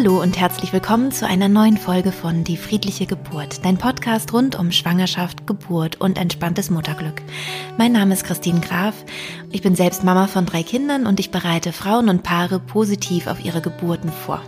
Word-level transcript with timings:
Hallo 0.00 0.22
und 0.22 0.38
herzlich 0.38 0.72
willkommen 0.72 1.10
zu 1.10 1.26
einer 1.26 1.48
neuen 1.48 1.76
Folge 1.76 2.12
von 2.12 2.44
Die 2.44 2.56
friedliche 2.56 3.04
Geburt, 3.04 3.64
dein 3.64 3.78
Podcast 3.78 4.32
rund 4.32 4.54
um 4.56 4.70
Schwangerschaft, 4.70 5.44
Geburt 5.44 6.00
und 6.00 6.18
entspanntes 6.18 6.70
Mutterglück. 6.70 7.20
Mein 7.78 7.90
Name 7.90 8.14
ist 8.14 8.22
Christine 8.22 8.60
Graf. 8.60 8.94
Ich 9.50 9.60
bin 9.60 9.74
selbst 9.74 10.04
Mama 10.04 10.28
von 10.28 10.46
drei 10.46 10.62
Kindern 10.62 11.04
und 11.04 11.18
ich 11.18 11.32
bereite 11.32 11.72
Frauen 11.72 12.08
und 12.08 12.22
Paare 12.22 12.60
positiv 12.60 13.26
auf 13.26 13.44
ihre 13.44 13.60
Geburten 13.60 14.12
vor. 14.12 14.40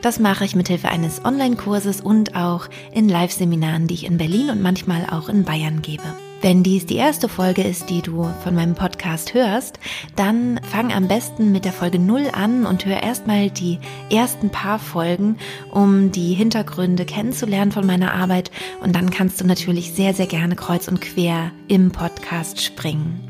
Das 0.00 0.18
mache 0.20 0.46
ich 0.46 0.56
mithilfe 0.56 0.88
eines 0.88 1.22
Online-Kurses 1.22 2.00
und 2.00 2.34
auch 2.34 2.68
in 2.92 3.10
Live-Seminaren, 3.10 3.88
die 3.88 3.94
ich 3.94 4.06
in 4.06 4.16
Berlin 4.16 4.48
und 4.48 4.62
manchmal 4.62 5.04
auch 5.10 5.28
in 5.28 5.44
Bayern 5.44 5.82
gebe. 5.82 6.14
Wenn 6.42 6.62
dies 6.62 6.84
die 6.84 6.96
erste 6.96 7.28
Folge 7.28 7.62
ist, 7.62 7.88
die 7.88 8.02
du 8.02 8.28
von 8.44 8.54
meinem 8.54 8.74
Podcast 8.74 9.32
hörst, 9.32 9.80
dann 10.16 10.60
fang 10.70 10.92
am 10.92 11.08
besten 11.08 11.50
mit 11.50 11.64
der 11.64 11.72
Folge 11.72 11.98
0 11.98 12.28
an 12.32 12.66
und 12.66 12.84
hör 12.84 13.02
erstmal 13.02 13.50
die 13.50 13.78
ersten 14.10 14.50
paar 14.50 14.78
Folgen, 14.78 15.38
um 15.70 16.12
die 16.12 16.34
Hintergründe 16.34 17.06
kennenzulernen 17.06 17.72
von 17.72 17.86
meiner 17.86 18.12
Arbeit 18.12 18.50
und 18.82 18.94
dann 18.94 19.10
kannst 19.10 19.40
du 19.40 19.46
natürlich 19.46 19.92
sehr, 19.92 20.12
sehr 20.12 20.26
gerne 20.26 20.56
kreuz 20.56 20.88
und 20.88 21.00
quer 21.00 21.52
im 21.68 21.90
Podcast 21.90 22.62
springen. 22.62 23.20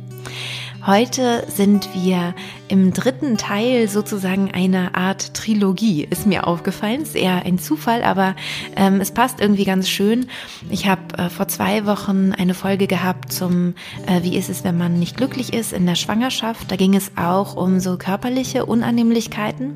Heute 0.86 1.44
sind 1.48 1.88
wir 1.94 2.32
im 2.68 2.92
dritten 2.92 3.36
Teil 3.36 3.88
sozusagen 3.88 4.52
einer 4.52 4.94
Art 4.94 5.34
Trilogie, 5.34 6.06
ist 6.08 6.28
mir 6.28 6.46
aufgefallen. 6.46 7.02
Ist 7.02 7.16
eher 7.16 7.44
ein 7.44 7.58
Zufall, 7.58 8.04
aber 8.04 8.36
ähm, 8.76 9.00
es 9.00 9.10
passt 9.10 9.40
irgendwie 9.40 9.64
ganz 9.64 9.88
schön. 9.88 10.26
Ich 10.70 10.86
habe 10.86 11.18
äh, 11.18 11.28
vor 11.28 11.48
zwei 11.48 11.86
Wochen 11.86 12.32
eine 12.32 12.54
Folge 12.54 12.86
gehabt 12.86 13.32
zum, 13.32 13.74
äh, 14.06 14.22
wie 14.22 14.36
ist 14.36 14.48
es, 14.48 14.62
wenn 14.62 14.78
man 14.78 15.00
nicht 15.00 15.16
glücklich 15.16 15.52
ist 15.52 15.72
in 15.72 15.86
der 15.86 15.96
Schwangerschaft. 15.96 16.70
Da 16.70 16.76
ging 16.76 16.94
es 16.94 17.10
auch 17.16 17.56
um 17.56 17.80
so 17.80 17.96
körperliche 17.96 18.64
Unannehmlichkeiten. 18.64 19.74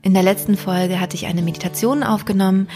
In 0.00 0.14
der 0.14 0.22
letzten 0.22 0.56
Folge 0.56 1.00
hatte 1.00 1.16
ich 1.16 1.26
eine 1.26 1.42
Meditation 1.42 2.02
aufgenommen, 2.02 2.68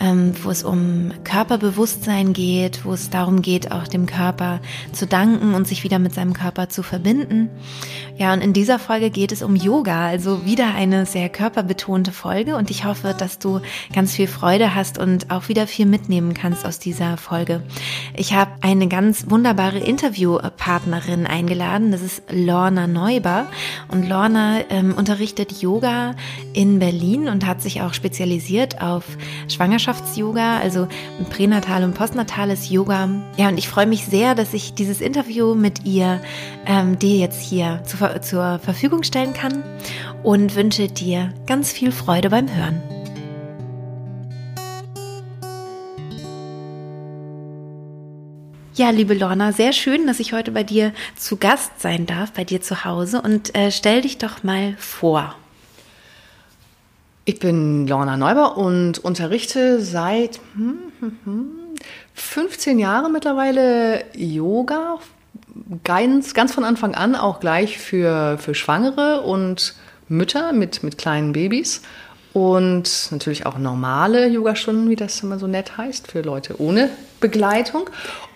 ähm, 0.00 0.32
wo 0.42 0.50
es 0.50 0.64
um 0.64 1.12
Körperbewusstsein 1.22 2.32
geht, 2.32 2.84
wo 2.84 2.94
es 2.94 3.10
darum 3.10 3.42
geht, 3.42 3.70
auch 3.70 3.86
dem 3.86 4.06
Körper 4.06 4.60
zu 4.92 5.06
danken 5.06 5.54
und 5.54 5.68
sich 5.68 5.84
wieder 5.84 5.98
mit 5.98 6.14
seinem 6.14 6.32
Körper 6.32 6.68
zu 6.68 6.82
verbinden. 6.82 7.27
Ja, 8.18 8.32
und 8.32 8.40
in 8.40 8.52
dieser 8.52 8.80
Folge 8.80 9.10
geht 9.10 9.30
es 9.30 9.42
um 9.42 9.54
Yoga, 9.54 10.08
also 10.08 10.44
wieder 10.44 10.74
eine 10.74 11.06
sehr 11.06 11.28
körperbetonte 11.28 12.10
Folge 12.10 12.56
und 12.56 12.68
ich 12.68 12.84
hoffe, 12.84 13.14
dass 13.16 13.38
du 13.38 13.60
ganz 13.94 14.12
viel 14.12 14.26
Freude 14.26 14.74
hast 14.74 14.98
und 14.98 15.30
auch 15.30 15.48
wieder 15.48 15.68
viel 15.68 15.86
mitnehmen 15.86 16.34
kannst 16.34 16.66
aus 16.66 16.80
dieser 16.80 17.16
Folge. 17.16 17.62
Ich 18.16 18.34
habe 18.34 18.50
eine 18.60 18.88
ganz 18.88 19.30
wunderbare 19.30 19.78
Interviewpartnerin 19.78 21.28
eingeladen, 21.28 21.92
das 21.92 22.02
ist 22.02 22.22
Lorna 22.28 22.88
Neuber 22.88 23.46
und 23.86 24.08
Lorna 24.08 24.62
ähm, 24.68 24.94
unterrichtet 24.94 25.62
Yoga 25.62 26.16
in 26.54 26.80
Berlin 26.80 27.28
und 27.28 27.46
hat 27.46 27.62
sich 27.62 27.82
auch 27.82 27.94
spezialisiert 27.94 28.82
auf 28.82 29.04
Schwangerschafts-Yoga, 29.46 30.58
also 30.58 30.88
pränatal 31.30 31.84
und 31.84 31.94
postnatales 31.94 32.68
Yoga. 32.68 33.10
Ja, 33.36 33.46
und 33.46 33.58
ich 33.58 33.68
freue 33.68 33.86
mich 33.86 34.06
sehr, 34.06 34.34
dass 34.34 34.54
ich 34.54 34.74
dieses 34.74 35.00
Interview 35.00 35.54
mit 35.54 35.84
ihr 35.84 36.20
ähm, 36.66 36.98
dir 37.08 37.16
jetzt 37.16 37.40
hier 37.40 37.82
zu, 37.86 37.96
zur 38.20 38.58
Verfügung 38.58 39.02
stellen 39.02 39.32
kann 39.32 39.62
und 40.22 40.54
wünsche 40.54 40.88
dir 40.88 41.32
ganz 41.46 41.72
viel 41.72 41.90
Freude 41.90 42.28
beim 42.28 42.54
Hören. 42.54 42.82
Ja, 48.74 48.90
liebe 48.90 49.14
Lorna, 49.14 49.52
sehr 49.52 49.72
schön, 49.72 50.06
dass 50.06 50.20
ich 50.20 50.32
heute 50.32 50.52
bei 50.52 50.62
dir 50.62 50.92
zu 51.16 51.36
Gast 51.36 51.80
sein 51.80 52.06
darf, 52.06 52.32
bei 52.32 52.44
dir 52.44 52.60
zu 52.60 52.84
Hause. 52.84 53.22
Und 53.22 53.56
äh, 53.56 53.72
stell 53.72 54.02
dich 54.02 54.18
doch 54.18 54.44
mal 54.44 54.76
vor. 54.78 55.34
Ich 57.24 57.40
bin 57.40 57.88
Lorna 57.88 58.16
Neuber 58.16 58.56
und 58.56 58.98
unterrichte 58.98 59.80
seit 59.80 60.40
15 62.14 62.78
Jahren 62.78 63.12
mittlerweile 63.12 64.04
Yoga. 64.14 64.98
Ganz, 65.84 66.34
ganz 66.34 66.52
von 66.52 66.64
Anfang 66.64 66.94
an 66.94 67.14
auch 67.14 67.40
gleich 67.40 67.78
für, 67.78 68.38
für 68.38 68.54
Schwangere 68.54 69.22
und 69.22 69.74
Mütter 70.08 70.52
mit, 70.52 70.82
mit 70.82 70.98
kleinen 70.98 71.32
Babys. 71.32 71.82
Und 72.32 73.08
natürlich 73.10 73.46
auch 73.46 73.58
normale 73.58 74.28
Yogastunden, 74.28 74.90
wie 74.90 74.96
das 74.96 75.22
immer 75.22 75.38
so 75.38 75.46
nett 75.46 75.76
heißt, 75.76 76.10
für 76.10 76.20
Leute 76.20 76.60
ohne 76.60 76.90
Begleitung. 77.20 77.88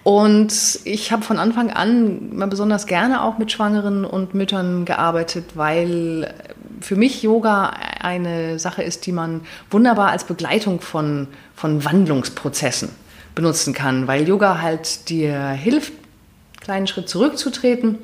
Und 0.02 0.80
ich 0.84 1.12
habe 1.12 1.22
von 1.22 1.38
Anfang 1.38 1.70
an 1.70 2.34
mal 2.34 2.48
besonders 2.48 2.86
gerne 2.86 3.22
auch 3.22 3.38
mit 3.38 3.52
Schwangeren 3.52 4.04
und 4.04 4.34
Müttern 4.34 4.84
gearbeitet, 4.84 5.44
weil 5.54 6.34
für 6.80 6.96
mich 6.96 7.22
Yoga 7.22 7.72
eine 8.00 8.58
Sache 8.58 8.82
ist, 8.82 9.06
die 9.06 9.12
man 9.12 9.42
wunderbar 9.70 10.10
als 10.10 10.24
Begleitung 10.24 10.80
von, 10.80 11.28
von 11.54 11.84
Wandlungsprozessen 11.84 12.88
benutzen 13.34 13.72
kann, 13.72 14.08
weil 14.08 14.28
Yoga 14.28 14.60
halt 14.60 15.08
dir 15.08 15.50
hilft, 15.50 15.92
kleinen 16.62 16.86
Schritt 16.86 17.08
zurückzutreten 17.08 17.98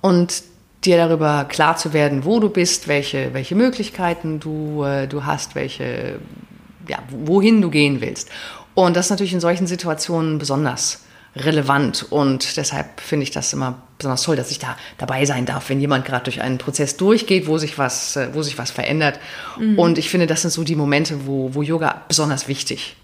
und 0.00 0.42
dir 0.84 0.96
darüber 0.96 1.44
klar 1.44 1.76
zu 1.76 1.92
werden, 1.92 2.24
wo 2.24 2.40
du 2.40 2.48
bist, 2.48 2.88
welche, 2.88 3.34
welche 3.34 3.54
Möglichkeiten 3.54 4.40
du, 4.40 4.84
äh, 4.84 5.06
du 5.06 5.24
hast, 5.26 5.54
welche, 5.54 6.20
ja, 6.88 6.98
wohin 7.10 7.60
du 7.60 7.70
gehen 7.70 8.00
willst. 8.00 8.30
Und 8.74 8.96
das 8.96 9.06
ist 9.06 9.10
natürlich 9.10 9.34
in 9.34 9.40
solchen 9.40 9.66
Situationen 9.66 10.38
besonders 10.38 11.02
relevant 11.36 12.06
und 12.10 12.56
deshalb 12.56 13.00
finde 13.00 13.22
ich 13.22 13.30
das 13.30 13.52
immer 13.52 13.80
besonders 13.98 14.22
toll, 14.22 14.34
dass 14.34 14.50
ich 14.50 14.58
da 14.58 14.76
dabei 14.98 15.26
sein 15.26 15.46
darf, 15.46 15.68
wenn 15.68 15.80
jemand 15.80 16.04
gerade 16.04 16.24
durch 16.24 16.40
einen 16.40 16.58
Prozess 16.58 16.96
durchgeht, 16.96 17.46
wo 17.46 17.56
sich 17.58 17.78
was, 17.78 18.16
äh, 18.16 18.30
wo 18.32 18.42
sich 18.42 18.58
was 18.58 18.70
verändert. 18.70 19.20
Mhm. 19.58 19.78
Und 19.78 19.98
ich 19.98 20.08
finde, 20.08 20.26
das 20.26 20.42
sind 20.42 20.50
so 20.50 20.64
die 20.64 20.76
Momente, 20.76 21.26
wo, 21.26 21.54
wo 21.54 21.62
Yoga 21.62 22.02
besonders 22.08 22.48
wichtig 22.48 22.96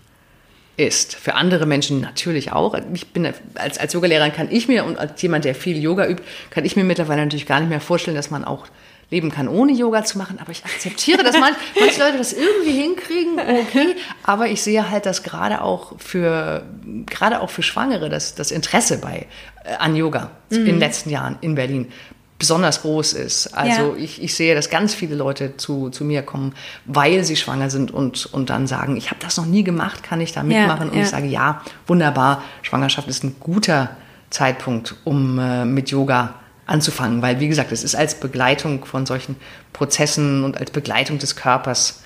ist. 0.76 1.14
Für 1.14 1.34
andere 1.34 1.66
Menschen 1.66 2.00
natürlich 2.00 2.52
auch. 2.52 2.76
Ich 2.92 3.08
bin 3.08 3.32
als, 3.54 3.78
als 3.78 3.92
Yogalehrerin 3.92 4.32
kann 4.32 4.48
ich 4.50 4.68
mir 4.68 4.84
und 4.84 4.98
als 4.98 5.20
jemand, 5.22 5.44
der 5.44 5.54
viel 5.54 5.78
Yoga 5.78 6.06
übt, 6.06 6.22
kann 6.50 6.64
ich 6.64 6.76
mir 6.76 6.84
mittlerweile 6.84 7.22
natürlich 7.22 7.46
gar 7.46 7.60
nicht 7.60 7.70
mehr 7.70 7.80
vorstellen, 7.80 8.16
dass 8.16 8.30
man 8.30 8.44
auch 8.44 8.66
leben 9.10 9.30
kann, 9.30 9.48
ohne 9.48 9.72
Yoga 9.72 10.04
zu 10.04 10.18
machen. 10.18 10.38
Aber 10.40 10.50
ich 10.50 10.64
akzeptiere, 10.64 11.22
dass 11.22 11.38
manche, 11.38 11.58
manche 11.80 12.00
Leute 12.00 12.18
das 12.18 12.32
irgendwie 12.32 12.72
hinkriegen, 12.72 13.38
okay. 13.38 13.96
Aber 14.24 14.48
ich 14.48 14.62
sehe 14.62 14.90
halt, 14.90 15.06
dass 15.06 15.22
gerade 15.22 15.62
auch 15.62 15.98
für, 15.98 16.64
gerade 17.06 17.40
auch 17.40 17.50
für 17.50 17.62
Schwangere 17.62 18.08
das, 18.08 18.34
das 18.34 18.50
Interesse 18.50 18.98
bei, 18.98 19.26
äh, 19.64 19.74
an 19.78 19.94
Yoga 19.94 20.32
mhm. 20.50 20.58
in 20.58 20.64
den 20.66 20.78
letzten 20.78 21.10
Jahren 21.10 21.38
in 21.40 21.54
Berlin 21.54 21.92
besonders 22.38 22.82
groß 22.82 23.14
ist. 23.14 23.48
Also 23.48 23.94
ja. 23.94 23.96
ich, 23.96 24.22
ich 24.22 24.34
sehe, 24.34 24.54
dass 24.54 24.68
ganz 24.68 24.94
viele 24.94 25.14
Leute 25.14 25.56
zu, 25.56 25.90
zu 25.90 26.04
mir 26.04 26.22
kommen, 26.22 26.54
weil 26.84 27.24
sie 27.24 27.36
schwanger 27.36 27.70
sind 27.70 27.90
und, 27.90 28.26
und 28.26 28.50
dann 28.50 28.66
sagen, 28.66 28.96
ich 28.96 29.10
habe 29.10 29.20
das 29.20 29.36
noch 29.36 29.46
nie 29.46 29.64
gemacht, 29.64 30.02
kann 30.02 30.20
ich 30.20 30.32
da 30.32 30.42
mitmachen? 30.42 30.86
Ja, 30.86 30.92
und 30.92 30.96
ja. 30.96 31.02
ich 31.02 31.08
sage, 31.08 31.26
ja, 31.26 31.62
wunderbar, 31.86 32.42
Schwangerschaft 32.62 33.08
ist 33.08 33.24
ein 33.24 33.36
guter 33.40 33.96
Zeitpunkt, 34.30 34.96
um 35.04 35.38
äh, 35.38 35.64
mit 35.64 35.90
Yoga 35.90 36.34
anzufangen, 36.66 37.22
weil 37.22 37.40
wie 37.40 37.48
gesagt, 37.48 37.72
es 37.72 37.84
ist 37.84 37.94
als 37.94 38.18
Begleitung 38.18 38.84
von 38.84 39.06
solchen 39.06 39.36
Prozessen 39.72 40.44
und 40.44 40.58
als 40.58 40.70
Begleitung 40.70 41.18
des 41.18 41.36
Körpers 41.36 42.02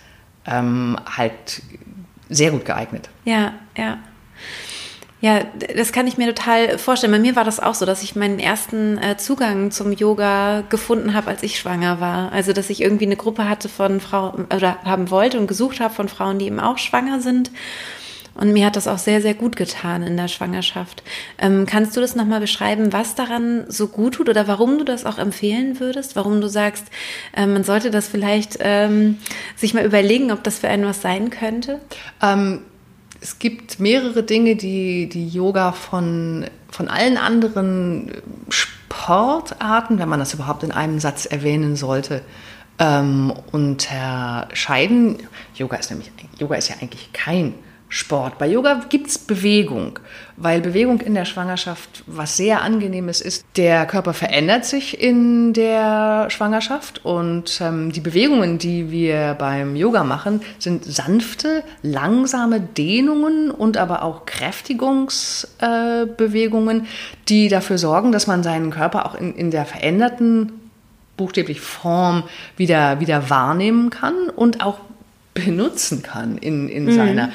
ähm, 0.47 0.97
halt 1.16 1.62
sehr 2.28 2.50
gut 2.50 2.64
geeignet. 2.64 3.08
Ja, 3.24 3.54
ja. 3.76 3.98
Ja, 5.20 5.42
das 5.76 5.92
kann 5.92 6.06
ich 6.06 6.16
mir 6.16 6.34
total 6.34 6.78
vorstellen. 6.78 7.12
Bei 7.12 7.19
mir 7.19 7.36
war 7.36 7.44
das 7.44 7.60
auch 7.60 7.75
so, 7.75 7.84
dass 7.84 8.03
ich 8.03 8.16
meinen 8.16 8.38
ersten 8.38 8.97
äh, 8.97 9.19
Zugang 9.19 9.70
zum 9.70 9.92
Yoga 9.92 10.62
gefunden 10.62 11.12
habe, 11.12 11.28
als 11.28 11.42
ich 11.42 11.58
schwanger 11.58 12.00
war. 12.00 12.32
Also, 12.32 12.54
dass 12.54 12.70
ich 12.70 12.81
irgendwie 12.81 13.04
eine 13.04 13.16
Gruppe 13.16 13.48
hatte 13.48 13.69
von 13.69 14.00
Frauen 14.00 14.47
oder 14.54 14.78
haben 14.84 15.10
wollte 15.10 15.38
und 15.38 15.47
gesucht 15.47 15.80
habe 15.80 15.92
von 15.92 16.09
Frauen, 16.09 16.38
die 16.38 16.47
eben 16.47 16.60
auch 16.60 16.78
schwanger 16.78 17.20
sind 17.20 17.50
und 18.34 18.53
mir 18.53 18.66
hat 18.66 18.76
das 18.76 18.88
auch 18.88 18.98
sehr, 18.98 19.20
sehr 19.20 19.34
gut 19.34 19.56
getan 19.56 20.03
in 20.03 20.16
der 20.16 20.28
Schwangerschaft. 20.28 21.03
Ähm, 21.38 21.66
kannst 21.66 21.97
du 21.97 22.00
das 22.00 22.14
nochmal 22.14 22.41
beschreiben, 22.41 22.92
was 22.92 23.14
daran 23.14 23.64
so 23.69 23.88
gut 23.88 24.15
tut 24.15 24.28
oder 24.28 24.47
warum 24.48 24.78
du 24.78 24.84
das 24.84 25.04
auch 25.04 25.18
empfehlen 25.18 25.80
würdest? 25.80 26.16
Warum 26.16 26.41
du 26.41 26.48
sagst, 26.48 26.86
äh, 27.36 27.47
man 27.47 27.65
sollte 27.65 27.91
das 27.91 28.09
vielleicht 28.09 28.59
ähm, 28.60 29.18
sich 29.56 29.74
mal 29.74 29.84
überlegen, 29.84 30.33
ob 30.33 30.45
das 30.45 30.60
für 30.60 30.68
einen 30.68 30.86
was 30.86 31.03
sein 31.03 31.30
könnte? 31.30 31.80
Ähm, 32.22 32.62
es 33.21 33.39
gibt 33.39 33.81
mehrere 33.81 34.22
Dinge, 34.22 34.57
die, 34.57 35.09
die 35.09 35.28
Yoga 35.28 35.72
von, 35.72 36.47
von 36.71 36.89
allen 36.89 37.17
anderen 37.17 38.13
Sportarten, 38.49 39.99
wenn 39.99 40.09
man 40.09 40.21
das 40.21 40.34
überhaupt 40.34 40.63
in 40.63 40.72
einem 40.72 41.01
Satz 41.01 41.27
erwähnen 41.27 41.77
sollte, 41.77 42.22
ähm, 42.78 43.33
unterscheiden. 43.53 45.19
Yoga 45.55 45.77
ist 45.77 45.91
nämlich, 45.91 46.11
Yoga 46.39 46.57
ist 46.57 46.69
ja 46.71 46.77
eigentlich 46.81 47.13
kein 47.13 47.55
Sport. 47.92 48.39
Bei 48.39 48.47
Yoga 48.47 48.83
gibt 48.89 49.09
es 49.09 49.19
Bewegung, 49.19 49.98
weil 50.37 50.60
Bewegung 50.60 51.01
in 51.01 51.15
der 51.15 51.25
Schwangerschaft 51.25 52.04
was 52.07 52.37
sehr 52.37 52.63
angenehmes 52.63 53.21
ist. 53.21 53.45
Der 53.57 53.84
Körper 53.84 54.15
verändert 54.15 54.65
sich 54.65 55.03
in 55.03 55.53
der 55.53 56.31
Schwangerschaft 56.31 57.04
und 57.04 57.60
ähm, 57.60 57.91
die 57.91 57.98
Bewegungen, 57.98 58.59
die 58.59 58.92
wir 58.92 59.34
beim 59.37 59.75
Yoga 59.75 60.04
machen, 60.04 60.41
sind 60.60 60.84
sanfte, 60.84 61.65
langsame 61.83 62.60
Dehnungen 62.60 63.51
und 63.51 63.77
aber 63.77 64.04
auch 64.04 64.25
Kräftigungsbewegungen, 64.25 66.83
äh, 66.83 66.84
die 67.28 67.48
dafür 67.48 67.77
sorgen, 67.77 68.13
dass 68.13 68.28
man 68.28 68.45
seinen 68.45 68.71
Körper 68.71 69.04
auch 69.04 69.16
in, 69.16 69.34
in 69.34 69.51
der 69.51 69.66
veränderten 69.66 70.53
buchstäblich 71.16 71.60
Form 71.60 72.22
wieder, 72.57 73.01
wieder 73.01 73.31
wahrnehmen 73.31 73.91
kann 73.91 74.15
und 74.34 74.65
auch 74.65 74.78
benutzen 75.34 76.03
kann 76.03 76.39
in, 76.39 76.69
in 76.69 76.86
mhm. 76.86 76.93
seiner, 76.93 77.31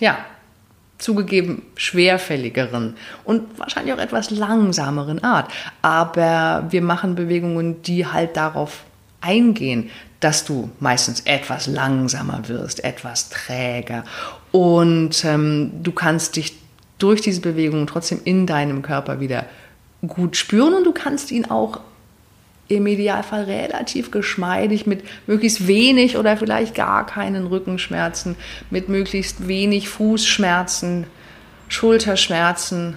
ja, 0.00 0.18
zugegeben 0.98 1.62
schwerfälligeren 1.76 2.96
und 3.24 3.58
wahrscheinlich 3.58 3.94
auch 3.94 3.98
etwas 3.98 4.30
langsameren 4.30 5.22
Art. 5.22 5.50
Aber 5.82 6.66
wir 6.70 6.82
machen 6.82 7.14
Bewegungen, 7.14 7.82
die 7.82 8.06
halt 8.06 8.36
darauf 8.36 8.84
eingehen, 9.20 9.90
dass 10.20 10.44
du 10.44 10.70
meistens 10.80 11.20
etwas 11.20 11.66
langsamer 11.66 12.48
wirst, 12.48 12.82
etwas 12.84 13.28
träger. 13.28 14.04
Und 14.52 15.24
ähm, 15.24 15.72
du 15.82 15.92
kannst 15.92 16.36
dich 16.36 16.56
durch 16.98 17.20
diese 17.20 17.42
Bewegungen 17.42 17.86
trotzdem 17.86 18.20
in 18.24 18.46
deinem 18.46 18.80
Körper 18.80 19.20
wieder 19.20 19.44
gut 20.06 20.36
spüren 20.36 20.74
und 20.74 20.84
du 20.84 20.92
kannst 20.92 21.30
ihn 21.30 21.46
auch 21.46 21.80
im 22.68 22.86
Idealfall 22.86 23.44
relativ 23.44 24.10
geschmeidig 24.10 24.86
mit 24.86 25.04
möglichst 25.26 25.66
wenig 25.66 26.16
oder 26.16 26.36
vielleicht 26.36 26.74
gar 26.74 27.06
keinen 27.06 27.46
Rückenschmerzen, 27.46 28.36
mit 28.70 28.88
möglichst 28.88 29.46
wenig 29.46 29.88
Fußschmerzen, 29.88 31.06
Schulterschmerzen. 31.68 32.96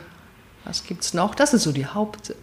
Was 0.66 0.84
gibt 0.86 1.04
es 1.04 1.14
noch? 1.14 1.36
Das 1.36 1.52
sind 1.52 1.60
so 1.60 1.72
die, 1.72 1.86
Haupt, 1.86 2.34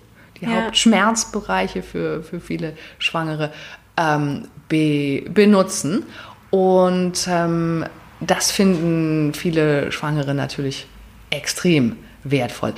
die 0.41 0.45
ja. 0.45 0.65
Hauptschmerzbereiche 0.65 1.83
für, 1.83 2.23
für 2.23 2.41
viele 2.41 2.75
Schwangere 2.99 3.53
ähm, 3.97 4.49
be, 4.69 5.25
benutzen. 5.29 6.05
Und 6.51 7.27
ähm, 7.29 7.85
das 8.21 8.51
finden 8.51 9.35
viele 9.35 9.91
Schwangere 9.93 10.35
natürlich 10.35 10.87
extrem 11.31 11.97
wertvoll. 12.25 12.75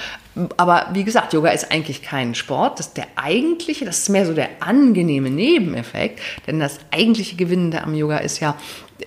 Aber 0.57 0.89
wie 0.93 1.05
gesagt, 1.05 1.33
Yoga 1.33 1.51
ist 1.51 1.71
eigentlich 1.73 2.03
kein 2.03 2.35
Sport. 2.35 2.79
Das 2.79 2.89
ist 2.89 2.97
der 2.97 3.07
eigentliche, 3.17 3.85
das 3.85 3.99
ist 3.99 4.09
mehr 4.09 4.27
so 4.27 4.35
der 4.35 4.49
angenehme 4.61 5.31
Nebeneffekt. 5.31 6.21
Denn 6.47 6.61
das 6.61 6.79
eigentliche 6.91 7.37
Gewinnende 7.37 7.83
am 7.83 7.95
Yoga 7.95 8.19
ist 8.19 8.41
ja 8.41 8.57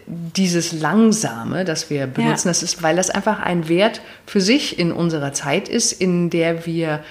dieses 0.07 0.71
Langsame, 0.71 1.65
das 1.65 1.89
wir 1.89 2.07
benutzen. 2.07 2.47
Ja. 2.47 2.51
Das 2.51 2.63
ist, 2.63 2.83
weil 2.83 2.95
das 2.95 3.09
einfach 3.09 3.39
ein 3.39 3.69
Wert 3.69 4.01
für 4.25 4.41
sich 4.41 4.79
in 4.79 4.91
unserer 4.91 5.33
Zeit 5.33 5.69
ist, 5.69 5.91
in 5.91 6.29
der 6.29 6.65
wir 6.65 7.03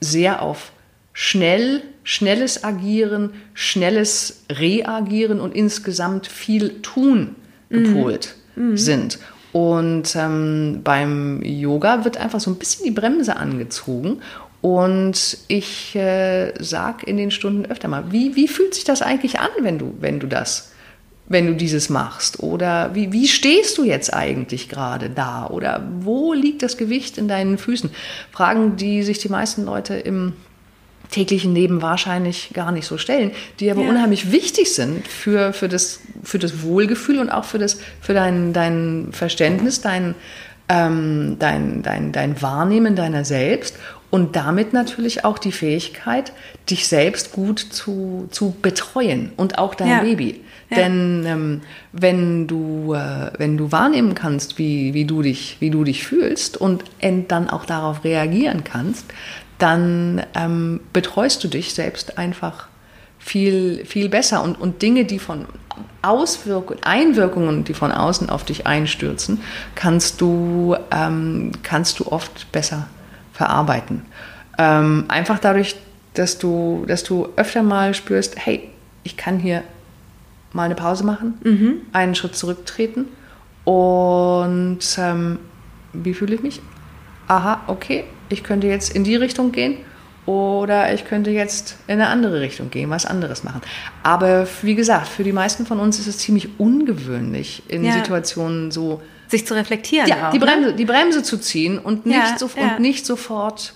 sehr 0.00 0.42
auf 0.42 0.72
schnell, 1.12 1.82
schnelles 2.04 2.62
Agieren, 2.62 3.32
schnelles 3.54 4.44
Reagieren 4.50 5.40
und 5.40 5.54
insgesamt 5.54 6.26
viel 6.26 6.82
tun 6.82 7.36
gepolt 7.70 8.36
mhm. 8.54 8.70
mhm. 8.70 8.76
sind. 8.76 9.18
Und 9.52 10.14
ähm, 10.16 10.80
beim 10.84 11.42
Yoga 11.42 12.04
wird 12.04 12.18
einfach 12.18 12.40
so 12.40 12.50
ein 12.50 12.56
bisschen 12.56 12.84
die 12.84 12.90
Bremse 12.90 13.36
angezogen. 13.36 14.20
Und 14.60 15.38
ich 15.48 15.94
äh, 15.94 16.52
sage 16.62 17.06
in 17.06 17.16
den 17.16 17.30
Stunden 17.30 17.66
öfter 17.66 17.88
mal, 17.88 18.10
wie, 18.10 18.36
wie 18.36 18.48
fühlt 18.48 18.74
sich 18.74 18.84
das 18.84 19.02
eigentlich 19.02 19.38
an, 19.38 19.50
wenn 19.60 19.78
du, 19.78 19.94
wenn 20.00 20.18
du 20.18 20.26
das, 20.26 20.72
wenn 21.28 21.46
du 21.46 21.54
dieses 21.54 21.88
machst? 21.88 22.42
Oder 22.42 22.94
wie, 22.94 23.12
wie 23.12 23.28
stehst 23.28 23.78
du 23.78 23.84
jetzt 23.84 24.12
eigentlich 24.12 24.68
gerade 24.68 25.08
da? 25.08 25.46
Oder 25.46 25.86
wo 26.00 26.32
liegt 26.32 26.62
das 26.62 26.76
Gewicht 26.76 27.16
in 27.16 27.28
deinen 27.28 27.58
Füßen? 27.58 27.90
Fragen, 28.32 28.76
die 28.76 29.02
sich 29.02 29.18
die 29.18 29.28
meisten 29.28 29.64
Leute 29.64 29.94
im 29.94 30.32
täglichen 31.10 31.54
Leben 31.54 31.82
wahrscheinlich 31.82 32.50
gar 32.52 32.72
nicht 32.72 32.86
so 32.86 32.98
stellen, 32.98 33.30
die 33.60 33.70
aber 33.70 33.82
ja. 33.82 33.88
unheimlich 33.88 34.32
wichtig 34.32 34.74
sind 34.74 35.06
für, 35.06 35.52
für, 35.52 35.68
das, 35.68 36.00
für 36.22 36.38
das 36.38 36.62
Wohlgefühl 36.62 37.18
und 37.18 37.30
auch 37.30 37.44
für, 37.44 37.58
das, 37.58 37.78
für 38.00 38.14
dein, 38.14 38.52
dein 38.52 39.08
Verständnis, 39.12 39.80
dein, 39.80 40.14
ähm, 40.68 41.36
dein, 41.38 41.82
dein, 41.82 42.12
dein 42.12 42.42
Wahrnehmen 42.42 42.96
deiner 42.96 43.24
selbst 43.24 43.76
und 44.10 44.36
damit 44.36 44.72
natürlich 44.72 45.24
auch 45.24 45.38
die 45.38 45.52
Fähigkeit, 45.52 46.32
dich 46.70 46.86
selbst 46.88 47.32
gut 47.32 47.58
zu, 47.58 48.28
zu 48.30 48.54
betreuen 48.62 49.32
und 49.36 49.58
auch 49.58 49.74
dein 49.74 49.88
ja. 49.88 50.00
Baby. 50.00 50.40
Ja. 50.70 50.78
Denn 50.78 51.24
ähm, 51.26 51.60
wenn, 51.92 52.46
du, 52.46 52.94
äh, 52.94 53.30
wenn 53.38 53.56
du 53.56 53.70
wahrnehmen 53.70 54.14
kannst, 54.14 54.58
wie, 54.58 54.94
wie, 54.94 55.04
du 55.04 55.22
dich, 55.22 55.58
wie 55.60 55.70
du 55.70 55.84
dich 55.84 56.04
fühlst 56.04 56.56
und 56.56 56.84
dann 57.28 57.50
auch 57.50 57.64
darauf 57.64 58.04
reagieren 58.04 58.64
kannst, 58.64 59.06
dann 59.58 60.24
ähm, 60.34 60.80
betreust 60.92 61.42
du 61.44 61.48
dich 61.48 61.74
selbst 61.74 62.18
einfach 62.18 62.68
viel, 63.18 63.84
viel 63.84 64.08
besser. 64.08 64.42
Und, 64.42 64.60
und 64.60 64.82
Dinge, 64.82 65.04
die 65.04 65.18
von 65.18 65.46
Auswirkungen, 66.02 66.82
Einwirkungen, 66.84 67.64
die 67.64 67.74
von 67.74 67.92
außen 67.92 68.30
auf 68.30 68.44
dich 68.44 68.66
einstürzen, 68.66 69.40
kannst 69.74 70.20
du, 70.20 70.76
ähm, 70.90 71.52
kannst 71.62 71.98
du 71.98 72.06
oft 72.06 72.50
besser 72.52 72.86
verarbeiten. 73.32 74.02
Ähm, 74.58 75.04
einfach 75.08 75.38
dadurch, 75.38 75.76
dass 76.14 76.38
du, 76.38 76.84
dass 76.86 77.02
du 77.02 77.28
öfter 77.36 77.62
mal 77.62 77.94
spürst, 77.94 78.36
hey, 78.38 78.70
ich 79.02 79.16
kann 79.16 79.38
hier 79.38 79.62
mal 80.52 80.64
eine 80.64 80.74
Pause 80.74 81.04
machen, 81.04 81.34
mhm. 81.42 81.74
einen 81.92 82.14
Schritt 82.14 82.34
zurücktreten 82.36 83.06
und 83.64 84.78
ähm, 84.98 85.38
wie 85.92 86.14
fühle 86.14 86.36
ich 86.36 86.42
mich? 86.42 86.60
Aha, 87.28 87.62
okay, 87.66 88.04
ich 88.28 88.42
könnte 88.42 88.66
jetzt 88.66 88.94
in 88.94 89.04
die 89.04 89.16
Richtung 89.16 89.52
gehen 89.52 89.78
oder 90.26 90.92
ich 90.92 91.04
könnte 91.04 91.30
jetzt 91.30 91.76
in 91.86 91.94
eine 91.94 92.08
andere 92.08 92.40
Richtung 92.40 92.70
gehen, 92.70 92.90
was 92.90 93.06
anderes 93.06 93.44
machen. 93.44 93.60
Aber 94.02 94.46
wie 94.62 94.74
gesagt, 94.74 95.06
für 95.06 95.22
die 95.22 95.32
meisten 95.32 95.66
von 95.66 95.78
uns 95.78 95.98
ist 95.98 96.08
es 96.08 96.18
ziemlich 96.18 96.58
ungewöhnlich, 96.58 97.62
in 97.68 97.84
ja. 97.84 97.92
Situationen 97.92 98.70
so 98.70 99.00
sich 99.28 99.46
zu 99.46 99.54
reflektieren. 99.54 100.08
Ja, 100.08 100.28
auch, 100.28 100.32
die, 100.32 100.38
Bremse, 100.38 100.70
ne? 100.70 100.74
die 100.74 100.84
Bremse 100.84 101.22
zu 101.22 101.38
ziehen 101.38 101.78
und 101.78 102.06
nicht, 102.06 102.16
ja, 102.16 102.38
so, 102.38 102.50
ja. 102.56 102.74
Und 102.74 102.80
nicht 102.80 103.06
sofort 103.06 103.74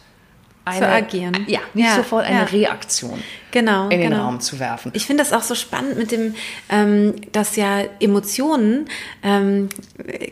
eine, 0.70 0.78
zu 0.80 0.88
agieren. 0.88 1.44
Ja, 1.46 1.60
nicht 1.74 1.86
ja, 1.86 1.96
sofort 1.96 2.24
eine 2.24 2.40
ja. 2.40 2.44
Reaktion 2.44 3.22
genau, 3.50 3.84
in 3.84 4.00
den 4.00 4.10
genau. 4.10 4.24
Raum 4.24 4.40
zu 4.40 4.58
werfen. 4.58 4.92
Ich 4.94 5.06
finde 5.06 5.22
das 5.22 5.32
auch 5.32 5.42
so 5.42 5.54
spannend 5.54 5.98
mit 5.98 6.12
dem, 6.12 6.34
ähm, 6.68 7.14
dass 7.32 7.56
ja 7.56 7.82
Emotionen, 7.98 8.86
ähm, 9.22 9.68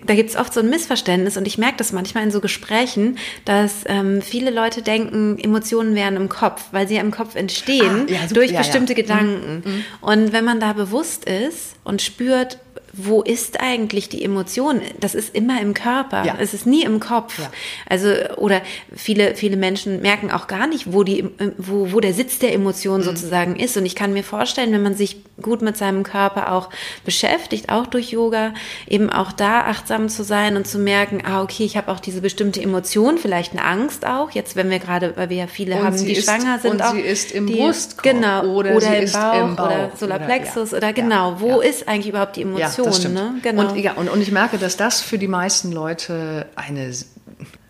da 0.07 0.15
gibt 0.15 0.31
es 0.31 0.37
oft 0.37 0.53
so 0.53 0.61
ein 0.61 0.71
Missverständnis 0.71 1.37
und 1.37 1.47
ich 1.47 1.59
merke 1.59 1.77
das 1.77 1.93
manchmal 1.93 2.25
in 2.25 2.31
so 2.31 2.41
Gesprächen, 2.41 3.19
dass 3.45 3.85
ähm, 3.87 4.23
viele 4.23 4.51
Leute 4.51 4.83
denken, 4.83 5.39
Emotionen 5.39 5.95
wären 5.95 6.17
im 6.17 6.29
Kopf, 6.29 6.65
weil 6.73 6.89
sie 6.89 6.97
ja 6.97 7.01
im 7.01 7.11
Kopf 7.11 7.35
entstehen 7.35 8.07
ah, 8.09 8.13
ja, 8.13 8.21
durch 8.33 8.57
bestimmte 8.57 8.95
Gedanken. 8.95 9.63
Mhm. 9.65 9.85
Und 10.01 10.33
wenn 10.33 10.45
man 10.45 10.61
da 10.61 10.73
bewusst 10.73 11.25
ist 11.25 11.77
und 11.85 12.03
spürt, 12.03 12.59
wo 13.07 13.23
ist 13.23 13.61
eigentlich 13.61 14.09
die 14.09 14.25
Emotion? 14.25 14.81
Das 15.01 15.15
ist 15.15 15.35
immer 15.35 15.61
im 15.61 15.75
Körper. 15.75 16.25
Ja. 16.25 16.37
Es 16.39 16.55
ist 16.55 16.67
nie 16.67 16.83
im 16.83 17.01
Kopf. 17.01 17.39
Ja. 17.39 17.51
Also, 17.89 18.09
oder 18.37 18.61
viele, 18.95 19.35
viele 19.35 19.57
Menschen 19.57 20.03
merken 20.03 20.31
auch 20.31 20.47
gar 20.47 20.67
nicht, 20.67 20.93
wo 20.93 21.05
die, 21.05 21.25
wo, 21.57 21.93
wo 21.93 22.01
der 22.01 22.13
Sitz 22.13 22.39
der 22.39 22.53
Emotion 22.53 23.01
mhm. 23.01 23.05
sozusagen 23.05 23.57
ist. 23.57 23.77
Und 23.77 23.87
ich 23.87 23.95
kann 23.95 24.13
mir 24.13 24.25
vorstellen, 24.25 24.73
wenn 24.73 24.83
man 24.83 24.95
sich 24.95 25.23
gut 25.41 25.63
mit 25.63 25.77
seinem 25.77 26.03
Körper 26.03 26.53
auch 26.53 26.71
beschäftigt, 27.05 27.69
auch 27.69 27.87
durch 27.87 28.11
Yoga, 28.11 28.53
eben 28.89 29.11
auch 29.11 29.33
da 29.33 29.63
achtsam 29.63 30.09
zu 30.09 30.25
sein 30.25 30.57
und 30.57 30.67
zu 30.67 30.79
merken, 30.79 31.23
ah, 31.25 31.43
okay, 31.43 31.65
ich 31.65 31.77
habe 31.77 31.91
auch 31.93 32.01
diese 32.01 32.21
bestimmte 32.21 32.61
Emotion, 32.61 33.19
vielleicht 33.19 33.53
eine 33.53 33.65
Angst 33.65 34.05
auch. 34.07 34.31
Jetzt, 34.33 34.57
wenn 34.57 34.71
wir 34.71 34.81
gerade, 34.81 35.17
weil 35.17 35.31
wir 35.31 35.37
ja 35.37 35.47
viele 35.47 35.77
und 35.77 35.85
haben, 35.85 35.97
die 35.97 36.13
ist, 36.13 36.25
schwanger 36.25 36.59
sind. 36.59 36.73
Und 36.73 36.83
auch, 36.83 36.93
sie 36.93 37.01
ist 37.01 37.33
im 37.33 37.47
die, 37.47 37.55
Brustkorb. 37.55 38.03
Genau. 38.03 38.45
Oder, 38.47 38.77
oder 38.77 38.99
im, 38.99 39.13
Bauch, 39.13 39.35
im, 39.35 39.57
Bauch, 39.57 39.67
oder 39.67 39.91
Solarplexus 39.97 40.73
oder, 40.75 40.89
ja. 40.89 40.89
oder 40.89 40.93
genau. 40.93 41.41
Wo 41.41 41.61
ist 41.61 41.87
eigentlich 41.89 42.09
überhaupt 42.09 42.37
die 42.37 42.43
Emotion? 42.43 42.88
Das 42.89 42.99
stimmt. 42.99 43.15
Ne? 43.15 43.35
Genau. 43.43 43.71
Und, 43.71 43.79
ja, 43.79 43.93
und, 43.93 44.09
und 44.09 44.21
ich 44.21 44.33
merke, 44.33 44.59
dass 44.59 44.77
das 44.77 45.01
für 45.01 45.19
die 45.19 45.29
meisten 45.29 45.73
Leute 45.73 46.47
eine 46.57 46.93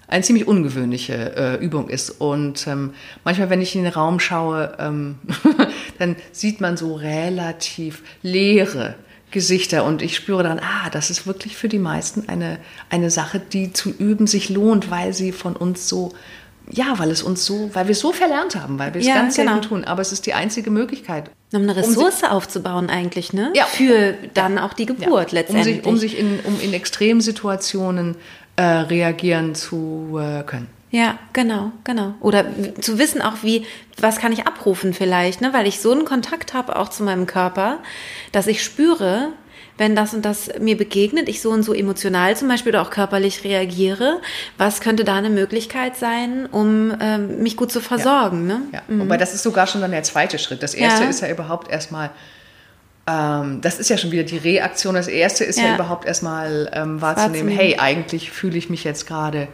eine 0.09 0.25
ziemlich 0.25 0.49
ungewöhnliche 0.49 1.37
äh, 1.37 1.55
Übung 1.63 1.91
ist. 1.91 2.11
Und 2.11 2.67
ähm, 2.67 2.95
manchmal, 3.25 3.51
wenn 3.51 3.61
ich 3.61 3.77
in 3.77 3.85
den 3.85 3.93
Raum 3.93 4.21
schaue, 4.21 4.75
ähm, 4.79 5.17
dann 5.99 6.17
sieht 6.33 6.61
man 6.61 6.77
so 6.77 6.95
relativ 6.95 8.03
leere 8.23 8.95
Gesichter 9.31 9.85
und 9.85 10.01
ich 10.01 10.17
spüre 10.17 10.43
dann, 10.43 10.59
ah, 10.59 10.89
das 10.91 11.11
ist 11.11 11.27
wirklich 11.27 11.55
für 11.55 11.69
die 11.69 11.79
meisten 11.79 12.31
eine, 12.31 12.59
eine 12.89 13.11
Sache, 13.11 13.39
die 13.39 13.75
zu 13.75 13.91
üben 13.91 14.27
sich 14.27 14.49
lohnt, 14.49 14.91
weil 14.91 15.13
sie 15.13 15.33
von 15.33 15.55
uns 15.55 15.87
so 15.87 16.15
ja, 16.71 16.99
weil 16.99 17.11
es 17.11 17.23
uns 17.23 17.45
so, 17.45 17.71
weil 17.73 17.87
wir 17.87 17.93
es 17.93 18.01
so 18.01 18.13
verlernt 18.13 18.57
haben, 18.57 18.79
weil 18.79 18.95
wir 18.95 19.01
es 19.01 19.07
ja, 19.07 19.15
ganz 19.15 19.37
genau. 19.37 19.53
selten 19.53 19.69
tun. 19.69 19.85
Aber 19.85 20.03
es 20.03 20.13
ist 20.13 20.27
die 20.27 20.35
einzige 20.35 20.71
Möglichkeit. 20.71 21.31
Um 21.53 21.63
eine 21.63 21.77
Ressource 21.77 22.23
um 22.23 22.29
aufzubauen 22.29 22.91
eigentlich, 22.91 23.33
ne? 23.33 23.53
Ja. 23.55 23.65
Für 23.65 24.15
dann 24.35 24.59
auch 24.59 24.75
die 24.75 24.87
Geburt 24.87 25.33
ja. 25.33 25.41
letztendlich. 25.41 25.85
Um 25.87 25.97
sich, 25.97 26.19
um 26.19 26.31
sich 26.31 26.41
in, 26.41 26.41
um 26.45 26.61
in 26.61 26.75
Extremsituationen 26.75 28.17
äh, 28.57 28.63
reagieren 28.63 29.55
zu 29.55 30.19
äh, 30.21 30.43
können. 30.43 30.69
Ja, 30.91 31.19
genau, 31.35 31.73
genau. 31.85 32.15
Oder 32.21 32.47
zu 32.81 32.99
wissen 32.99 33.21
auch, 33.21 33.43
wie, 33.43 33.67
was 34.01 34.19
kann 34.19 34.33
ich 34.33 34.47
abrufen 34.47 34.95
vielleicht, 34.95 35.41
ne? 35.41 35.53
Weil 35.53 35.67
ich 35.67 35.81
so 35.81 35.93
einen 35.93 36.07
Kontakt 36.07 36.55
habe 36.55 36.77
auch 36.77 36.89
zu 36.89 37.03
meinem 37.03 37.27
Körper, 37.27 37.79
dass 38.33 38.47
ich 38.47 38.65
spüre, 38.65 39.33
wenn 39.79 39.97
das 39.97 40.13
und 40.13 40.25
das 40.25 40.51
mir 40.61 40.77
begegnet, 40.77 41.29
ich 41.29 41.41
so 41.41 41.51
und 41.51 41.63
so 41.63 41.73
emotional 41.73 42.37
zum 42.37 42.49
Beispiel 42.49 42.71
oder 42.71 42.83
auch 42.83 42.91
körperlich 42.91 43.45
reagiere, 43.45 44.21
was 44.59 44.81
könnte 44.81 45.05
da 45.05 45.15
eine 45.15 45.31
Möglichkeit 45.31 45.97
sein, 45.97 46.47
um 46.47 46.93
ähm, 47.01 47.43
mich 47.43 47.57
gut 47.57 47.73
zu 47.73 47.81
versorgen? 47.81 48.49
Ja. 48.49 48.59
Ne? 48.59 48.63
Ja. 48.73 48.83
Mhm. 48.89 49.01
Wobei 49.01 49.17
das 49.17 49.35
ist 49.35 49.43
sogar 49.43 49.67
schon 49.67 49.81
dann 49.81 49.93
der 49.93 50.03
zweite 50.03 50.39
Schritt. 50.39 50.63
Das 50.63 50.75
erste 50.75 51.05
ja. 51.05 51.11
ist 51.11 51.21
ja 51.21 51.31
überhaupt 51.31 51.71
erstmal 51.71 52.11
ähm, 53.07 53.61
das 53.63 53.79
ist 53.79 53.89
ja 53.89 53.97
schon 53.97 54.11
wieder 54.11 54.25
die 54.25 54.37
Reaktion. 54.37 54.95
Das 54.95 55.09
erste 55.09 55.45
ist 55.45 55.59
ja, 55.59 55.69
ja 55.69 55.75
überhaupt 55.77 56.05
erstmal 56.05 56.71
ähm, 56.75 57.01
wahrzunehmen, 57.01 57.49
hey, 57.49 57.79
eigentlich 57.79 58.31
fühle 58.31 58.59
ich 58.59 58.69
mich 58.69 58.85
jetzt 58.85 59.07
gerade 59.07 59.49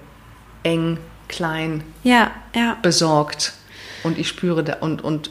eng, 0.65 0.99
klein, 1.29 1.85
ja, 2.03 2.33
ja. 2.55 2.77
besorgt 2.83 3.53
und 4.03 4.19
ich 4.19 4.29
spüre 4.29 4.65
da, 4.65 4.75
und, 4.81 5.03
und, 5.03 5.31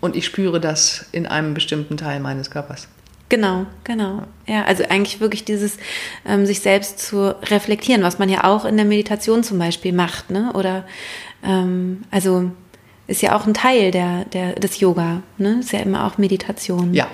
und 0.00 0.16
ich 0.16 0.26
spüre 0.26 0.60
das 0.60 1.06
in 1.12 1.26
einem 1.26 1.54
bestimmten 1.54 1.96
Teil 1.96 2.20
meines 2.20 2.50
Körpers. 2.50 2.88
Genau, 3.30 3.64
genau. 3.84 4.24
Ja, 4.46 4.64
also 4.64 4.84
eigentlich 4.88 5.20
wirklich 5.20 5.44
dieses 5.44 5.78
ähm, 6.26 6.46
sich 6.46 6.60
selbst 6.60 6.98
zu 6.98 7.34
reflektieren, 7.44 8.02
was 8.02 8.18
man 8.18 8.28
ja 8.28 8.42
auch 8.44 8.64
in 8.64 8.76
der 8.76 8.84
Meditation 8.84 9.44
zum 9.44 9.58
Beispiel 9.58 9.92
macht, 9.92 10.30
ne? 10.30 10.52
Oder 10.54 10.84
ähm, 11.44 12.02
also 12.10 12.50
ist 13.06 13.22
ja 13.22 13.36
auch 13.36 13.46
ein 13.46 13.54
Teil 13.54 13.92
der, 13.92 14.24
der, 14.26 14.54
des 14.54 14.80
Yoga, 14.80 15.22
ne? 15.38 15.60
Ist 15.60 15.72
ja 15.72 15.78
immer 15.78 16.06
auch 16.06 16.18
Meditation. 16.18 16.92
Ja. 16.92 17.06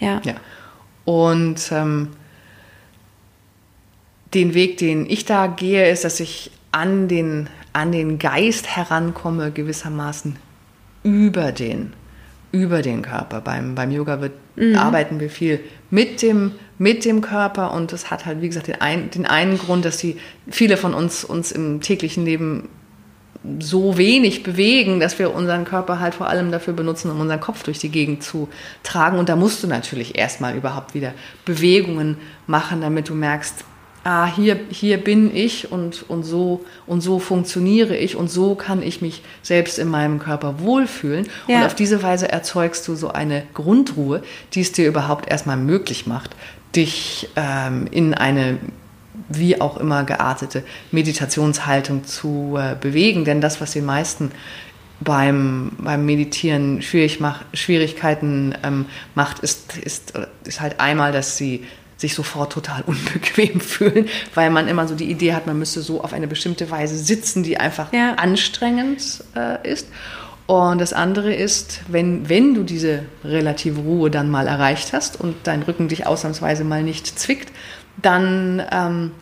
Ja. 0.00 0.20
ja. 0.24 0.34
Und 1.04 1.70
ähm, 1.70 2.08
den 4.34 4.54
Weg, 4.54 4.78
den 4.78 5.08
ich 5.08 5.24
da 5.24 5.46
gehe, 5.46 5.88
ist, 5.88 6.02
dass 6.02 6.18
ich 6.18 6.50
an 6.72 7.06
den, 7.06 7.48
an 7.72 7.92
den 7.92 8.18
Geist 8.18 8.66
herankomme, 8.76 9.52
gewissermaßen 9.52 10.36
über 11.04 11.52
den 11.52 11.92
über 12.52 12.82
den 12.82 13.02
Körper. 13.02 13.40
Beim, 13.40 13.74
beim 13.74 13.90
Yoga 13.90 14.20
wird, 14.20 14.32
mhm. 14.56 14.76
arbeiten 14.76 15.18
wir 15.18 15.30
viel 15.30 15.60
mit 15.90 16.22
dem, 16.22 16.52
mit 16.78 17.04
dem 17.04 17.20
Körper 17.20 17.72
und 17.72 17.92
das 17.92 18.10
hat 18.10 18.26
halt, 18.26 18.42
wie 18.42 18.48
gesagt, 18.48 18.68
den, 18.68 18.80
ein, 18.80 19.10
den 19.10 19.26
einen 19.26 19.58
Grund, 19.58 19.84
dass 19.84 19.96
die, 19.96 20.18
viele 20.48 20.76
von 20.76 20.94
uns 20.94 21.24
uns 21.24 21.50
im 21.50 21.80
täglichen 21.80 22.24
Leben 22.24 22.68
so 23.58 23.98
wenig 23.98 24.44
bewegen, 24.44 25.00
dass 25.00 25.18
wir 25.18 25.34
unseren 25.34 25.64
Körper 25.64 25.98
halt 25.98 26.14
vor 26.14 26.28
allem 26.28 26.52
dafür 26.52 26.74
benutzen, 26.74 27.10
um 27.10 27.20
unseren 27.20 27.40
Kopf 27.40 27.64
durch 27.64 27.78
die 27.78 27.88
Gegend 27.88 28.22
zu 28.22 28.48
tragen. 28.84 29.18
Und 29.18 29.28
da 29.28 29.34
musst 29.34 29.62
du 29.62 29.66
natürlich 29.66 30.16
erstmal 30.16 30.54
überhaupt 30.54 30.94
wieder 30.94 31.12
Bewegungen 31.44 32.18
machen, 32.46 32.80
damit 32.80 33.08
du 33.08 33.14
merkst, 33.14 33.64
ah, 34.04 34.26
hier, 34.26 34.58
hier 34.70 34.98
bin 34.98 35.34
ich 35.34 35.70
und, 35.70 36.04
und, 36.08 36.24
so, 36.24 36.64
und 36.86 37.00
so 37.00 37.18
funktioniere 37.18 37.96
ich 37.96 38.16
und 38.16 38.30
so 38.30 38.54
kann 38.54 38.82
ich 38.82 39.00
mich 39.00 39.22
selbst 39.42 39.78
in 39.78 39.88
meinem 39.88 40.18
Körper 40.18 40.60
wohlfühlen. 40.60 41.28
Ja. 41.46 41.58
Und 41.58 41.66
auf 41.66 41.74
diese 41.74 42.02
Weise 42.02 42.30
erzeugst 42.30 42.86
du 42.88 42.94
so 42.94 43.08
eine 43.08 43.44
Grundruhe, 43.54 44.22
die 44.54 44.60
es 44.60 44.72
dir 44.72 44.88
überhaupt 44.88 45.30
erstmal 45.30 45.56
möglich 45.56 46.06
macht, 46.06 46.30
dich 46.74 47.28
ähm, 47.36 47.86
in 47.90 48.14
eine 48.14 48.58
wie 49.28 49.60
auch 49.60 49.76
immer 49.76 50.04
geartete 50.04 50.64
Meditationshaltung 50.90 52.04
zu 52.04 52.58
äh, 52.58 52.74
bewegen. 52.78 53.24
Denn 53.24 53.40
das, 53.40 53.60
was 53.60 53.72
den 53.72 53.84
meisten 53.84 54.32
beim, 55.00 55.72
beim 55.78 56.04
Meditieren 56.06 56.82
schwierig 56.82 57.20
mach, 57.20 57.42
Schwierigkeiten 57.52 58.54
ähm, 58.62 58.86
macht, 59.14 59.40
ist, 59.40 59.76
ist, 59.76 60.14
ist 60.44 60.60
halt 60.60 60.80
einmal, 60.80 61.12
dass 61.12 61.36
sie 61.36 61.64
sich 62.02 62.14
sofort 62.14 62.52
total 62.52 62.82
unbequem 62.86 63.60
fühlen, 63.60 64.08
weil 64.34 64.50
man 64.50 64.68
immer 64.68 64.86
so 64.86 64.94
die 64.94 65.10
Idee 65.10 65.32
hat, 65.32 65.46
man 65.46 65.58
müsste 65.58 65.80
so 65.80 66.02
auf 66.02 66.12
eine 66.12 66.26
bestimmte 66.26 66.70
Weise 66.70 66.98
sitzen, 66.98 67.42
die 67.42 67.56
einfach 67.56 67.92
ja. 67.92 68.14
anstrengend 68.16 69.24
äh, 69.34 69.66
ist. 69.68 69.88
Und 70.46 70.80
das 70.80 70.92
andere 70.92 71.32
ist, 71.32 71.80
wenn, 71.88 72.28
wenn 72.28 72.52
du 72.52 72.62
diese 72.62 73.04
relative 73.24 73.80
Ruhe 73.80 74.10
dann 74.10 74.30
mal 74.30 74.46
erreicht 74.46 74.92
hast 74.92 75.18
und 75.18 75.34
dein 75.44 75.62
Rücken 75.62 75.88
dich 75.88 76.06
ausnahmsweise 76.06 76.64
mal 76.64 76.82
nicht 76.82 77.18
zwickt, 77.18 77.50
dann 77.96 78.62
ähm, 78.70 79.12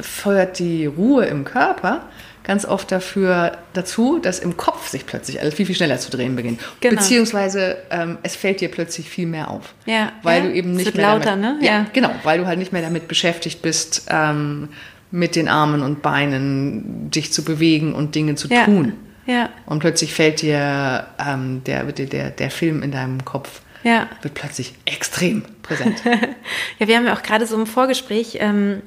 feuert 0.00 0.58
die 0.58 0.86
Ruhe 0.86 1.24
im 1.26 1.44
Körper 1.44 2.02
ganz 2.46 2.64
oft 2.64 2.92
dafür 2.92 3.58
dazu, 3.72 4.20
dass 4.20 4.38
im 4.38 4.56
Kopf 4.56 4.88
sich 4.88 5.04
plötzlich 5.04 5.40
alles 5.40 5.54
viel, 5.54 5.66
viel 5.66 5.74
schneller 5.74 5.98
zu 5.98 6.10
drehen 6.10 6.36
beginnt. 6.36 6.60
Genau. 6.80 6.94
Beziehungsweise 6.94 7.76
ähm, 7.90 8.18
es 8.22 8.36
fällt 8.36 8.60
dir 8.60 8.70
plötzlich 8.70 9.10
viel 9.10 9.26
mehr 9.26 9.50
auf. 9.50 9.74
Ja. 9.84 10.12
Weil 10.22 10.44
ja. 10.44 10.48
du 10.48 10.54
eben 10.54 10.72
nicht 10.72 10.94
mehr. 10.94 11.06
lauter, 11.06 11.30
damit, 11.30 11.60
ne? 11.60 11.66
Ja, 11.66 11.72
ja, 11.72 11.86
genau, 11.92 12.10
weil 12.22 12.38
du 12.38 12.46
halt 12.46 12.58
nicht 12.58 12.72
mehr 12.72 12.82
damit 12.82 13.08
beschäftigt 13.08 13.62
bist, 13.62 14.06
ähm, 14.10 14.68
mit 15.10 15.34
den 15.34 15.48
Armen 15.48 15.82
und 15.82 16.02
Beinen 16.02 17.10
dich 17.10 17.32
zu 17.32 17.44
bewegen 17.44 17.94
und 17.94 18.14
Dinge 18.14 18.36
zu 18.36 18.48
ja. 18.48 18.64
tun. 18.64 18.92
Ja. 19.26 19.50
Und 19.66 19.80
plötzlich 19.80 20.14
fällt 20.14 20.40
dir 20.40 21.06
ähm, 21.18 21.62
der, 21.64 21.84
der, 21.84 22.30
der 22.30 22.50
Film 22.50 22.82
in 22.82 22.92
deinem 22.92 23.24
Kopf 23.24 23.60
ja. 23.82 24.08
wird 24.22 24.34
plötzlich 24.34 24.74
extrem 24.84 25.42
präsent. 25.62 26.00
ja, 26.78 26.86
wir 26.86 26.96
haben 26.96 27.06
ja 27.06 27.14
auch 27.14 27.22
gerade 27.22 27.46
so 27.46 27.56
im 27.56 27.66
Vorgespräch 27.66 28.38
ähm, 28.40 28.82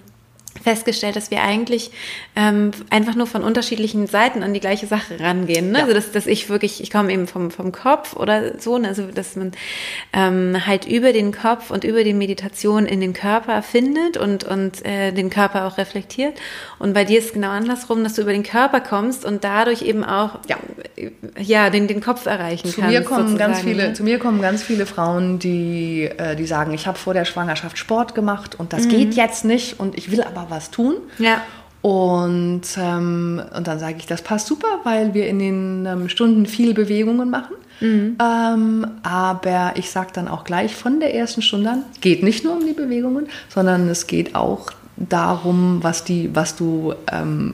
festgestellt, 0.62 1.16
dass 1.16 1.32
wir 1.32 1.42
eigentlich 1.42 1.92
ähm, 2.36 2.72
einfach 2.90 3.16
nur 3.16 3.28
von 3.28 3.44
unterschiedlichen 3.44 4.08
Seiten 4.08 4.44
an 4.44 4.54
die 4.54 4.60
gleiche 4.60 4.88
Sache 4.88 5.20
rangehen. 5.20 5.72
Ne? 5.72 5.80
Ja. 5.80 5.84
Also 5.86 5.96
dass, 5.96 6.12
dass 6.12 6.28
ich 6.28 6.50
wirklich, 6.50 6.82
ich 6.82 6.92
komme 6.92 7.12
eben 7.12 7.28
vom, 7.28 7.52
vom 7.52 7.72
Kopf 7.72 8.16
oder 8.16 8.60
so, 8.60 8.78
ne? 8.78 8.90
also 8.90 9.04
dass 9.04 9.36
man 9.36 9.52
ähm, 10.14 10.66
halt 10.66 10.86
über 10.86 11.14
den 11.14 11.32
Kopf 11.32 11.72
und 11.72 11.84
über 11.84 12.04
die 12.04 12.14
Meditation 12.14 12.86
in 12.86 13.02
den 13.02 13.14
Körper 13.14 13.62
findet 13.62 14.18
und, 14.18 14.44
und 14.44 14.86
äh, 14.86 15.12
den 15.12 15.30
Körper 15.30 15.66
auch 15.66 15.78
reflektiert. 15.78 16.34
Und 16.78 16.94
bei 16.94 17.06
dir 17.06 17.20
ist 17.20 17.26
es 17.26 17.34
genau 17.34 17.50
andersrum, 17.50 18.04
dass 18.04 18.14
du 18.14 18.22
über 18.22 18.32
den 18.32 18.44
Körper 18.44 18.82
kommst 18.82 19.26
und 19.26 19.44
dadurch 19.44 19.82
eben 19.82 20.04
auch 20.04 20.40
ja, 20.48 20.58
ja 21.38 21.70
den, 21.70 21.88
den 21.88 22.02
Kopf 22.02 22.26
erreichen 22.26 22.70
zu 22.70 22.82
kannst. 22.82 22.98
Mir 22.98 23.04
kommen 23.04 23.38
ganz 23.38 23.62
viele, 23.62 23.90
ne? 23.90 23.94
Zu 23.94 24.04
mir 24.04 24.20
kommen 24.20 24.42
ganz 24.42 24.64
viele 24.64 24.86
Frauen, 24.86 25.40
die, 25.40 26.04
äh, 26.04 26.36
die 26.36 26.46
sagen, 26.46 26.74
ich 26.74 26.88
habe 26.88 26.98
vor 26.98 27.14
der 27.14 27.26
Schwangerschaft 27.26 27.78
Sport 27.78 28.16
gemacht 28.16 28.56
und 28.58 28.74
das 28.74 28.86
mhm. 28.86 28.90
geht 28.90 29.14
jetzt 29.16 29.46
nicht 29.46 29.80
und 29.80 29.98
ich 29.98 30.12
will 30.12 30.24
aber 30.24 30.49
was 30.50 30.72
tun. 30.72 30.96
Ja. 31.18 31.42
Und, 31.82 32.62
ähm, 32.78 33.42
und 33.56 33.68
dann 33.68 33.80
sage 33.80 33.96
ich, 34.00 34.06
das 34.06 34.22
passt 34.22 34.48
super, 34.48 34.68
weil 34.84 35.14
wir 35.14 35.28
in 35.28 35.40
den 35.40 35.86
ähm, 35.86 36.10
Stunden 36.10 36.46
viel 36.46 36.74
Bewegungen 36.74 37.30
machen. 37.30 37.56
Mhm. 37.80 38.18
Ähm, 38.22 38.88
aber 39.04 39.74
ich 39.76 39.90
sage 39.90 40.10
dann 40.14 40.28
auch 40.28 40.44
gleich 40.44 40.76
von 40.76 41.00
der 41.00 41.16
ersten 41.16 41.42
Stunde 41.42 41.70
an, 41.70 41.84
geht 42.02 42.24
nicht 42.24 42.44
nur 42.44 42.58
um 42.58 42.66
die 42.66 42.74
Bewegungen, 42.74 43.28
sondern 43.48 43.88
es 43.88 44.08
geht 44.08 44.36
auch 44.36 44.72
darum, 44.98 45.80
was, 45.82 46.04
die, 46.04 46.36
was 46.36 46.58
du, 46.58 46.94
ähm, 47.10 47.54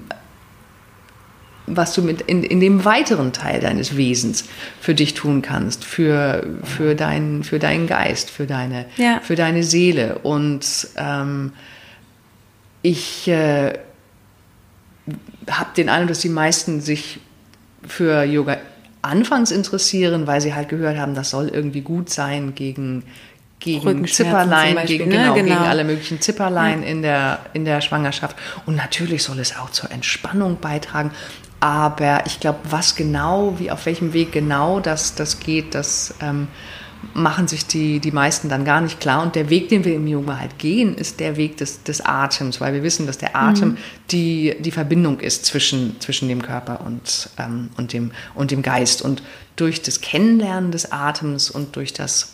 was 1.68 1.94
du 1.94 2.02
mit 2.02 2.22
in, 2.22 2.44
in 2.44 2.60
dem 2.60 2.84
weiteren 2.86 3.34
Teil 3.34 3.60
deines 3.60 3.96
Wesens 3.96 4.46
für 4.80 4.96
dich 4.96 5.14
tun 5.14 5.44
kannst, 5.44 5.86
für, 5.86 6.44
für, 6.64 6.96
dein, 6.96 7.44
für 7.44 7.60
deinen 7.60 7.86
Geist, 7.86 8.32
für 8.32 8.48
deine, 8.48 8.86
ja. 8.98 9.20
für 9.22 9.36
deine 9.36 9.62
Seele. 9.62 10.20
Und 10.24 10.88
ähm, 10.98 11.54
ich 12.86 13.28
äh, 13.28 13.74
habe 15.50 15.70
den 15.76 15.90
Eindruck, 15.90 16.10
dass 16.10 16.20
die 16.20 16.30
meisten 16.30 16.82
sich 16.82 17.20
für 17.88 18.24
Yoga 18.24 18.58
anfangs 19.02 19.50
interessieren, 19.50 20.28
weil 20.28 20.40
sie 20.40 20.54
halt 20.54 20.70
gehört 20.70 20.98
haben, 20.98 21.16
das 21.16 21.32
soll 21.32 21.48
irgendwie 21.48 21.82
gut 21.82 22.12
sein 22.12 22.54
gegen, 22.54 23.04
gegen 23.60 24.08
Zipperlein, 24.08 24.86
gegen, 24.86 25.10
ne? 25.10 25.16
genau, 25.16 25.34
genau. 25.34 25.46
gegen 25.48 25.68
alle 25.68 25.84
möglichen 25.84 26.22
Zipperlein 26.22 26.84
ja. 26.84 26.90
in, 26.90 27.02
der, 27.02 27.40
in 27.54 27.66
der 27.66 27.82
Schwangerschaft. 27.82 28.38
Und 28.68 28.76
natürlich 28.76 29.24
soll 29.24 29.40
es 29.40 29.58
auch 29.58 29.72
zur 29.72 29.92
Entspannung 29.92 30.60
beitragen. 30.60 31.10
Aber 31.60 32.24
ich 32.28 32.40
glaube, 32.40 32.60
was 32.70 32.96
genau, 32.96 33.56
wie 33.58 33.72
auf 33.72 33.88
welchem 33.88 34.14
Weg 34.14 34.32
genau 34.32 34.80
das, 34.80 35.16
das 35.16 35.40
geht, 35.40 35.74
das 35.74 36.14
ähm, 36.22 36.48
machen 37.14 37.48
sich 37.48 37.66
die, 37.66 38.00
die 38.00 38.12
meisten 38.12 38.50
dann 38.50 38.66
gar 38.66 38.82
nicht 38.82 39.00
klar. 39.00 39.22
Und 39.22 39.36
der 39.36 39.50
Weg, 39.50 39.70
den 39.70 39.86
wir 39.86 39.96
im 39.96 40.08
Yoga 40.08 40.40
halt 40.40 40.58
gehen, 40.58 40.96
ist 40.96 41.20
der 41.20 41.38
Weg 41.38 41.58
des, 41.58 41.84
des 41.84 42.02
Atems, 42.02 42.60
weil 42.60 42.74
wir 42.74 42.84
wissen, 42.84 43.08
dass 43.08 43.18
der 43.18 43.36
Atem 43.36 43.70
mhm. 43.70 43.78
die, 44.12 44.56
die 44.60 44.72
Verbindung 44.72 45.20
ist 45.20 45.46
zwischen, 45.46 46.00
zwischen 46.00 46.28
dem 46.28 46.42
Körper 46.42 46.82
und, 46.86 47.30
ähm, 47.38 47.70
und, 47.78 47.94
dem, 47.94 48.12
und 48.34 48.52
dem 48.52 48.62
Geist. 48.62 49.02
Und 49.02 49.24
durch 49.56 49.82
das 49.82 50.02
Kennenlernen 50.02 50.72
des 50.72 50.92
Atems 50.92 51.50
und 51.50 51.76
durch 51.76 51.94
das 51.94 52.34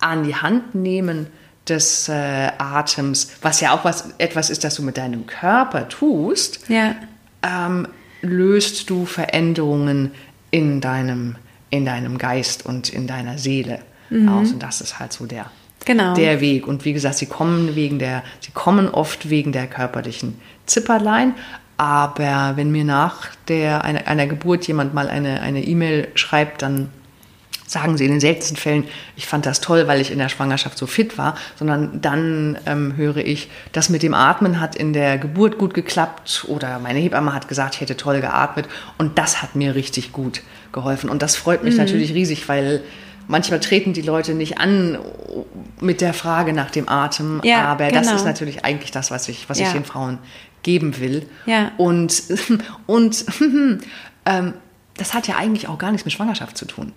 an 0.00 0.24
die 0.24 0.34
Hand 0.34 0.74
nehmen 0.74 1.26
des 1.68 2.08
äh, 2.08 2.50
Atems, 2.58 3.30
was 3.42 3.60
ja 3.60 3.72
auch 3.72 3.84
was, 3.84 4.14
etwas 4.18 4.50
ist, 4.50 4.64
das 4.64 4.74
du 4.74 4.82
mit 4.82 4.96
deinem 4.96 5.26
Körper 5.26 5.88
tust, 5.88 6.60
ja. 6.68 6.96
ähm, 7.42 7.86
löst 8.22 8.90
du 8.90 9.06
Veränderungen 9.06 10.12
in 10.50 10.80
deinem 10.80 11.36
in 11.70 11.84
deinem 11.84 12.18
Geist 12.18 12.66
und 12.66 12.88
in 12.88 13.06
deiner 13.06 13.38
Seele 13.38 13.80
mhm. 14.10 14.28
aus. 14.28 14.52
Und 14.52 14.62
das 14.62 14.80
ist 14.80 14.98
halt 14.98 15.12
so 15.12 15.26
der, 15.26 15.46
genau. 15.84 16.14
der 16.14 16.40
Weg. 16.40 16.66
Und 16.66 16.84
wie 16.84 16.92
gesagt, 16.92 17.16
sie 17.16 17.26
kommen 17.26 17.74
wegen 17.74 17.98
der, 17.98 18.22
sie 18.40 18.52
kommen 18.52 18.88
oft 18.88 19.30
wegen 19.30 19.52
der 19.52 19.66
körperlichen 19.66 20.38
Zipperlein. 20.66 21.34
Aber 21.76 22.52
wenn 22.56 22.70
mir 22.70 22.84
nach 22.84 23.28
der, 23.48 23.84
einer, 23.84 24.06
einer 24.06 24.26
Geburt 24.26 24.66
jemand 24.66 24.92
mal 24.92 25.08
eine 25.08 25.64
E-Mail 25.64 26.08
schreibt, 26.14 26.60
dann 26.60 26.90
sagen 27.70 27.96
sie 27.96 28.04
in 28.04 28.10
den 28.10 28.20
seltensten 28.20 28.56
Fällen, 28.56 28.84
ich 29.16 29.26
fand 29.26 29.46
das 29.46 29.60
toll, 29.60 29.86
weil 29.86 30.00
ich 30.00 30.10
in 30.10 30.18
der 30.18 30.28
Schwangerschaft 30.28 30.76
so 30.76 30.86
fit 30.86 31.18
war, 31.18 31.36
sondern 31.56 32.00
dann 32.00 32.58
ähm, 32.66 32.96
höre 32.96 33.18
ich, 33.18 33.48
das 33.72 33.88
mit 33.88 34.02
dem 34.02 34.12
Atmen 34.12 34.60
hat 34.60 34.74
in 34.74 34.92
der 34.92 35.18
Geburt 35.18 35.56
gut 35.56 35.72
geklappt 35.72 36.44
oder 36.48 36.80
meine 36.80 36.98
Hebamme 36.98 37.32
hat 37.32 37.46
gesagt, 37.46 37.76
ich 37.76 37.80
hätte 37.80 37.96
toll 37.96 38.20
geatmet 38.20 38.66
und 38.98 39.18
das 39.18 39.40
hat 39.40 39.54
mir 39.54 39.76
richtig 39.76 40.10
gut 40.10 40.42
geholfen. 40.72 41.10
Und 41.10 41.22
das 41.22 41.36
freut 41.36 41.62
mich 41.62 41.74
mhm. 41.74 41.80
natürlich 41.80 42.14
riesig, 42.14 42.48
weil 42.48 42.82
manchmal 43.28 43.60
treten 43.60 43.92
die 43.92 44.02
Leute 44.02 44.34
nicht 44.34 44.58
an 44.58 44.98
mit 45.80 46.00
der 46.00 46.14
Frage 46.14 46.52
nach 46.52 46.70
dem 46.70 46.88
Atem, 46.88 47.40
ja, 47.44 47.64
aber 47.64 47.88
genau. 47.88 48.00
das 48.00 48.12
ist 48.12 48.24
natürlich 48.24 48.64
eigentlich 48.64 48.90
das, 48.90 49.10
was 49.10 49.28
ich, 49.28 49.48
was 49.48 49.58
ja. 49.58 49.66
ich 49.66 49.72
den 49.72 49.84
Frauen 49.84 50.18
geben 50.62 50.98
will. 50.98 51.26
Ja. 51.46 51.72
Und, 51.76 52.22
und 52.86 53.24
ähm, 54.26 54.54
das 54.96 55.14
hat 55.14 55.28
ja 55.28 55.36
eigentlich 55.36 55.68
auch 55.68 55.78
gar 55.78 55.92
nichts 55.92 56.04
mit 56.04 56.12
Schwangerschaft 56.12 56.58
zu 56.58 56.66
tun. 56.66 56.92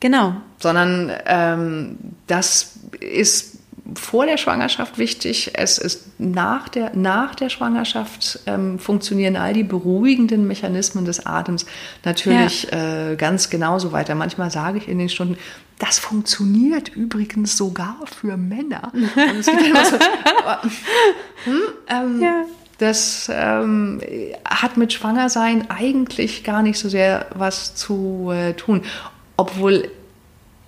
Genau. 0.00 0.34
Sondern 0.58 1.12
ähm, 1.26 1.98
das 2.26 2.78
ist 3.00 3.49
vor 3.94 4.26
der 4.26 4.36
Schwangerschaft 4.36 4.98
wichtig. 4.98 5.52
Es 5.54 5.78
ist 5.78 6.18
nach 6.18 6.68
der, 6.68 6.94
nach 6.94 7.34
der 7.34 7.48
Schwangerschaft 7.48 8.40
ähm, 8.46 8.78
funktionieren 8.78 9.36
all 9.36 9.52
die 9.52 9.62
beruhigenden 9.62 10.46
Mechanismen 10.46 11.04
des 11.04 11.26
Atems 11.26 11.66
natürlich 12.04 12.68
ja. 12.70 13.10
äh, 13.10 13.16
ganz 13.16 13.50
genauso 13.50 13.92
weiter. 13.92 14.14
Manchmal 14.14 14.50
sage 14.50 14.78
ich 14.78 14.88
in 14.88 14.98
den 14.98 15.08
Stunden, 15.08 15.36
das 15.78 15.98
funktioniert 15.98 16.88
übrigens 16.88 17.56
sogar 17.56 17.96
für 18.06 18.36
Männer. 18.36 18.92
So, 19.40 19.52
aber, 20.40 20.62
hm, 21.44 21.60
ähm, 21.88 22.22
ja. 22.22 22.44
Das 22.78 23.30
ähm, 23.30 24.00
hat 24.44 24.78
mit 24.78 24.94
Schwangersein 24.94 25.70
eigentlich 25.70 26.44
gar 26.44 26.62
nicht 26.62 26.78
so 26.78 26.88
sehr 26.88 27.26
was 27.34 27.74
zu 27.74 28.30
äh, 28.32 28.54
tun. 28.54 28.82
Obwohl 29.36 29.90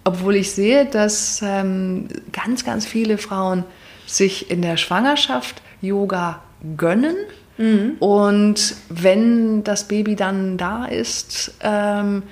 obwohl 0.05 0.37
ich 0.37 0.53
sehe, 0.53 0.87
dass 0.87 1.41
ähm, 1.43 2.09
ganz, 2.33 2.65
ganz 2.65 2.87
viele 2.87 3.19
Frauen 3.19 3.65
sich 4.07 4.51
in 4.51 4.63
der 4.63 4.77
Schwangerschaft 4.77 5.63
Yoga 5.81 6.43
gönnen. 6.77 7.17
Mhm. 7.59 7.97
Und 7.99 8.75
wenn 8.89 9.65
das 9.65 9.89
Baby 9.89 10.17
dann 10.17 10.57
da 10.57 10.87
ist, 10.87 11.55
ähm, 11.63 12.23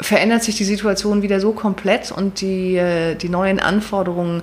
verändert 0.00 0.42
sich 0.42 0.56
die 0.56 0.64
Situation 0.64 1.22
wieder 1.22 1.40
so 1.40 1.52
komplett 1.52 2.12
und 2.12 2.40
die, 2.40 2.76
äh, 2.76 3.14
die 3.14 3.28
neuen 3.28 3.60
Anforderungen 3.60 4.42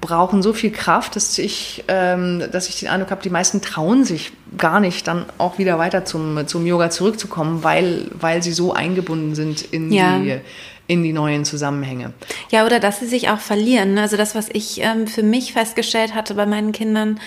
brauchen 0.00 0.42
so 0.42 0.54
viel 0.54 0.70
Kraft, 0.70 1.14
dass 1.14 1.38
ich, 1.38 1.84
ähm, 1.88 2.42
dass 2.50 2.70
ich 2.70 2.80
den 2.80 2.88
Eindruck 2.88 3.10
habe, 3.10 3.22
die 3.22 3.30
meisten 3.30 3.60
trauen 3.60 4.04
sich 4.04 4.32
gar 4.56 4.80
nicht, 4.80 5.06
dann 5.06 5.26
auch 5.36 5.58
wieder 5.58 5.78
weiter 5.78 6.06
zum, 6.06 6.46
zum 6.46 6.66
Yoga 6.66 6.88
zurückzukommen, 6.88 7.64
weil, 7.64 8.10
weil 8.18 8.42
sie 8.42 8.52
so 8.52 8.72
eingebunden 8.72 9.34
sind 9.34 9.60
in 9.60 9.92
ja. 9.92 10.18
die 10.18 10.40
in 10.86 11.02
die 11.02 11.12
neuen 11.12 11.44
Zusammenhänge. 11.44 12.12
Ja, 12.50 12.66
oder 12.66 12.80
dass 12.80 13.00
sie 13.00 13.06
sich 13.06 13.30
auch 13.30 13.38
verlieren. 13.38 13.96
Also 13.98 14.16
das, 14.16 14.34
was 14.34 14.48
ich 14.50 14.80
ähm, 14.80 15.06
für 15.06 15.22
mich 15.22 15.52
festgestellt 15.52 16.14
hatte 16.14 16.34
bei 16.34 16.46
meinen 16.46 16.72
Kindern, 16.72 17.20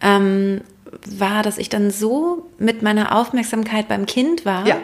ähm, 0.00 0.62
war, 1.06 1.42
dass 1.42 1.58
ich 1.58 1.68
dann 1.68 1.90
so 1.90 2.46
mit 2.58 2.82
meiner 2.82 3.16
Aufmerksamkeit 3.16 3.88
beim 3.88 4.06
Kind 4.06 4.44
war, 4.44 4.66
ja. 4.66 4.76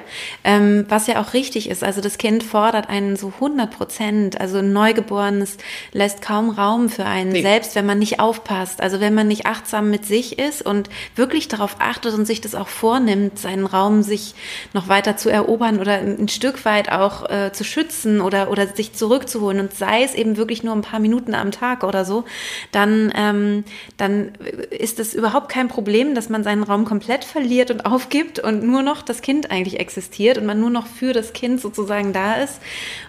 Ähm, 0.45 0.87
was 0.89 1.07
ja 1.07 1.21
auch 1.21 1.35
richtig 1.35 1.69
ist. 1.69 1.85
Also 1.85 2.01
das 2.01 2.19
Kind 2.19 2.43
fordert 2.43 2.89
einen 2.89 3.17
so 3.17 3.29
100 3.29 3.71
Prozent. 3.71 4.41
Also 4.41 4.59
ein 4.59 4.73
Neugeborenes 4.73 5.59
lässt 5.93 6.23
kaum 6.23 6.51
Raum 6.51 6.89
für 6.89 7.05
einen, 7.05 7.33
nee. 7.33 7.43
selbst 7.43 7.75
wenn 7.75 7.87
man 7.87 7.99
nicht 7.99 8.19
aufpasst. 8.19 8.81
Also 8.81 9.01
wenn 9.01 9.15
man 9.15 9.29
nicht 9.29 9.47
achtsam 9.47 9.91
mit 9.91 10.07
sich 10.07 10.39
ist 10.39 10.63
und 10.63 10.89
wirklich 11.17 11.49
darauf 11.49 11.77
achtet 11.79 12.15
und 12.15 12.27
sich 12.27 12.41
das 12.41 12.55
auch 12.55 12.69
vornimmt, 12.69 13.39
seinen 13.39 13.67
Raum 13.67 14.03
sich 14.03 14.35
noch 14.73 14.89
weiter 14.89 15.17
zu 15.17 15.29
erobern 15.29 15.81
oder 15.81 15.99
ein 15.99 16.29
Stück 16.29 16.65
weit 16.65 16.91
auch 16.91 17.29
äh, 17.29 17.53
zu 17.53 17.65
schützen 17.65 18.21
oder, 18.21 18.51
oder 18.51 18.67
sich 18.67 18.95
zurückzuholen 18.95 19.61
und 19.61 19.75
sei 19.75 20.03
es 20.03 20.15
eben 20.15 20.37
wirklich 20.37 20.63
nur 20.63 20.75
ein 20.75 20.83
paar 20.83 21.01
Minuten 21.01 21.35
am 21.35 21.51
Tag 21.51 21.85
oder 21.85 22.05
so, 22.05 22.25
dann, 22.73 23.13
ähm, 23.15 23.65
dann 23.97 24.33
ist 24.71 24.99
das 24.99 25.15
überhaupt 25.15 25.51
kein 25.51 25.69
Problem 25.69 25.90
Problem, 25.91 26.15
dass 26.15 26.29
man 26.29 26.45
seinen 26.45 26.63
Raum 26.63 26.85
komplett 26.85 27.25
verliert 27.25 27.73
und 27.73 27.85
aufgibt 27.85 28.39
und 28.39 28.63
nur 28.63 28.83
noch 28.83 29.03
das 29.03 29.23
Kind 29.23 29.51
eigentlich 29.51 29.81
existiert 29.81 30.39
und 30.39 30.47
man 30.47 30.61
nur 30.61 30.71
noch 30.71 30.87
für 30.87 31.13
das 31.13 31.33
Kind 31.33 31.61
sozusagen 31.61 32.13
da 32.13 32.35
ist. 32.35 32.61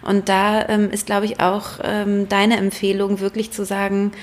Und 0.02 0.30
da 0.30 0.68
ähm, 0.68 0.90
ist, 0.90 1.06
glaube 1.06 1.28
ich, 1.28 1.40
auch 1.40 1.74
ähm, 1.84 2.28
deine 2.28 2.58
Empfehlung, 2.58 3.20
wirklich 3.20 3.52
zu 3.52 3.66
sagen, 3.66 4.14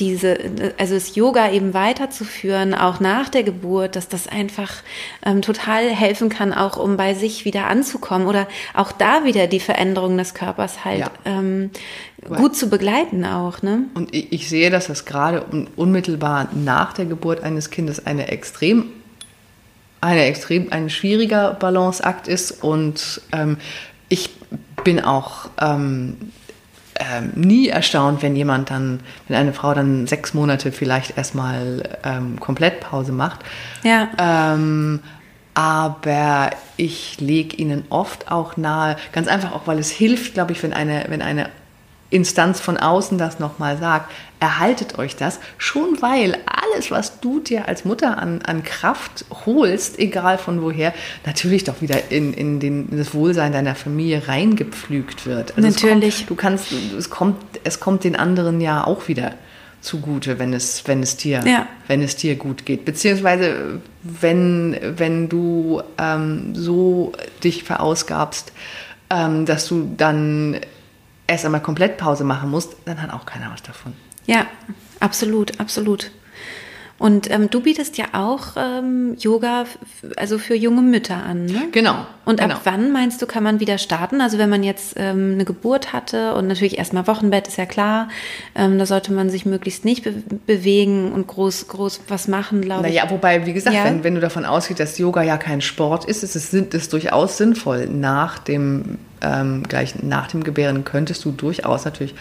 diese, 0.00 0.36
also 0.76 0.94
das 0.94 1.14
Yoga 1.14 1.50
eben 1.50 1.72
weiterzuführen, 1.72 2.74
auch 2.74 3.00
nach 3.00 3.28
der 3.28 3.44
Geburt, 3.44 3.96
dass 3.96 4.08
das 4.08 4.26
einfach 4.26 4.72
ähm, 5.24 5.42
total 5.42 5.88
helfen 5.88 6.28
kann, 6.28 6.52
auch 6.52 6.76
um 6.76 6.96
bei 6.96 7.14
sich 7.14 7.44
wieder 7.44 7.66
anzukommen 7.66 8.26
oder 8.26 8.48
auch 8.74 8.92
da 8.92 9.24
wieder 9.24 9.46
die 9.46 9.60
Veränderung 9.60 10.16
des 10.16 10.34
Körpers 10.34 10.84
halt 10.84 11.00
ja. 11.00 11.10
ähm, 11.24 11.70
gut 12.28 12.56
zu 12.56 12.68
begleiten 12.68 13.24
auch. 13.24 13.62
Ne? 13.62 13.84
Und 13.94 14.12
ich, 14.14 14.32
ich 14.32 14.48
sehe, 14.48 14.70
dass 14.70 14.88
das 14.88 15.04
gerade 15.04 15.46
unmittelbar 15.76 16.48
nach 16.52 16.92
der 16.92 17.06
Geburt 17.06 17.42
eines 17.42 17.70
Kindes 17.70 18.04
eine 18.04 18.28
extrem 18.28 18.86
eine 20.00 20.26
extrem 20.26 20.70
ein 20.70 20.90
schwieriger 20.90 21.54
Balanceakt 21.54 22.28
ist 22.28 22.62
und 22.62 23.22
ähm, 23.32 23.56
ich 24.10 24.28
bin 24.84 25.00
auch 25.00 25.48
ähm, 25.58 26.18
ähm, 27.00 27.32
nie 27.34 27.68
erstaunt, 27.68 28.22
wenn 28.22 28.36
jemand 28.36 28.70
dann, 28.70 29.00
wenn 29.28 29.36
eine 29.36 29.52
Frau 29.52 29.74
dann 29.74 30.06
sechs 30.06 30.34
Monate 30.34 30.72
vielleicht 30.72 31.16
erstmal 31.16 31.82
ähm, 32.04 32.38
komplett 32.38 32.80
Pause 32.80 33.12
macht. 33.12 33.40
Ja. 33.82 34.08
Ähm, 34.18 35.00
aber 35.54 36.50
ich 36.76 37.20
lege 37.20 37.56
ihnen 37.56 37.84
oft 37.88 38.30
auch 38.30 38.56
nahe, 38.56 38.96
ganz 39.12 39.28
einfach 39.28 39.52
auch, 39.52 39.66
weil 39.66 39.78
es 39.78 39.90
hilft, 39.90 40.34
glaube 40.34 40.52
ich, 40.52 40.62
wenn 40.62 40.72
eine, 40.72 41.04
wenn 41.08 41.22
eine 41.22 41.48
Instanz 42.14 42.60
von 42.60 42.76
außen 42.76 43.18
das 43.18 43.40
nochmal 43.40 43.76
sagt, 43.76 44.10
erhaltet 44.38 44.98
euch 44.98 45.16
das, 45.16 45.40
schon 45.58 46.00
weil 46.00 46.38
alles, 46.46 46.90
was 46.90 47.20
du 47.20 47.40
dir 47.40 47.66
als 47.66 47.84
Mutter 47.84 48.18
an, 48.18 48.40
an 48.42 48.62
Kraft 48.62 49.24
holst, 49.44 49.98
egal 49.98 50.38
von 50.38 50.62
woher, 50.62 50.94
natürlich 51.26 51.64
doch 51.64 51.80
wieder 51.80 52.10
in, 52.10 52.32
in, 52.32 52.60
den, 52.60 52.88
in 52.90 52.98
das 52.98 53.14
Wohlsein 53.14 53.52
deiner 53.52 53.74
Familie 53.74 54.28
reingepflügt 54.28 55.26
wird. 55.26 55.56
Also 55.56 55.68
natürlich. 55.68 56.18
Kommt, 56.18 56.30
du 56.30 56.34
kannst, 56.36 56.72
es 56.96 57.10
kommt, 57.10 57.36
es 57.64 57.80
kommt 57.80 58.04
den 58.04 58.14
anderen 58.14 58.60
ja 58.60 58.86
auch 58.86 59.08
wieder 59.08 59.34
zugute, 59.80 60.38
wenn 60.38 60.52
es, 60.52 60.86
wenn 60.86 61.02
es 61.02 61.16
dir, 61.16 61.42
ja. 61.44 61.66
wenn 61.88 62.00
es 62.00 62.14
dir 62.14 62.36
gut 62.36 62.64
geht. 62.64 62.84
Beziehungsweise 62.84 63.80
wenn, 64.02 64.78
wenn 64.96 65.28
du 65.28 65.82
ähm, 65.98 66.54
so 66.54 67.12
dich 67.42 67.64
verausgabst, 67.64 68.52
ähm, 69.10 69.46
dass 69.46 69.68
du 69.68 69.92
dann 69.96 70.60
erst 71.26 71.44
einmal 71.44 71.62
komplett 71.62 71.96
Pause 71.96 72.24
machen 72.24 72.50
musst, 72.50 72.76
dann 72.84 73.00
hat 73.00 73.12
auch 73.12 73.26
keiner 73.26 73.50
was 73.52 73.62
davon. 73.62 73.92
Ja, 74.26 74.46
absolut, 75.00 75.60
absolut. 75.60 76.10
Und 76.96 77.28
ähm, 77.30 77.50
du 77.50 77.60
bietest 77.60 77.98
ja 77.98 78.06
auch 78.12 78.56
ähm, 78.56 79.16
Yoga, 79.18 79.64
also 80.16 80.38
für 80.38 80.54
junge 80.54 80.80
Mütter 80.80 81.16
an. 81.16 81.46
Ne? 81.46 81.68
Genau. 81.72 82.06
Und 82.24 82.38
genau. 82.38 82.54
ab 82.54 82.60
wann 82.64 82.92
meinst 82.92 83.20
du, 83.20 83.26
kann 83.26 83.42
man 83.42 83.58
wieder 83.58 83.78
starten? 83.78 84.20
Also 84.20 84.38
wenn 84.38 84.48
man 84.48 84.62
jetzt 84.62 84.94
ähm, 84.96 85.32
eine 85.34 85.44
Geburt 85.44 85.92
hatte 85.92 86.34
und 86.34 86.46
natürlich 86.46 86.78
erstmal 86.78 87.06
Wochenbett 87.08 87.48
ist 87.48 87.58
ja 87.58 87.66
klar, 87.66 88.08
ähm, 88.54 88.78
da 88.78 88.86
sollte 88.86 89.12
man 89.12 89.28
sich 89.28 89.44
möglichst 89.44 89.84
nicht 89.84 90.04
be 90.04 90.14
bewegen 90.46 91.12
und 91.12 91.26
groß, 91.26 91.66
groß 91.66 92.02
was 92.08 92.28
machen, 92.28 92.62
glaube 92.62 92.88
ich. 92.88 92.94
Naja, 92.94 93.10
wobei, 93.10 93.44
wie 93.44 93.52
gesagt, 93.52 93.74
ja. 93.74 93.84
wenn, 93.84 94.04
wenn 94.04 94.14
du 94.14 94.20
davon 94.20 94.44
ausgehst, 94.44 94.78
dass 94.78 94.96
Yoga 94.96 95.22
ja 95.22 95.36
kein 95.36 95.60
Sport 95.60 96.04
ist, 96.04 96.22
ist 96.22 96.36
es, 96.36 96.54
ist 96.54 96.74
es 96.74 96.88
durchaus 96.88 97.36
sinnvoll. 97.36 97.88
Nach 97.88 98.38
dem, 98.38 98.98
ähm, 99.24 99.62
gleich 99.64 100.02
nach 100.02 100.28
dem 100.28 100.44
Gebären 100.44 100.84
könntest 100.84 101.24
du 101.24 101.32
durchaus 101.32 101.84
natürlich 101.84 102.14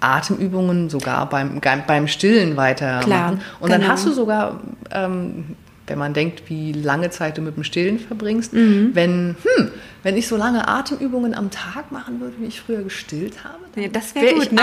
Atemübungen 0.00 0.90
sogar 0.90 1.28
beim, 1.28 1.60
beim 1.86 2.08
Stillen 2.08 2.56
weitermachen. 2.56 3.06
Klar, 3.06 3.38
und 3.60 3.70
dann 3.70 3.80
genau. 3.80 3.92
hast 3.92 4.06
du 4.06 4.12
sogar, 4.12 4.60
ähm, 4.92 5.56
wenn 5.86 5.98
man 5.98 6.14
denkt, 6.14 6.48
wie 6.48 6.72
lange 6.72 7.10
Zeit 7.10 7.38
du 7.38 7.42
mit 7.42 7.56
dem 7.56 7.64
Stillen 7.64 7.98
verbringst, 7.98 8.52
mhm. 8.52 8.90
wenn, 8.92 9.36
hm, 9.42 9.70
wenn 10.02 10.16
ich 10.16 10.28
so 10.28 10.36
lange 10.36 10.68
Atemübungen 10.68 11.34
am 11.34 11.50
Tag 11.50 11.90
machen 11.90 12.20
würde, 12.20 12.34
wie 12.38 12.46
ich 12.46 12.60
früher 12.60 12.82
gestillt 12.82 13.42
habe, 13.42 13.58
dann 13.74 13.84
ja, 13.84 13.90
das 13.90 14.14
wäre 14.14 14.26
wär 14.26 14.34
gut, 14.34 14.52
ne? 14.52 14.62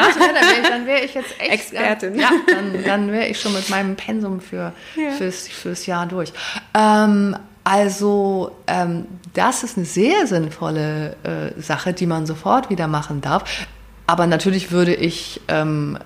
dann 0.70 0.86
wäre 0.86 1.00
wär 1.00 1.04
ich 1.04 1.14
jetzt 1.14 1.36
echt 1.40 1.52
Expertin. 1.52 2.18
Ja, 2.18 2.30
dann, 2.48 2.84
dann 2.86 3.12
wäre 3.12 3.28
ich 3.28 3.40
schon 3.40 3.54
mit 3.54 3.70
meinem 3.70 3.96
Pensum 3.96 4.40
für, 4.40 4.72
ja. 4.96 5.12
fürs, 5.18 5.48
fürs 5.48 5.86
Jahr 5.86 6.06
durch. 6.06 6.32
Ähm, 6.74 7.36
also 7.66 8.52
ähm, 8.68 9.08
das 9.34 9.64
ist 9.64 9.76
eine 9.76 9.88
sehr 9.88 10.28
sinnvolle 10.28 11.16
äh, 11.24 11.60
Sache, 11.60 11.94
die 11.94 12.06
man 12.06 12.28
sofort 12.28 12.70
wieder 12.70 12.88
machen 12.88 13.22
darf. 13.22 13.66
Aber 14.06 14.28
natürlich 14.28 14.72
würde 14.72 14.94
ich 14.94 15.42
ähm, 15.48 15.98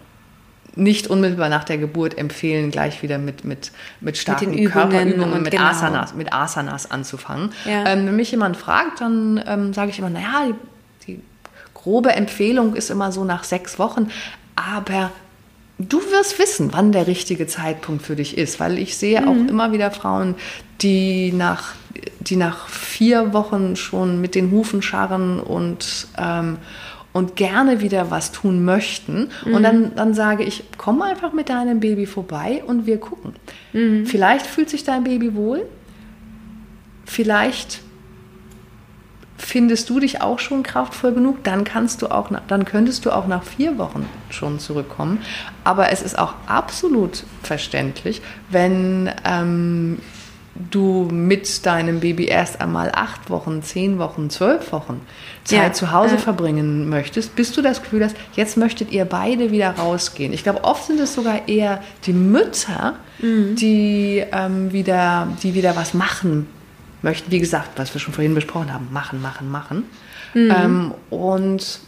nicht 0.76 1.08
unmittelbar 1.08 1.50
nach 1.50 1.66
der 1.66 1.78
Geburt 1.78 2.18
empfehlen, 2.18 2.72
gleich 2.72 3.04
wieder 3.04 3.18
mit, 3.18 3.44
mit, 3.44 3.74
mit 4.00 4.18
starken 4.18 4.52
mit 4.52 4.72
Körperübungen, 4.72 5.44
mit, 5.44 5.52
genau. 5.52 5.66
Asanas, 5.66 6.14
mit 6.14 6.32
Asanas 6.32 6.90
anzufangen. 6.90 7.52
Ja. 7.66 7.86
Ähm, 7.88 8.08
wenn 8.08 8.16
mich 8.16 8.32
jemand 8.32 8.56
fragt, 8.56 9.02
dann 9.02 9.44
ähm, 9.46 9.74
sage 9.74 9.92
ich 9.92 10.00
immer, 10.00 10.10
naja, 10.10 10.54
die, 11.06 11.16
die 11.16 11.22
grobe 11.74 12.14
Empfehlung 12.14 12.74
ist 12.74 12.90
immer 12.90 13.12
so 13.12 13.26
nach 13.26 13.44
sechs 13.44 13.78
Wochen, 13.78 14.10
aber 14.56 15.12
du 15.80 16.00
wirst 16.12 16.38
wissen, 16.38 16.70
wann 16.74 16.92
der 16.92 17.08
richtige 17.08 17.48
Zeitpunkt 17.48 18.04
für 18.04 18.16
dich 18.16 18.38
ist, 18.38 18.60
weil 18.60 18.78
ich 18.78 18.98
sehe 18.98 19.22
mhm. 19.22 19.28
auch 19.28 19.50
immer 19.50 19.72
wieder 19.72 19.92
Frauen, 19.92 20.36
die 20.82 21.32
nach, 21.32 21.74
die 22.20 22.36
nach 22.36 22.68
vier 22.68 23.34
Wochen 23.34 23.76
schon 23.76 24.22
mit 24.22 24.36
den 24.36 24.52
Hufen 24.52 24.82
scharren 24.82 25.40
und 25.40 26.08
ähm, 26.18 26.58
und 27.12 27.36
gerne 27.36 27.82
wieder 27.82 28.12
was 28.12 28.32
tun 28.32 28.64
möchten. 28.64 29.30
Mhm. 29.44 29.54
Und 29.54 29.64
dann, 29.64 29.96
dann 29.96 30.14
sage 30.14 30.44
ich, 30.44 30.64
komm 30.78 31.02
einfach 31.02 31.34
mit 31.34 31.50
deinem 31.50 31.80
Baby 31.80 32.06
vorbei 32.06 32.64
und 32.66 32.86
wir 32.86 33.00
gucken. 33.00 33.34
Mhm. 33.74 34.06
Vielleicht 34.06 34.46
fühlt 34.46 34.70
sich 34.70 34.84
dein 34.84 35.04
Baby 35.04 35.34
wohl. 35.34 35.66
Vielleicht 37.06 37.82
findest 39.40 39.90
du 39.90 40.00
dich 40.00 40.22
auch 40.22 40.38
schon 40.40 40.64
kraftvoll 40.64 41.14
genug, 41.14 41.44
dann 41.44 41.64
kannst 41.64 42.02
du 42.02 42.08
auch, 42.08 42.30
dann 42.48 42.66
könntest 42.66 43.06
du 43.06 43.12
auch 43.12 43.26
nach 43.26 43.44
vier 43.44 43.78
Wochen 43.78 44.08
schon 44.30 44.60
zurückkommen. 44.60 45.22
Aber 45.64 45.92
es 45.92 46.02
ist 46.02 46.20
auch 46.20 46.34
absolut 46.46 47.24
verständlich, 47.42 48.22
wenn 48.50 49.10
ähm, 49.26 50.00
du 50.72 51.08
mit 51.10 51.66
deinem 51.66 52.02
Baby 52.02 52.26
erst 52.26 52.60
einmal 52.60 52.92
acht 52.94 53.30
Wochen, 53.30 53.64
zehn 53.64 53.98
Wochen, 53.98 54.30
zwölf 54.30 54.74
Wochen 54.74 55.00
Zeit 55.46 55.60
ja, 55.60 55.74
zu 55.74 55.92
Hause 55.92 56.16
äh. 56.16 56.20
verbringen 56.20 56.90
möchtest, 56.90 57.36
bis 57.36 57.54
du 57.54 57.62
das 57.62 57.82
Gefühl 57.82 58.04
hast, 58.04 58.18
jetzt 58.34 58.58
möchtet 58.58 58.92
ihr 58.92 59.06
beide 59.06 59.52
wieder 59.52 59.72
rausgehen. 59.72 60.34
Ich 60.34 60.44
glaube, 60.44 60.66
oft 60.66 60.86
sind 60.86 61.00
es 61.00 61.14
sogar 61.14 61.48
eher 61.48 61.82
die 62.06 62.14
Mütter, 62.14 62.96
mhm. 63.20 63.56
die, 63.56 64.24
ähm, 64.34 64.74
wieder, 64.74 65.30
die 65.42 65.54
wieder 65.54 65.78
was 65.78 65.94
machen 65.94 66.48
möchten. 67.02 67.32
Wie 67.32 67.40
gesagt, 67.40 67.78
was 67.78 67.94
wir 67.94 68.02
schon 68.02 68.14
vorhin 68.14 68.36
besprochen 68.36 68.74
haben, 68.74 68.90
machen, 68.92 69.22
machen, 69.22 69.50
machen. 69.50 69.86
Mhm. 70.34 70.52
Ähm, 70.56 70.94
und 71.10 71.80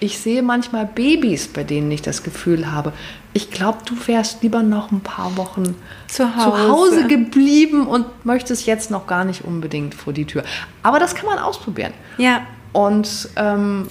ich 0.00 0.18
sehe 0.18 0.42
manchmal 0.42 0.86
Babys, 0.86 1.48
bei 1.48 1.64
denen 1.64 1.90
ich 1.90 2.02
das 2.02 2.22
Gefühl 2.22 2.70
habe, 2.70 2.92
ich 3.32 3.50
glaube, 3.50 3.78
du 3.84 3.94
wärst 4.06 4.42
lieber 4.42 4.62
noch 4.62 4.92
ein 4.92 5.00
paar 5.00 5.36
Wochen 5.36 5.74
zu 6.06 6.36
Hause. 6.36 6.50
zu 6.50 6.68
Hause. 6.68 7.06
geblieben 7.08 7.86
und 7.86 8.06
möchtest 8.24 8.66
jetzt 8.66 8.90
noch 8.90 9.06
gar 9.06 9.24
nicht 9.24 9.44
unbedingt 9.44 9.94
vor 9.94 10.12
die 10.12 10.24
Tür. 10.24 10.44
Aber 10.82 10.98
das 10.98 11.14
kann 11.14 11.26
man 11.26 11.38
ausprobieren. 11.38 11.92
Ja. 12.16 12.42
Und 12.72 13.28
ähm, 13.36 13.88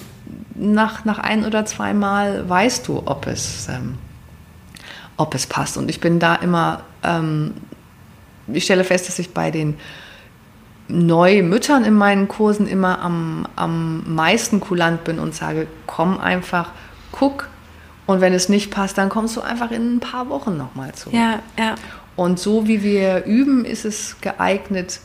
nach, 0.56 1.06
nach 1.06 1.20
ein 1.20 1.46
oder 1.46 1.66
zweimal 1.66 2.48
weißt 2.48 2.88
du, 2.88 3.04
ob 3.06 3.28
es, 3.28 3.68
ähm, 3.70 3.96
ob 5.18 5.36
es 5.36 5.46
passt. 5.46 5.78
Und 5.78 5.90
ich 5.90 6.00
bin 6.00 6.20
da 6.20 6.36
immer, 6.36 6.82
ähm, 7.04 7.54
ich 8.48 8.64
stelle 8.64 8.84
fest, 8.84 9.08
dass 9.08 9.20
ich 9.20 9.34
bei 9.34 9.52
den 9.52 9.76
Neumüttern 10.90 11.84
in 11.84 11.94
meinen 11.94 12.28
Kursen 12.28 12.68
immer 12.68 13.02
am, 13.02 13.46
am 13.56 14.04
meisten 14.16 14.60
kulant 14.60 15.04
bin 15.04 15.20
und 15.20 15.36
sage, 15.36 15.68
komm 15.86 16.20
einfach, 16.20 16.72
guck. 17.12 17.50
Und 18.06 18.22
wenn 18.22 18.34
es 18.34 18.48
nicht 18.48 18.72
passt, 18.72 18.98
dann 18.98 19.10
kommst 19.10 19.36
du 19.36 19.42
einfach 19.42 19.72
in 19.72 19.96
ein 19.96 20.00
paar 20.00 20.30
Wochen 20.30 20.56
nochmal 20.56 20.94
zurück. 20.94 21.14
Ja, 21.14 21.40
ja. 21.60 21.76
Und 22.16 22.40
so 22.40 22.68
wie 22.68 22.84
wir 22.84 23.26
üben, 23.26 23.66
ist 23.66 23.86
es 23.86 24.16
geeignet, 24.22 25.02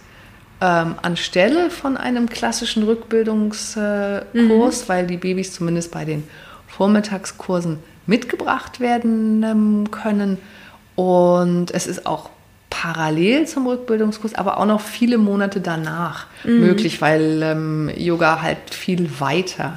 ähm, 0.60 0.94
anstelle 1.02 1.70
von 1.70 1.96
einem 1.96 2.28
klassischen 2.28 2.84
Rückbildungskurs, 2.84 3.76
äh, 3.76 4.24
mhm. 4.34 4.72
weil 4.86 5.06
die 5.08 5.16
Babys 5.16 5.52
zumindest 5.52 5.90
bei 5.90 6.04
den 6.04 6.22
Vormittagskursen 6.68 7.80
mitgebracht 8.06 8.78
werden 8.78 9.42
ähm, 9.42 9.90
können. 9.90 10.38
Und 10.94 11.72
es 11.72 11.86
ist 11.88 12.06
auch 12.06 12.30
parallel 12.72 13.46
zum 13.46 13.66
Rückbildungskurs, 13.66 14.34
aber 14.34 14.56
auch 14.56 14.64
noch 14.64 14.80
viele 14.80 15.18
Monate 15.18 15.60
danach 15.60 16.26
mhm. 16.42 16.60
möglich, 16.60 17.02
weil 17.02 17.42
ähm, 17.42 17.90
Yoga 17.94 18.40
halt 18.40 18.74
viel 18.74 19.20
weiter, 19.20 19.76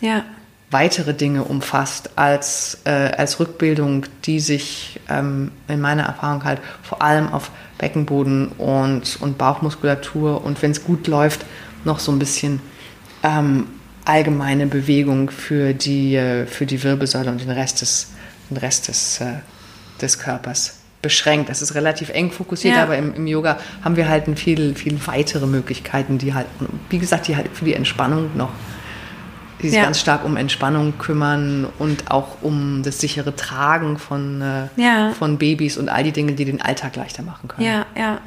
ja. 0.00 0.24
weitere 0.70 1.14
Dinge 1.14 1.44
umfasst 1.44 2.10
als, 2.16 2.80
äh, 2.84 2.90
als 2.90 3.38
Rückbildung, 3.38 4.06
die 4.24 4.40
sich 4.40 4.98
ähm, 5.08 5.52
in 5.68 5.80
meiner 5.80 6.02
Erfahrung 6.02 6.42
halt 6.42 6.60
vor 6.82 7.00
allem 7.00 7.32
auf 7.32 7.52
Beckenboden 7.78 8.48
und, 8.58 9.18
und 9.20 9.38
Bauchmuskulatur 9.38 10.44
und 10.44 10.60
wenn 10.62 10.72
es 10.72 10.82
gut 10.82 11.06
läuft, 11.06 11.46
noch 11.84 12.00
so 12.00 12.10
ein 12.10 12.18
bisschen 12.18 12.60
ähm, 13.22 13.68
allgemeine 14.04 14.66
Bewegung 14.66 15.30
für 15.30 15.74
die, 15.74 16.16
äh, 16.16 16.46
für 16.46 16.66
die 16.66 16.82
Wirbelsäule 16.82 17.30
und 17.30 17.40
den 17.40 17.50
Rest 17.50 17.82
des, 17.82 18.10
den 18.50 18.56
Rest 18.56 18.88
des, 18.88 19.20
äh, 19.20 19.34
des 20.00 20.18
Körpers 20.18 20.81
beschränkt. 21.02 21.50
Das 21.50 21.60
ist 21.60 21.74
relativ 21.74 22.08
eng 22.10 22.30
fokussiert, 22.30 22.76
ja. 22.76 22.84
aber 22.84 22.96
im, 22.96 23.14
im, 23.14 23.26
Yoga 23.26 23.58
haben 23.84 23.96
wir 23.96 24.08
halt 24.08 24.24
viel, 24.38 24.74
viel 24.74 24.98
weitere 25.06 25.46
Möglichkeiten, 25.46 26.18
die 26.18 26.32
halt, 26.32 26.46
wie 26.88 26.98
gesagt, 26.98 27.28
die 27.28 27.36
halt 27.36 27.48
für 27.52 27.64
die 27.64 27.74
Entspannung 27.74 28.30
noch, 28.36 28.50
die 29.60 29.68
sich 29.68 29.78
ja. 29.78 29.84
ganz 29.84 30.00
stark 30.00 30.24
um 30.24 30.36
Entspannung 30.36 30.96
kümmern 30.98 31.66
und 31.78 32.10
auch 32.10 32.38
um 32.40 32.82
das 32.84 33.00
sichere 33.00 33.34
Tragen 33.34 33.98
von, 33.98 34.40
äh, 34.40 34.68
ja. 34.76 35.12
von 35.18 35.38
Babys 35.38 35.76
und 35.76 35.88
all 35.88 36.04
die 36.04 36.12
Dinge, 36.12 36.32
die 36.32 36.44
den 36.44 36.62
Alltag 36.62 36.96
leichter 36.96 37.22
machen 37.22 37.48
können. 37.48 37.66
Ja, 37.66 37.86
ja. 37.96 38.20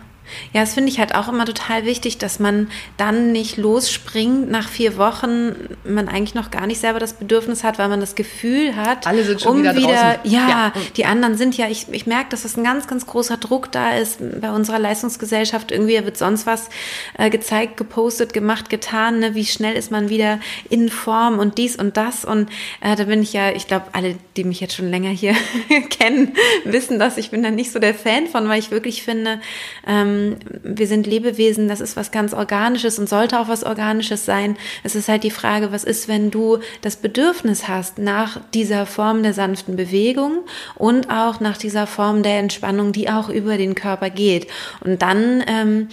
Ja, 0.53 0.61
das 0.61 0.73
finde 0.73 0.91
ich 0.91 0.99
halt 0.99 1.15
auch 1.15 1.27
immer 1.27 1.45
total 1.45 1.85
wichtig, 1.85 2.17
dass 2.17 2.39
man 2.39 2.69
dann 2.97 3.31
nicht 3.31 3.57
losspringt 3.57 4.49
nach 4.49 4.69
vier 4.69 4.97
Wochen, 4.97 5.55
man 5.83 6.07
eigentlich 6.07 6.35
noch 6.35 6.51
gar 6.51 6.67
nicht 6.67 6.79
selber 6.79 6.99
das 6.99 7.13
Bedürfnis 7.13 7.63
hat, 7.63 7.79
weil 7.79 7.89
man 7.89 7.99
das 7.99 8.15
Gefühl 8.15 8.75
hat, 8.75 9.07
alle 9.07 9.23
sind 9.23 9.41
schon 9.41 9.57
um 9.57 9.59
wieder, 9.59 9.75
wieder 9.75 10.19
ja, 10.23 10.49
ja, 10.49 10.73
die 10.95 11.05
anderen 11.05 11.37
sind 11.37 11.57
ja, 11.57 11.67
ich, 11.67 11.87
ich 11.91 12.07
merke, 12.07 12.29
dass 12.29 12.43
das 12.43 12.57
ein 12.57 12.63
ganz, 12.63 12.87
ganz 12.87 13.05
großer 13.05 13.37
Druck 13.37 13.71
da 13.71 13.97
ist 13.97 14.19
bei 14.41 14.51
unserer 14.51 14.79
Leistungsgesellschaft. 14.79 15.71
Irgendwie 15.71 16.03
wird 16.03 16.17
sonst 16.17 16.45
was 16.45 16.69
äh, 17.17 17.29
gezeigt, 17.29 17.77
gepostet, 17.77 18.33
gemacht, 18.33 18.69
getan. 18.69 19.19
Ne? 19.19 19.35
Wie 19.35 19.45
schnell 19.45 19.75
ist 19.75 19.91
man 19.91 20.09
wieder 20.09 20.39
in 20.69 20.89
Form 20.89 21.39
und 21.39 21.57
dies 21.57 21.75
und 21.75 21.97
das. 21.97 22.25
Und 22.25 22.49
äh, 22.81 22.95
da 22.95 23.05
bin 23.05 23.21
ich 23.21 23.33
ja, 23.33 23.51
ich 23.51 23.67
glaube, 23.67 23.85
alle, 23.93 24.15
die 24.37 24.43
mich 24.43 24.59
jetzt 24.59 24.75
schon 24.75 24.89
länger 24.89 25.09
hier 25.09 25.35
kennen, 25.89 26.33
wissen 26.63 26.99
das. 26.99 27.17
Ich 27.17 27.31
bin 27.31 27.43
da 27.43 27.51
nicht 27.51 27.71
so 27.71 27.79
der 27.79 27.93
Fan 27.93 28.27
von, 28.27 28.47
weil 28.49 28.59
ich 28.59 28.71
wirklich 28.71 29.03
finde, 29.03 29.39
ähm, 29.87 30.14
ähm, 30.15 30.37
wir 30.63 30.87
sind 30.87 31.07
Lebewesen, 31.07 31.67
das 31.67 31.81
ist 31.81 31.95
was 31.95 32.11
ganz 32.11 32.33
Organisches 32.33 32.99
und 32.99 33.09
sollte 33.09 33.39
auch 33.39 33.47
was 33.47 33.63
Organisches 33.63 34.25
sein. 34.25 34.57
Es 34.83 34.95
ist 34.95 35.07
halt 35.07 35.23
die 35.23 35.31
Frage, 35.31 35.71
was 35.71 35.83
ist, 35.83 36.07
wenn 36.07 36.31
du 36.31 36.59
das 36.81 36.95
Bedürfnis 36.95 37.67
hast 37.67 37.99
nach 37.99 38.39
dieser 38.53 38.85
Form 38.85 39.23
der 39.23 39.33
sanften 39.33 39.75
Bewegung 39.75 40.39
und 40.75 41.09
auch 41.09 41.39
nach 41.39 41.57
dieser 41.57 41.87
Form 41.87 42.23
der 42.23 42.39
Entspannung, 42.39 42.91
die 42.91 43.09
auch 43.09 43.29
über 43.29 43.57
den 43.57 43.75
Körper 43.75 44.09
geht. 44.09 44.47
Und 44.83 45.01
dann 45.01 45.43
ähm, 45.47 45.87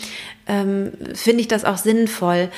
ähm, 0.47 0.93
finde 1.15 1.41
ich 1.41 1.49
das 1.49 1.65
auch 1.65 1.77
sinnvoll, 1.77 2.51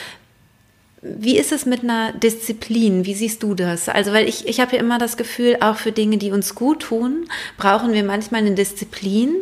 wie 1.06 1.36
ist 1.36 1.52
es 1.52 1.66
mit 1.66 1.82
einer 1.82 2.12
Disziplin? 2.12 3.04
Wie 3.04 3.14
siehst 3.14 3.42
du 3.42 3.54
das? 3.54 3.90
Also, 3.90 4.12
weil 4.12 4.26
ich, 4.26 4.48
ich 4.48 4.58
habe 4.58 4.74
ja 4.74 4.80
immer 4.80 4.98
das 4.98 5.18
Gefühl, 5.18 5.58
auch 5.60 5.76
für 5.76 5.92
Dinge, 5.92 6.16
die 6.16 6.32
uns 6.32 6.54
gut 6.54 6.80
tun, 6.80 7.26
brauchen 7.58 7.92
wir 7.92 8.04
manchmal 8.04 8.40
eine 8.40 8.54
Disziplin. 8.54 9.34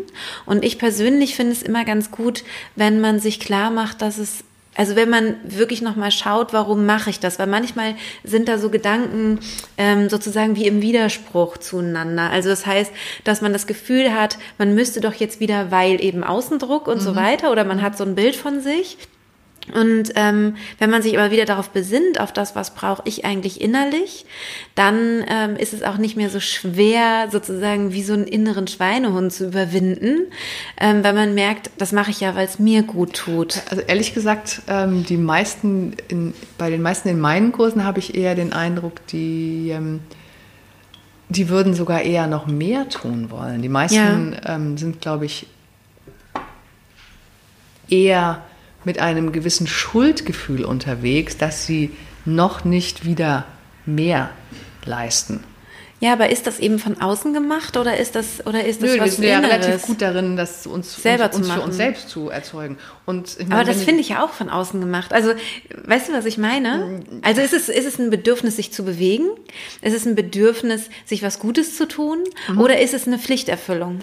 Und 0.45 0.65
ich 0.65 0.79
persönlich 0.79 1.37
finde 1.37 1.53
es 1.53 1.63
immer 1.63 1.85
ganz 1.85 2.11
gut, 2.11 2.43
wenn 2.75 3.01
man 3.01 3.21
sich 3.21 3.39
klar 3.39 3.71
macht, 3.71 4.03
dass 4.03 4.19
es 4.19 4.45
also 4.75 4.97
wenn 4.97 5.11
man 5.11 5.37
wirklich 5.45 5.83
nochmal 5.83 6.11
schaut, 6.11 6.55
warum 6.55 6.87
mache 6.87 7.11
ich 7.11 7.21
das? 7.21 7.39
Weil 7.39 7.47
manchmal 7.47 7.95
sind 8.25 8.49
da 8.49 8.57
so 8.57 8.71
Gedanken 8.71 9.39
ähm, 9.77 10.09
sozusagen 10.09 10.57
wie 10.57 10.67
im 10.67 10.81
Widerspruch 10.81 11.59
zueinander. 11.59 12.31
Also 12.31 12.49
das 12.49 12.65
heißt, 12.65 12.91
dass 13.25 13.43
man 13.43 13.53
das 13.53 13.67
Gefühl 13.67 14.15
hat, 14.15 14.39
man 14.57 14.75
müsste 14.75 15.03
doch 15.03 15.13
jetzt 15.13 15.41
wieder, 15.41 15.71
weil 15.71 16.03
eben 16.03 16.25
Außendruck 16.25 16.89
und 16.89 16.97
mhm. 16.97 17.03
so 17.03 17.15
weiter, 17.15 17.53
oder 17.53 17.65
man 17.65 17.83
hat 17.83 17.99
so 17.99 18.05
ein 18.05 18.15
Bild 18.15 18.35
von 18.35 18.63
sich. 18.63 18.97
Und 19.75 20.13
ähm, 20.17 20.57
wenn 20.79 20.91
man 20.91 21.03
sich 21.03 21.17
aber 21.17 21.31
wieder 21.31 21.45
darauf 21.45 21.71
besinnt, 21.71 22.21
auf 22.21 22.33
das, 22.33 22.57
was 22.57 22.75
brauche 22.75 23.03
ich 23.05 23.25
eigentlich 23.25 23.61
innerlich, 23.61 24.27
dann 24.75 25.25
ähm, 25.29 25.57
ist 25.57 25.73
es 25.73 25.83
auch 25.83 25.99
nicht 25.99 26.17
mehr 26.17 26.31
so 26.31 26.41
schwer, 26.41 27.29
sozusagen 27.31 27.93
wie 27.93 28.03
so 28.03 28.13
einen 28.13 28.27
inneren 28.27 28.67
Schweinehund 28.67 29.33
zu 29.33 29.47
überwinden, 29.47 30.27
ähm, 30.81 31.05
weil 31.05 31.13
man 31.13 31.35
merkt, 31.35 31.71
das 31.79 31.93
mache 31.93 32.11
ich 32.11 32.21
ja, 32.21 32.35
weil 32.35 32.47
es 32.47 32.59
mir 32.59 32.83
gut 32.83 33.15
tut. 33.15 33.63
Also 33.71 33.83
ehrlich 33.83 34.15
gesagt, 34.15 34.63
ähm, 34.67 35.05
die 35.05 35.17
meisten 35.17 35.95
in, 36.09 36.35
bei 36.59 36.69
den 36.69 36.83
meisten 36.83 37.09
in 37.09 37.21
meinen 37.21 37.53
Kursen 37.53 37.85
habe 37.85 38.01
ich 38.01 38.17
eher 38.17 38.35
den 38.35 38.53
Eindruck, 38.53 39.07
die 39.09 39.71
ähm, 39.71 40.01
die 41.33 41.49
würden 41.49 41.73
sogar 41.73 42.03
eher 42.03 42.27
noch 42.27 42.47
mehr 42.47 42.91
tun 42.91 43.31
wollen. 43.31 43.63
Die 43.63 43.69
meisten 43.69 44.35
ja. 44.35 44.55
ähm, 44.55 44.77
sind, 44.77 45.01
glaube 45.01 45.25
ich, 45.25 45.47
eher 47.89 48.43
mit 48.85 48.99
einem 48.99 49.33
gewissen 49.33 49.67
Schuldgefühl 49.67 50.65
unterwegs, 50.65 51.37
dass 51.37 51.67
sie 51.67 51.91
noch 52.25 52.65
nicht 52.65 53.05
wieder 53.05 53.45
mehr 53.87 54.31
leisten. 54.85 55.45
Ja, 56.03 56.15
aber 56.15 56.31
ist 56.31 56.49
das 56.49 56.59
eben 56.59 56.81
von 56.81 57.01
außen 57.01 57.33
gemacht 57.33 57.77
oder 57.77 57.97
ist 57.97 58.17
das 58.17 58.45
oder 58.45 58.65
ist 58.65 58.83
das 58.83 58.91
Nö, 58.91 58.99
was 58.99 59.05
wir 59.05 59.13
sind 59.13 59.25
ja 59.25 59.39
relativ 59.39 59.83
gut 59.83 60.03
darin, 60.03 60.37
das 60.37 60.67
uns, 60.67 61.01
selber 61.01 61.27
uns, 61.27 61.37
uns 61.37 61.51
für 61.53 61.61
uns 61.61 61.77
selbst 61.77 62.09
zu 62.09 62.29
erzeugen. 62.29 62.77
Und 63.07 63.39
meine, 63.39 63.55
aber 63.55 63.65
das 63.65 63.85
finde 63.85 64.01
ich 64.01 64.09
ja 64.09 64.25
auch 64.25 64.31
von 64.31 64.51
außen 64.51 64.81
gemacht. 64.81 65.13
Also, 65.13 65.31
weißt 65.85 66.09
du, 66.09 66.13
was 66.13 66.25
ich 66.25 66.39
meine? 66.39 67.05
Mm. 67.09 67.21
Also 67.23 67.41
ist 67.41 67.53
es 67.53 67.69
ist 67.69 67.87
es 67.87 68.01
ein 68.01 68.11
Bedürfnis, 68.11 68.57
sich 68.57 68.73
zu 68.73 68.85
bewegen? 68.85 69.29
Ist 69.81 69.95
es 69.95 70.05
ein 70.05 70.17
Bedürfnis, 70.17 70.91
sich 71.05 71.23
was 71.23 71.39
Gutes 71.39 71.77
zu 71.77 71.87
tun? 71.87 72.25
Mhm. 72.49 72.61
Oder 72.61 72.81
ist 72.81 72.95
es 72.95 73.07
eine 73.07 73.21
Pflichterfüllung? 73.21 74.01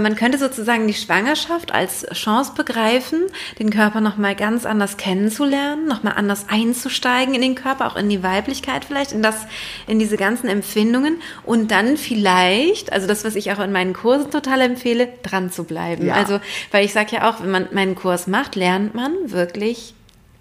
Man 0.00 0.14
könnte 0.14 0.38
sozusagen 0.38 0.86
die 0.86 0.94
Schwangerschaft 0.94 1.74
als 1.74 2.06
Chance 2.12 2.52
begreifen, 2.56 3.22
den 3.58 3.70
Körper 3.70 4.00
nochmal 4.00 4.36
ganz 4.36 4.64
anders 4.64 4.96
kennenzulernen, 4.96 5.88
nochmal 5.88 6.12
anders 6.16 6.46
einzusteigen 6.48 7.34
in 7.34 7.40
den 7.40 7.56
Körper, 7.56 7.88
auch 7.88 7.96
in 7.96 8.08
die 8.08 8.22
Weiblichkeit 8.22 8.84
vielleicht, 8.84 9.10
in 9.10 9.22
das, 9.22 9.48
in 9.88 9.98
diese 9.98 10.16
ganzen 10.16 10.46
Empfindungen 10.46 11.20
und 11.44 11.72
dann 11.72 11.96
vielleicht, 11.96 12.92
also 12.92 13.08
das, 13.08 13.24
was 13.24 13.34
ich 13.34 13.50
auch 13.50 13.58
in 13.58 13.72
meinen 13.72 13.92
Kursen 13.92 14.30
total 14.30 14.60
empfehle, 14.60 15.08
dran 15.24 15.50
zu 15.50 15.64
bleiben. 15.64 16.06
Ja. 16.06 16.14
Also, 16.14 16.38
weil 16.70 16.84
ich 16.84 16.92
sage 16.92 17.16
ja 17.16 17.28
auch, 17.28 17.42
wenn 17.42 17.50
man 17.50 17.68
meinen 17.72 17.96
Kurs 17.96 18.28
macht, 18.28 18.54
lernt 18.54 18.94
man 18.94 19.12
wirklich 19.32 19.94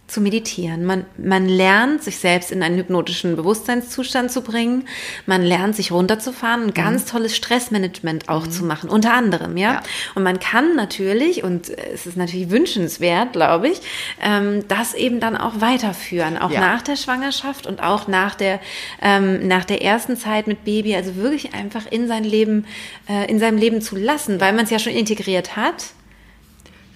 zu 0.08 0.22
meditieren. 0.22 0.86
Man, 0.86 1.06
man 1.18 1.50
lernt, 1.50 2.02
sich 2.02 2.18
selbst 2.18 2.52
in 2.52 2.64
einen 2.64 2.78
hypnotischen 2.78 3.36
Bewusstseinszustand 3.36 4.32
zu 4.32 4.42
bringen. 4.42 4.88
Man 5.26 5.44
lernt, 5.44 5.76
sich 5.76 5.92
runterzufahren, 5.92 6.64
ein 6.64 6.74
ganz 6.74 7.06
mhm. 7.06 7.10
tolles 7.10 7.36
Stressmanagement 7.36 8.30
auch 8.30 8.46
mhm. 8.46 8.52
zu 8.52 8.64
machen, 8.64 8.90
unter 8.90 9.14
anderem, 9.14 9.58
ja? 9.58 9.74
ja? 9.74 9.84
Und 10.16 10.24
man 10.24 10.40
kann 10.40 10.76
natürlich, 10.78 11.44
und 11.44 11.70
es 11.70 12.06
ist 12.06 12.16
natürlich 12.16 12.50
wünschenswert, 12.50 13.34
glaube 13.34 13.68
ich, 13.68 13.82
ähm, 14.22 14.66
das 14.70 14.94
eben 14.94 15.20
dann 15.20 15.36
auch 15.36 15.60
weiterführen, 15.60 16.38
auch 16.38 16.52
ja. 16.52 16.62
nach 16.62 16.82
der 16.82 16.96
Schwangerschaft 16.96 17.68
und 17.68 17.84
auch 17.84 18.08
nach 18.08 18.36
der, 18.36 18.62
ähm, 19.02 19.46
nach 19.46 19.66
der 19.66 19.82
ersten 19.82 20.16
Zeit 20.16 20.48
mit 20.48 20.64
Baby, 20.64 20.96
also 20.96 21.18
wirklich 21.18 21.54
einfach 21.54 21.86
in 21.92 22.08
sein 22.08 22.24
Leben, 22.24 22.66
äh, 23.10 23.30
in 23.30 23.40
seinem 23.40 23.58
Leben 23.58 23.82
zu 23.82 23.98
lassen, 23.98 24.40
weil 24.40 24.54
man 24.54 24.64
es 24.64 24.72
ja 24.72 24.80
schon 24.80 24.94
integriert 24.94 25.58
hat 25.58 25.97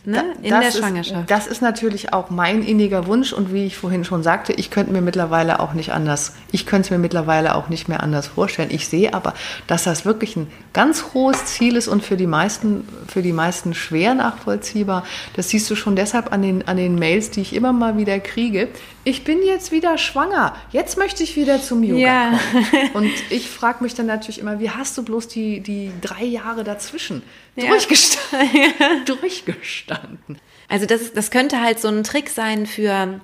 ne? 0.06 0.24
in 0.42 0.50
das 0.50 0.60
der 0.60 0.68
ist, 0.70 0.78
Schwangerschaft. 0.78 1.30
Das 1.32 1.48
ist 1.48 1.62
natürlich 1.62 2.14
auch 2.14 2.30
mein 2.30 2.64
inniger 2.64 3.08
Wunsch 3.08 3.34
und 3.34 3.54
wie 3.54 3.66
ich 3.66 3.78
vorhin 3.78 4.04
schon 4.04 4.24
sagte, 4.24 4.54
ich 4.54 4.70
könnte 4.72 4.92
mir 4.92 5.02
mittlerweile 5.02 5.60
auch 5.60 5.74
nicht 5.74 5.92
anders, 5.94 6.34
ich 6.52 6.66
könnte 6.66 6.86
es 6.88 6.92
mir 6.92 6.98
mittlerweile 6.98 7.56
auch 7.56 7.70
nicht 7.70 7.88
mehr 7.88 8.02
anders 8.04 8.28
vorstellen. 8.28 8.70
Ich 8.72 8.88
sehe 8.88 9.14
aber, 9.14 9.34
dass 9.68 9.84
das 9.84 10.06
wirklich 10.06 10.36
ein 10.36 10.48
ganz 10.74 11.06
hohes 11.14 11.46
Ziel 11.46 11.76
ist 11.76 11.88
und 11.88 12.04
für 12.04 12.18
die 12.18 12.28
meisten, 12.28 12.88
für 13.08 13.22
die 13.22 13.34
meisten 13.34 13.74
schwer 13.74 14.14
nachvollziehbar. 14.14 15.04
Das 15.36 15.50
siehst 15.50 15.70
du 15.70 15.76
schon 15.76 15.96
deshalb 15.96 16.32
an 16.32 16.42
den, 16.42 16.68
an 16.68 16.78
den 16.78 16.96
Mails, 16.96 17.32
die 17.32 17.42
ich 17.42 17.54
immer 17.54 17.74
mal 17.74 17.98
wieder 17.98 18.20
kriege. 18.20 18.70
Ich 19.04 19.24
bin 19.24 19.40
jetzt 19.44 19.72
wieder 19.72 19.98
schwanger. 19.98 20.56
Jetzt 20.72 20.98
möchte 20.98 21.24
ich 21.24 21.36
wieder 21.36 21.62
zum 21.62 21.84
Yoga 21.84 22.00
Ja. 22.02 22.32
kommen. 22.32 22.94
Und 22.94 23.12
ich 23.30 23.50
frage 23.50 23.84
mich 23.84 23.96
dann 23.96 24.06
natürlich 24.06 24.40
immer, 24.40 24.60
wie 24.60 24.70
hast 24.70 24.98
du 24.98 25.04
bloß 25.04 25.28
die, 25.28 25.60
die 25.62 25.92
drei 26.02 26.24
Jahre 26.24 26.64
dazwischen 26.64 27.24
Ja. 27.56 27.70
durchgestanden? 27.70 29.06
durchgestanden? 29.06 30.40
Also 30.68 30.86
das, 30.86 31.14
das 31.14 31.32
könnte 31.32 31.62
halt 31.62 31.80
so 31.80 31.90
ein 31.90 32.04
Trick 32.04 32.30
sein 32.30 32.66
für, 32.66 33.20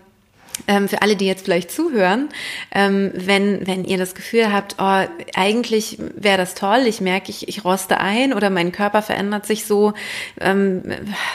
ähm, 0.68 0.88
für 0.88 1.02
alle, 1.02 1.16
die 1.16 1.26
jetzt 1.26 1.46
vielleicht 1.46 1.72
zuhören, 1.72 2.30
ähm, 2.74 3.12
wenn, 3.14 3.66
wenn 3.68 3.86
ihr 3.86 3.98
das 3.98 4.16
Gefühl 4.16 4.52
habt, 4.52 4.76
oh, 4.80 5.04
eigentlich 5.36 5.98
wäre 6.16 6.38
das 6.38 6.56
toll, 6.56 6.84
ich 6.88 7.02
merke, 7.02 7.30
ich, 7.30 7.48
ich 7.48 7.64
roste 7.64 8.00
ein 8.00 8.34
oder 8.34 8.50
mein 8.50 8.72
Körper 8.72 9.02
verändert 9.02 9.46
sich 9.46 9.66
so, 9.66 9.94
ähm, 10.42 10.84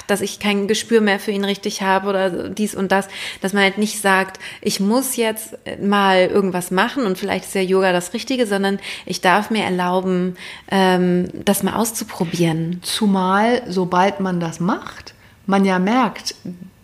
dass 0.06 0.20
ich 0.20 0.38
kein 0.38 0.68
Gespür 0.68 1.00
mehr 1.00 1.20
für 1.20 1.30
ihn 1.30 1.44
richtig 1.44 1.82
habe 1.82 2.08
oder 2.08 2.48
dies 2.48 2.74
und 2.74 2.92
das, 2.92 3.08
dass 3.40 3.52
man 3.52 3.62
halt 3.62 3.78
nicht 3.78 4.00
sagt, 4.00 4.38
ich 4.60 4.80
muss 4.80 5.16
jetzt 5.16 5.56
mal 5.80 6.26
irgendwas 6.26 6.70
machen 6.70 7.04
und 7.04 7.18
vielleicht 7.18 7.44
ist 7.44 7.54
ja 7.54 7.60
Yoga 7.60 7.92
das 7.92 8.12
Richtige, 8.14 8.46
sondern 8.46 8.78
ich 9.06 9.20
darf 9.20 9.50
mir 9.50 9.64
erlauben, 9.64 10.36
ähm, 10.70 11.28
das 11.44 11.62
mal 11.62 11.74
auszuprobieren. 11.74 12.80
Zumal, 12.82 13.62
sobald 13.68 14.20
man 14.20 14.40
das 14.40 14.60
macht, 14.60 15.14
man 15.46 15.64
ja 15.64 15.78
merkt, 15.78 16.34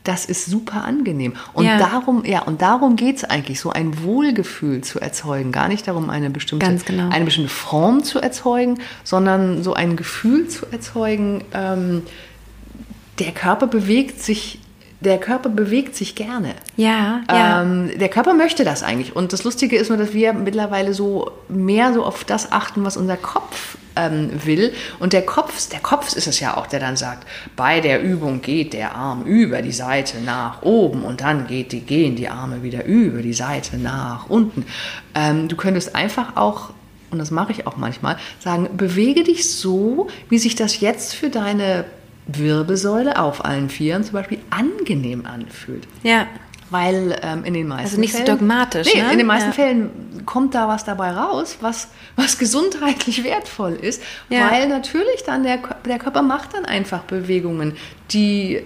das 0.08 0.24
ist 0.24 0.46
super 0.46 0.84
angenehm. 0.84 1.34
Und 1.52 1.66
Ja. 1.66 1.76
darum, 1.78 2.24
ja, 2.24 2.40
und 2.42 2.62
darum 2.62 2.96
geht 2.96 3.18
es 3.18 3.24
eigentlich, 3.24 3.60
so 3.60 3.70
ein 3.70 4.02
Wohlgefühl 4.02 4.80
zu 4.80 4.98
erzeugen. 5.00 5.52
Gar 5.52 5.68
nicht 5.68 5.86
darum, 5.86 6.08
eine 6.08 6.30
bestimmte, 6.30 6.78
genau. 6.86 7.10
eine 7.10 7.26
bestimmte 7.26 7.50
Form 7.50 8.02
zu 8.02 8.18
erzeugen, 8.18 8.78
sondern 9.04 9.62
so 9.62 9.74
ein 9.74 9.96
Gefühl 9.96 10.48
zu 10.48 10.64
erzeugen, 10.72 11.44
ähm, 11.52 12.04
der 13.18 13.32
Körper 13.32 13.66
bewegt 13.66 14.22
sich, 14.22 14.60
der 15.00 15.18
Körper 15.18 15.48
bewegt 15.48 15.94
sich 15.94 16.14
gerne. 16.14 16.54
Ja, 16.76 17.22
ja. 17.30 17.62
Ähm, 17.62 17.90
der 17.98 18.08
Körper 18.08 18.34
möchte 18.34 18.64
das 18.64 18.82
eigentlich. 18.82 19.14
Und 19.14 19.32
das 19.32 19.44
Lustige 19.44 19.76
ist 19.76 19.90
nur, 19.90 19.98
dass 19.98 20.12
wir 20.12 20.32
mittlerweile 20.32 20.92
so 20.92 21.30
mehr 21.48 21.92
so 21.94 22.04
auf 22.04 22.24
das 22.24 22.50
achten, 22.50 22.84
was 22.84 22.96
unser 22.96 23.16
Kopf 23.16 23.78
ähm, 23.94 24.30
will. 24.44 24.72
Und 24.98 25.12
der 25.12 25.22
Kopf, 25.22 25.68
der 25.68 25.78
Kopf 25.80 26.16
ist 26.16 26.26
es 26.26 26.40
ja 26.40 26.56
auch, 26.56 26.66
der 26.66 26.80
dann 26.80 26.96
sagt, 26.96 27.28
bei 27.54 27.80
der 27.80 28.02
Übung 28.02 28.42
geht 28.42 28.72
der 28.72 28.96
Arm 28.96 29.22
über 29.24 29.62
die 29.62 29.72
Seite 29.72 30.18
nach 30.20 30.62
oben 30.62 31.02
und 31.04 31.20
dann 31.20 31.46
geht 31.46 31.70
die, 31.70 31.80
gehen 31.80 32.16
die 32.16 32.28
Arme 32.28 32.64
wieder 32.64 32.84
über 32.84 33.22
die 33.22 33.32
Seite 33.32 33.76
nach 33.78 34.28
unten. 34.28 34.66
Ähm, 35.14 35.46
du 35.46 35.56
könntest 35.56 35.94
einfach 35.94 36.36
auch 36.36 36.70
und 37.10 37.18
das 37.18 37.30
mache 37.30 37.52
ich 37.52 37.66
auch 37.66 37.78
manchmal, 37.78 38.18
sagen, 38.38 38.68
bewege 38.76 39.24
dich 39.24 39.50
so, 39.50 40.08
wie 40.28 40.38
sich 40.38 40.56
das 40.56 40.80
jetzt 40.80 41.14
für 41.14 41.30
deine 41.30 41.86
Wirbelsäule 42.28 43.18
auf 43.18 43.44
allen 43.44 43.68
Vieren 43.70 44.04
zum 44.04 44.12
Beispiel 44.14 44.38
angenehm 44.50 45.26
anfühlt. 45.26 45.86
ja. 46.02 46.26
Weil 46.70 47.18
ähm, 47.22 47.44
in 47.44 47.54
den 47.54 47.66
meisten 47.66 47.84
Also 47.86 47.98
nicht 47.98 48.12
so 48.12 48.18
Fällen, 48.18 48.38
dogmatisch, 48.40 48.92
Nee, 48.94 49.00
ne? 49.02 49.12
in 49.12 49.16
den 49.16 49.26
meisten 49.26 49.48
Ja. 49.48 49.52
Fällen 49.54 49.90
kommt 50.26 50.54
da 50.54 50.68
was 50.68 50.84
dabei 50.84 51.12
raus, 51.12 51.56
was, 51.62 51.88
was 52.14 52.36
gesundheitlich 52.38 53.24
wertvoll 53.24 53.72
ist, 53.72 54.02
Ja. 54.28 54.50
weil 54.50 54.68
natürlich 54.68 55.22
dann 55.24 55.44
der, 55.44 55.60
der 55.86 55.98
Körper 55.98 56.20
macht 56.20 56.52
dann 56.52 56.66
einfach 56.66 57.04
Bewegungen, 57.04 57.74
die 58.10 58.60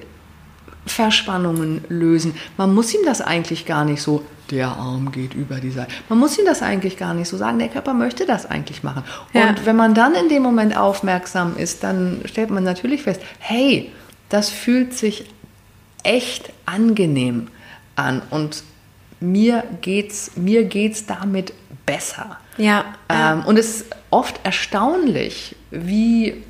Verspannungen 0.85 1.85
lösen. 1.89 2.35
Man 2.57 2.75
muss 2.75 2.93
ihm 2.93 3.03
das 3.05 3.21
eigentlich 3.21 3.67
gar 3.67 3.85
nicht 3.85 4.03
so, 4.03 4.25
der 4.53 4.69
Arm 4.69 5.11
geht 5.11 5.35
über 5.35 5.57
die 5.57 5.71
Seite. 5.71 5.91
Man 6.09 6.19
muss 6.19 6.39
ihm 6.39 6.45
das 6.45 6.63
eigentlich 6.63 6.99
gar 6.99 7.15
nicht 7.15 7.29
so 7.29 7.37
sagen. 7.37 7.59
Der 7.59 7.69
Körper 7.69 7.95
möchte 7.95 8.27
das 8.27 8.47
eigentlich 8.47 8.83
machen. 8.83 9.03
Ja. 9.33 9.49
Und 9.49 9.67
wenn 9.67 9.77
man 9.77 9.95
dann 9.95 10.15
in 10.15 10.29
dem 10.29 10.43
Moment 10.43 10.77
aufmerksam 10.77 11.57
ist, 11.57 11.83
dann 11.83 12.21
stellt 12.27 12.51
man 12.51 12.63
natürlich 12.63 13.03
fest, 13.03 13.21
hey, 13.39 13.91
das 14.29 14.51
fühlt 14.51 14.95
sich 14.95 15.25
echt 16.05 16.53
angenehm 16.67 17.49
an 17.97 18.23
und 18.31 18.63
mir 19.21 19.65
geht's, 19.81 20.33
mir 20.37 20.65
geht's 20.65 21.07
damit 21.07 21.55
besser. 21.87 22.39
Ja, 22.59 22.85
ja. 23.11 23.33
Ähm, 23.33 23.45
und 23.47 23.59
es 23.59 23.77
ist 23.77 23.87
oft 24.11 24.41
erstaunlich, 24.45 25.57
wie 25.71 26.43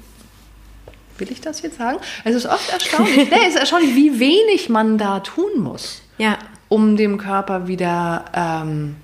will 1.19 1.31
ich 1.31 1.41
das 1.41 1.62
jetzt 1.62 1.79
sagen? 1.79 1.99
Es 2.25 2.35
ist 2.35 2.47
oft 2.47 2.73
erstaunlich, 2.73 3.17
nee, 3.31 3.37
es 3.43 3.55
ist 3.55 3.61
erstaunlich, 3.61 3.95
wie 3.95 4.19
wenig 4.19 4.69
man 4.69 4.99
da 4.99 5.21
tun 5.21 5.61
muss, 5.61 6.03
ja. 6.19 6.37
Um 6.72 6.96
dem 6.96 7.18
Körper 7.18 7.68
wieder 7.68 8.24
ähm, 8.32 8.96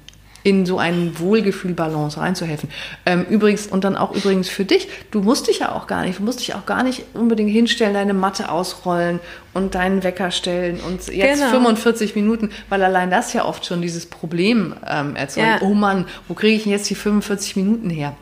in 0.42 0.64
so 0.64 0.78
einen 0.78 1.18
Wohlgefühl-Balance 1.18 2.18
reinzuhelfen. 2.18 2.70
Ähm, 3.04 3.26
übrigens, 3.28 3.66
und 3.66 3.84
dann 3.84 3.94
auch 3.94 4.14
übrigens 4.14 4.48
für 4.48 4.64
dich, 4.64 4.88
du 5.10 5.20
musst 5.20 5.48
dich 5.48 5.58
ja 5.58 5.72
auch 5.72 5.86
gar 5.86 6.02
nicht, 6.02 6.18
du 6.18 6.22
musst 6.22 6.40
dich 6.40 6.54
auch 6.54 6.64
gar 6.64 6.82
nicht 6.82 7.04
unbedingt 7.12 7.50
hinstellen, 7.50 7.92
deine 7.92 8.14
Matte 8.14 8.50
ausrollen 8.50 9.20
und 9.52 9.74
deinen 9.74 10.02
Wecker 10.02 10.30
stellen 10.30 10.80
und 10.80 11.06
jetzt 11.08 11.40
Genau. 11.40 11.50
45 11.50 12.14
Minuten, 12.14 12.52
weil 12.70 12.82
allein 12.82 13.10
das 13.10 13.34
ja 13.34 13.44
oft 13.44 13.66
schon 13.66 13.82
dieses 13.82 14.06
Problem 14.06 14.72
ähm, 14.88 15.14
erzeugt. 15.14 15.46
Ja. 15.46 15.58
Oh 15.60 15.74
Mann, 15.74 16.06
wo 16.26 16.32
kriege 16.32 16.56
ich 16.56 16.62
denn 16.62 16.72
jetzt 16.72 16.88
die 16.88 16.94
45 16.94 17.56
Minuten 17.56 17.90
her? 17.90 18.14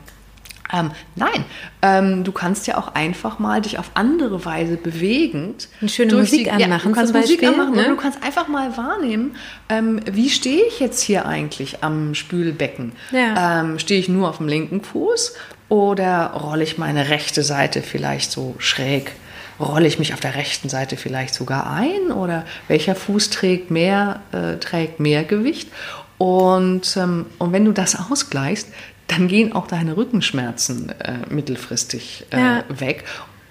Ähm, 0.73 0.91
nein, 1.15 1.45
ähm, 1.81 2.23
du 2.23 2.31
kannst 2.31 2.67
ja 2.67 2.77
auch 2.77 2.93
einfach 2.93 3.39
mal 3.39 3.61
dich 3.61 3.79
auf 3.79 3.91
andere 3.93 4.43
Weise 4.43 4.75
bewegend 4.75 5.69
Eine 5.79 5.89
schöne 5.89 6.15
Musik 6.15 6.47
ja, 6.47 6.53
anmachen 6.53 6.89
du 6.89 6.95
kannst 6.95 7.13
zum 7.13 7.21
Musik 7.21 7.41
Beispiel, 7.41 7.59
anmachen 7.59 7.75
ne? 7.75 7.83
und 7.85 7.95
du 7.95 8.01
kannst 8.01 8.23
einfach 8.23 8.47
mal 8.47 8.75
wahrnehmen, 8.75 9.35
ähm, 9.69 10.01
wie 10.11 10.29
stehe 10.29 10.63
ich 10.65 10.79
jetzt 10.79 11.01
hier 11.01 11.25
eigentlich 11.25 11.83
am 11.83 12.15
Spülbecken? 12.15 12.91
Ja. 13.11 13.61
Ähm, 13.61 13.79
stehe 13.79 13.99
ich 13.99 14.09
nur 14.09 14.29
auf 14.29 14.37
dem 14.37 14.47
linken 14.47 14.81
Fuß 14.81 15.35
oder 15.69 16.31
rolle 16.31 16.63
ich 16.63 16.77
meine 16.77 17.09
rechte 17.09 17.43
Seite 17.43 17.81
vielleicht 17.81 18.31
so 18.31 18.55
schräg? 18.59 19.13
Rolle 19.59 19.87
ich 19.87 19.97
mich 19.97 20.13
auf 20.13 20.19
der 20.19 20.35
rechten 20.35 20.69
Seite 20.69 20.97
vielleicht 20.97 21.33
sogar 21.33 21.71
ein 21.71 22.11
oder 22.11 22.45
welcher 22.67 22.93
Fuß 22.93 23.31
trägt 23.31 23.71
mehr, 23.71 24.21
äh, 24.31 24.57
trägt 24.57 24.99
mehr 24.99 25.23
Gewicht? 25.23 25.69
Und, 26.17 26.97
ähm, 26.97 27.25
und 27.37 27.53
wenn 27.53 27.65
du 27.65 27.71
das 27.71 27.95
ausgleichst, 27.95 28.69
dann 29.07 29.27
gehen 29.27 29.53
auch 29.53 29.67
deine 29.67 29.95
Rückenschmerzen 29.97 30.89
äh, 30.99 31.13
mittelfristig 31.29 32.25
äh, 32.31 32.39
Ja. 32.39 32.63
weg. 32.69 33.05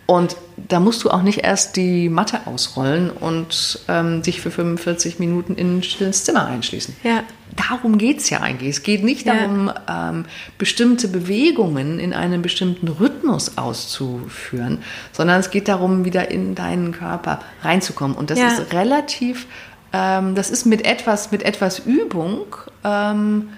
Und 0.09 0.37
da 0.57 0.79
musst 0.79 1.03
du 1.03 1.11
auch 1.11 1.23
nicht 1.23 1.39
erst 1.43 1.75
die 1.75 2.09
Matte 2.09 2.47
ausrollen 2.47 3.11
und 3.11 3.81
ähm, 3.89 4.23
dich 4.23 4.41
für 4.41 4.53
45 4.53 5.19
Minuten 5.19 5.57
in 5.57 5.79
ein 5.79 5.83
stilles 5.83 6.23
Zimmer 6.23 6.47
einschließen. 6.47 6.95
Ja. 7.03 7.25
Darum 7.69 7.99
geht 7.99 8.19
es 8.19 8.31
ja 8.31 8.41
eigentlich. 8.41 8.69
Es 8.71 8.83
geht 8.85 9.03
nicht 9.03 9.27
Ja. 9.27 9.35
darum, 9.35 9.73
ähm, 9.89 10.25
bestimmte 10.59 11.09
Bewegungen 11.09 11.99
in 11.99 12.13
einem 12.15 12.41
bestimmten 12.41 12.87
Rhythmus 12.87 13.59
auszuführen, 13.59 14.79
sondern 15.13 15.41
es 15.41 15.51
geht 15.51 15.67
darum, 15.67 16.05
wieder 16.05 16.31
in 16.31 16.55
deinen 16.55 16.93
Körper 16.93 17.41
reinzukommen. 17.63 18.17
Und 18.17 18.31
das 18.31 18.39
Ja. 18.39 18.49
ist 18.49 18.73
relativ, 18.73 19.47
ähm, 19.93 20.37
das 20.37 20.51
ist 20.51 20.67
mit 20.67 20.85
etwas, 20.85 21.33
mit 21.33 21.43
etwas 21.43 21.81
Übung 21.81 22.43
ähm, 22.85 23.49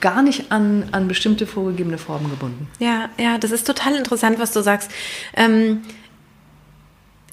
gar 0.00 0.22
nicht 0.22 0.52
an, 0.52 0.84
an 0.92 1.08
bestimmte 1.08 1.46
vorgegebene 1.46 1.98
Formen 1.98 2.30
gebunden. 2.30 2.68
Ja, 2.78 3.10
ja, 3.18 3.38
das 3.38 3.50
ist 3.50 3.66
total 3.66 3.94
interessant, 3.96 4.38
was 4.38 4.52
du 4.52 4.62
sagst. 4.62 4.90
Ähm, 5.34 5.82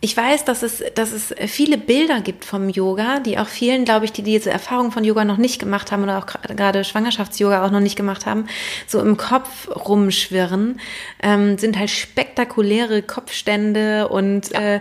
ich 0.01 0.15
weiß, 0.15 0.45
dass 0.45 0.63
es, 0.63 0.81
dass 0.95 1.11
es 1.11 1.33
viele 1.51 1.77
Bilder 1.77 2.21
gibt 2.21 2.45
vom 2.45 2.69
Yoga, 2.69 3.19
die 3.19 3.37
auch 3.37 3.47
vielen, 3.47 3.83
glaube 3.83 4.05
ich, 4.05 4.13
die 4.13 4.23
diese 4.23 4.49
Erfahrung 4.49 4.93
von 4.93 5.03
Yoga 5.03 5.25
noch 5.25 5.37
nicht 5.37 5.59
gemacht 5.59 5.91
haben 5.91 6.03
oder 6.03 6.17
auch 6.19 6.25
gerade 6.25 6.85
Schwangerschafts-Yoga 6.85 7.65
auch 7.65 7.71
noch 7.71 7.81
nicht 7.81 7.97
gemacht 7.97 8.25
haben, 8.25 8.45
so 8.87 9.01
im 9.01 9.17
Kopf 9.17 9.67
rumschwirren, 9.67 10.79
ähm, 11.21 11.57
sind 11.57 11.77
halt 11.77 11.89
spektakuläre 11.89 13.01
Kopfstände 13.01 14.07
und 14.07 14.53
äh, 14.55 14.79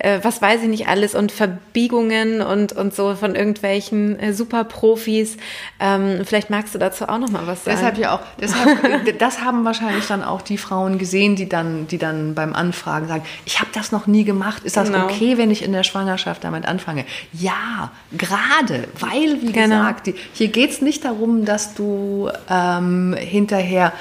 äh, 0.00 0.20
was 0.22 0.42
weiß 0.42 0.62
ich 0.62 0.68
nicht 0.68 0.86
alles 0.86 1.14
und 1.14 1.32
Verbiegungen 1.32 2.42
und, 2.42 2.72
und 2.72 2.94
so 2.94 3.14
von 3.14 3.34
irgendwelchen 3.34 4.18
äh, 4.20 4.34
Superprofis. 4.34 5.38
Ähm, 5.80 6.20
vielleicht 6.24 6.50
magst 6.50 6.74
du 6.74 6.78
dazu 6.78 7.08
auch 7.08 7.18
noch 7.18 7.30
mal 7.30 7.46
was 7.46 7.64
sagen. 7.64 7.78
Deshalb 7.78 7.96
ja 7.98 8.14
auch, 8.14 8.20
deshalb, 8.38 9.18
das 9.18 9.40
haben 9.40 9.64
wahrscheinlich 9.64 10.06
dann 10.06 10.22
auch 10.22 10.42
die 10.42 10.58
Frauen 10.58 10.98
gesehen, 10.98 11.36
die 11.36 11.48
dann, 11.48 11.86
die 11.86 11.96
dann 11.96 12.34
beim 12.34 12.52
Anfragen 12.52 13.08
sagen, 13.08 13.24
ich 13.46 13.60
habe 13.60 13.70
das 13.72 13.92
noch 13.92 14.06
nie 14.06 14.24
gemacht. 14.24 14.57
Ist 14.64 14.76
das 14.76 14.90
Genau. 14.90 15.04
okay, 15.04 15.38
wenn 15.38 15.50
ich 15.50 15.62
in 15.62 15.72
der 15.72 15.82
Schwangerschaft 15.82 16.44
damit 16.44 16.66
anfange? 16.66 17.04
Ja, 17.32 17.90
gerade, 18.16 18.88
weil, 18.98 19.40
wie 19.42 19.52
Genau. 19.52 19.76
gesagt, 19.78 20.06
die, 20.08 20.14
hier 20.32 20.48
geht 20.48 20.70
es 20.70 20.80
nicht 20.82 21.04
darum, 21.04 21.44
dass 21.44 21.74
du 21.74 22.30
ähm, 22.50 23.14
hinterher 23.18 23.92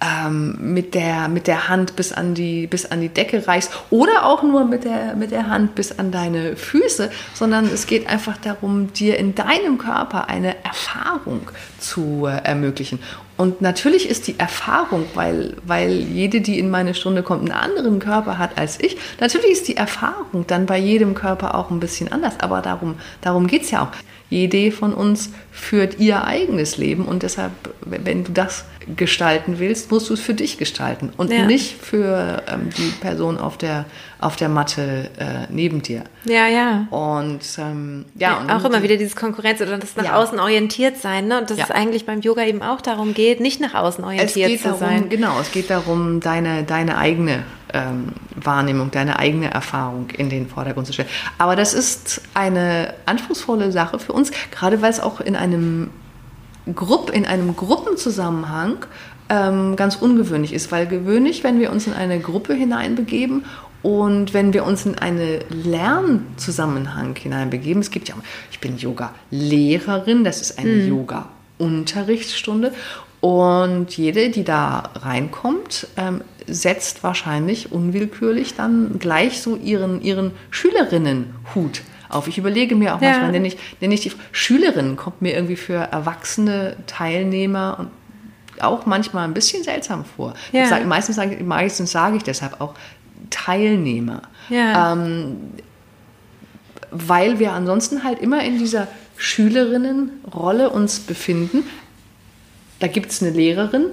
ähm, 0.00 0.74
mit, 0.74 0.94
der, 0.94 1.28
mit 1.28 1.46
der 1.46 1.68
Hand 1.68 1.96
bis 1.96 2.12
an, 2.12 2.34
die, 2.34 2.66
bis 2.66 2.86
an 2.86 3.00
die 3.00 3.08
Decke 3.08 3.46
reichst 3.46 3.72
oder 3.90 4.26
auch 4.26 4.42
nur 4.42 4.64
mit 4.64 4.84
der, 4.84 5.16
mit 5.16 5.30
der 5.30 5.48
Hand 5.48 5.74
bis 5.74 5.98
an 5.98 6.12
deine 6.12 6.56
Füße, 6.56 7.10
sondern 7.34 7.66
es 7.66 7.86
geht 7.86 8.08
einfach 8.08 8.36
darum, 8.38 8.92
dir 8.92 9.18
in 9.18 9.34
deinem 9.34 9.78
Körper 9.78 10.28
eine 10.28 10.54
Erfahrung 10.64 11.50
zu 11.78 12.26
äh, 12.26 12.44
ermöglichen. 12.44 13.00
und 13.36 13.60
natürlich 13.60 14.08
ist 14.08 14.26
die 14.26 14.38
Erfahrung, 14.38 15.06
weil, 15.14 15.56
weil 15.64 15.92
jede, 15.92 16.40
die 16.40 16.58
in 16.58 16.70
meine 16.70 16.94
Stunde 16.94 17.22
kommt, 17.22 17.42
einen 17.42 17.58
anderen 17.58 17.98
Körper 17.98 18.38
hat 18.38 18.58
als 18.58 18.80
ich, 18.80 18.96
natürlich 19.20 19.52
ist 19.52 19.68
die 19.68 19.76
Erfahrung 19.76 20.46
dann 20.46 20.66
bei 20.66 20.78
jedem 20.78 21.14
Körper 21.14 21.54
auch 21.54 21.70
ein 21.70 21.80
bisschen 21.80 22.10
anders. 22.10 22.34
Aber 22.40 22.62
darum, 22.62 22.96
darum 23.20 23.46
geht 23.46 23.62
es 23.62 23.70
ja 23.70 23.82
auch. 23.82 23.88
Jede 24.30 24.72
von 24.72 24.92
uns 24.92 25.30
führt 25.50 25.98
ihr 25.98 26.24
eigenes 26.24 26.76
Leben 26.76 27.06
und 27.06 27.22
deshalb, 27.22 27.52
wenn 27.80 28.24
du 28.24 28.32
das 28.32 28.64
gestalten 28.96 29.58
willst, 29.58 29.90
musst 29.90 30.10
du 30.10 30.14
es 30.14 30.20
für 30.20 30.34
dich 30.34 30.58
gestalten 30.58 31.10
und 31.16 31.32
ja. 31.32 31.46
nicht 31.46 31.76
für 31.80 32.42
ähm, 32.46 32.68
die 32.76 32.90
Person 33.00 33.38
auf 33.38 33.56
der, 33.56 33.86
auf 34.18 34.36
der 34.36 34.48
Matte 34.48 35.10
äh, 35.18 35.46
neben 35.50 35.82
dir. 35.82 36.04
Ja, 36.24 36.46
ja. 36.46 36.86
Und 36.90 37.40
ähm, 37.58 38.04
ja, 38.16 38.32
ja 38.32 38.38
und 38.38 38.50
auch 38.50 38.64
immer 38.64 38.82
wieder 38.82 38.96
dieses 38.96 39.16
Konkurrenz 39.16 39.60
oder 39.62 39.78
das 39.78 39.96
nach 39.96 40.04
ja. 40.04 40.16
außen 40.16 40.38
orientiert 40.38 40.98
sein, 40.98 41.28
ne? 41.28 41.40
Und 41.40 41.50
dass 41.50 41.58
es 41.58 41.70
eigentlich 41.70 42.04
beim 42.04 42.20
Yoga 42.20 42.44
eben 42.44 42.62
auch 42.62 42.80
darum 42.80 43.14
geht, 43.14 43.40
nicht 43.40 43.60
nach 43.60 43.74
außen 43.74 44.04
orientiert 44.04 44.58
zu 44.58 44.64
darum, 44.64 44.78
sein. 44.78 45.08
Genau, 45.08 45.40
es 45.40 45.52
geht 45.52 45.70
darum, 45.70 46.20
deine, 46.20 46.64
deine 46.64 46.98
eigene 46.98 47.44
ähm, 47.74 48.12
Wahrnehmung, 48.34 48.90
deine 48.90 49.18
eigene 49.18 49.50
Erfahrung 49.50 50.10
in 50.10 50.30
den 50.30 50.48
Vordergrund 50.48 50.86
zu 50.86 50.92
stellen. 50.92 51.08
Aber 51.38 51.56
das 51.56 51.74
ist 51.74 52.22
eine 52.34 52.94
anspruchsvolle 53.06 53.72
Sache 53.72 53.98
für 53.98 54.12
uns, 54.12 54.30
gerade 54.50 54.82
weil 54.82 54.90
es 54.90 55.00
auch 55.00 55.20
in 55.20 55.36
einem 55.36 55.90
Grupp, 56.74 57.10
in 57.10 57.24
einem 57.26 57.56
Gruppenzusammenhang 57.56 58.86
ähm, 59.28 59.76
ganz 59.76 59.96
ungewöhnlich 59.96 60.52
ist, 60.52 60.72
weil 60.72 60.86
gewöhnlich, 60.86 61.44
wenn 61.44 61.60
wir 61.60 61.70
uns 61.70 61.86
in 61.86 61.92
eine 61.92 62.20
Gruppe 62.20 62.54
hineinbegeben 62.54 63.44
und 63.82 64.34
wenn 64.34 64.52
wir 64.52 64.64
uns 64.64 64.86
in 64.86 64.98
einen 64.98 65.40
Lernzusammenhang 65.50 67.16
hineinbegeben, 67.16 67.80
es 67.80 67.90
gibt 67.90 68.08
ja, 68.08 68.14
ich 68.50 68.58
bin 68.58 68.76
Yoga-Lehrerin, 68.76 70.24
das 70.24 70.40
ist 70.40 70.58
eine 70.58 70.70
mhm. 70.70 70.88
Yoga-Unterrichtsstunde 70.88 72.72
und 73.20 73.96
jede, 73.96 74.30
die 74.30 74.44
da 74.44 74.90
reinkommt, 74.94 75.88
ähm, 75.96 76.22
setzt 76.46 77.02
wahrscheinlich 77.02 77.72
unwillkürlich 77.72 78.54
dann 78.54 78.98
gleich 78.98 79.42
so 79.42 79.56
ihren, 79.56 80.00
ihren 80.02 80.32
Schülerinnenhut 80.50 81.82
auf. 82.08 82.28
Ich 82.28 82.38
überlege 82.38 82.74
mir 82.76 82.94
auch 82.94 83.02
ja. 83.02 83.10
manchmal, 83.10 83.32
nenne 83.32 83.48
ich, 83.48 83.58
nenne 83.80 83.94
ich 83.94 84.00
die 84.00 84.12
Schülerin, 84.32 84.96
kommt 84.96 85.20
mir 85.20 85.34
irgendwie 85.34 85.56
für 85.56 85.74
erwachsene 85.74 86.76
Teilnehmer 86.86 87.76
und 87.78 87.90
auch 88.62 88.86
manchmal 88.86 89.24
ein 89.24 89.34
bisschen 89.34 89.62
seltsam 89.62 90.04
vor. 90.04 90.34
Ja. 90.52 90.66
Sage, 90.66 90.84
meistens, 90.84 91.16
sage, 91.16 91.42
meistens 91.44 91.92
sage 91.92 92.16
ich 92.16 92.22
deshalb 92.22 92.60
auch 92.60 92.74
Teilnehmer. 93.30 94.22
Ja. 94.48 94.92
Ähm, 94.92 95.36
weil 96.90 97.38
wir 97.38 97.52
ansonsten 97.52 98.04
halt 98.04 98.20
immer 98.20 98.42
in 98.42 98.58
dieser 98.58 98.88
Schülerinnenrolle 99.16 100.70
uns 100.70 101.00
befinden. 101.00 101.64
Da 102.80 102.86
gibt 102.86 103.10
es 103.10 103.22
eine 103.22 103.30
Lehrerin, 103.32 103.86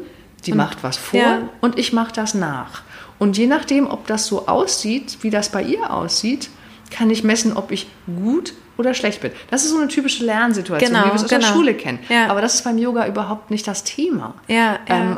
die 0.46 0.52
und, 0.52 0.58
macht 0.58 0.84
was 0.84 0.98
vor 0.98 1.20
ja. 1.20 1.50
und 1.62 1.78
ich 1.80 1.94
mache 1.94 2.14
das 2.14 2.34
nach. 2.34 2.84
Und 3.18 3.38
je 3.38 3.48
nachdem, 3.48 3.88
ob 3.88 4.08
das 4.08 4.28
so 4.28 4.48
aussieht, 4.48 5.20
wie 5.22 5.30
das 5.30 5.50
bei 5.50 5.64
ihr 5.64 5.92
aussieht, 5.92 6.50
kann 6.92 7.10
ich 7.10 7.24
messen, 7.24 7.56
ob 7.56 7.72
ich 7.72 7.88
gut 8.06 8.54
oder 8.78 8.94
schlecht 8.94 9.22
bin. 9.22 9.32
Das 9.50 9.64
ist 9.64 9.72
so 9.72 9.78
eine 9.78 9.88
typische 9.88 10.26
Lernsituation, 10.26 10.92
genau, 10.92 11.06
wie 11.06 11.10
wir 11.10 11.16
es 11.16 11.24
aus 11.24 11.30
genau. 11.30 11.42
der 11.42 11.54
Schule 11.54 11.74
kennen. 11.74 12.00
Ja. 12.10 12.28
Aber 12.28 12.42
das 12.42 12.56
ist 12.56 12.64
beim 12.64 12.78
Yoga 12.78 13.08
überhaupt 13.08 13.52
nicht 13.52 13.68
das 13.68 13.84
Thema. 13.84 14.34
Ja, 14.48 14.80
ähm, 14.88 15.18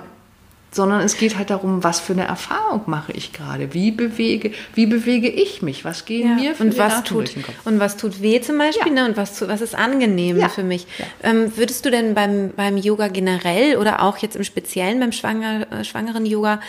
sondern 0.72 1.02
es 1.02 1.18
geht 1.18 1.38
halt 1.38 1.50
darum, 1.50 1.84
was 1.84 2.00
für 2.00 2.14
eine 2.14 2.26
Erfahrung 2.26 2.84
mache 2.88 3.12
ich 3.14 3.34
gerade, 3.34 3.74
wie 3.74 3.92
bewege, 3.92 4.52
wie 4.76 4.86
bewege 4.86 5.30
ich 5.30 5.62
mich, 5.62 5.86
was 5.86 6.06
gehen 6.06 6.30
ja. 6.30 6.36
mir 6.36 6.56
für 6.56 6.64
und 6.64 6.78
was 6.78 7.04
tut 7.04 7.32
und 7.66 7.80
was 7.80 7.98
tut 7.98 8.22
weh 8.22 8.42
zum 8.42 8.58
Beispiel, 8.58 8.94
ja. 8.94 9.04
ne? 9.04 9.10
und 9.10 9.18
was 9.18 9.48
was 9.48 9.62
ist 9.62 9.76
angenehm 9.76 10.38
ja. 10.38 10.50
für 10.50 10.64
mich. 10.64 10.88
Ähm, 11.24 11.56
würdest 11.56 11.86
du 11.86 11.92
denn 11.92 12.14
beim 12.14 12.52
beim 12.56 12.78
Yoga 12.78 13.08
generell 13.08 13.78
oder 13.78 14.02
auch 14.02 14.18
jetzt 14.18 14.36
im 14.36 14.44
Speziellen 14.44 15.00
beim 15.00 15.12
Schwanger, 15.12 15.68
äh, 15.72 15.84
schwangeren 15.84 16.26
Yoga 16.26 16.60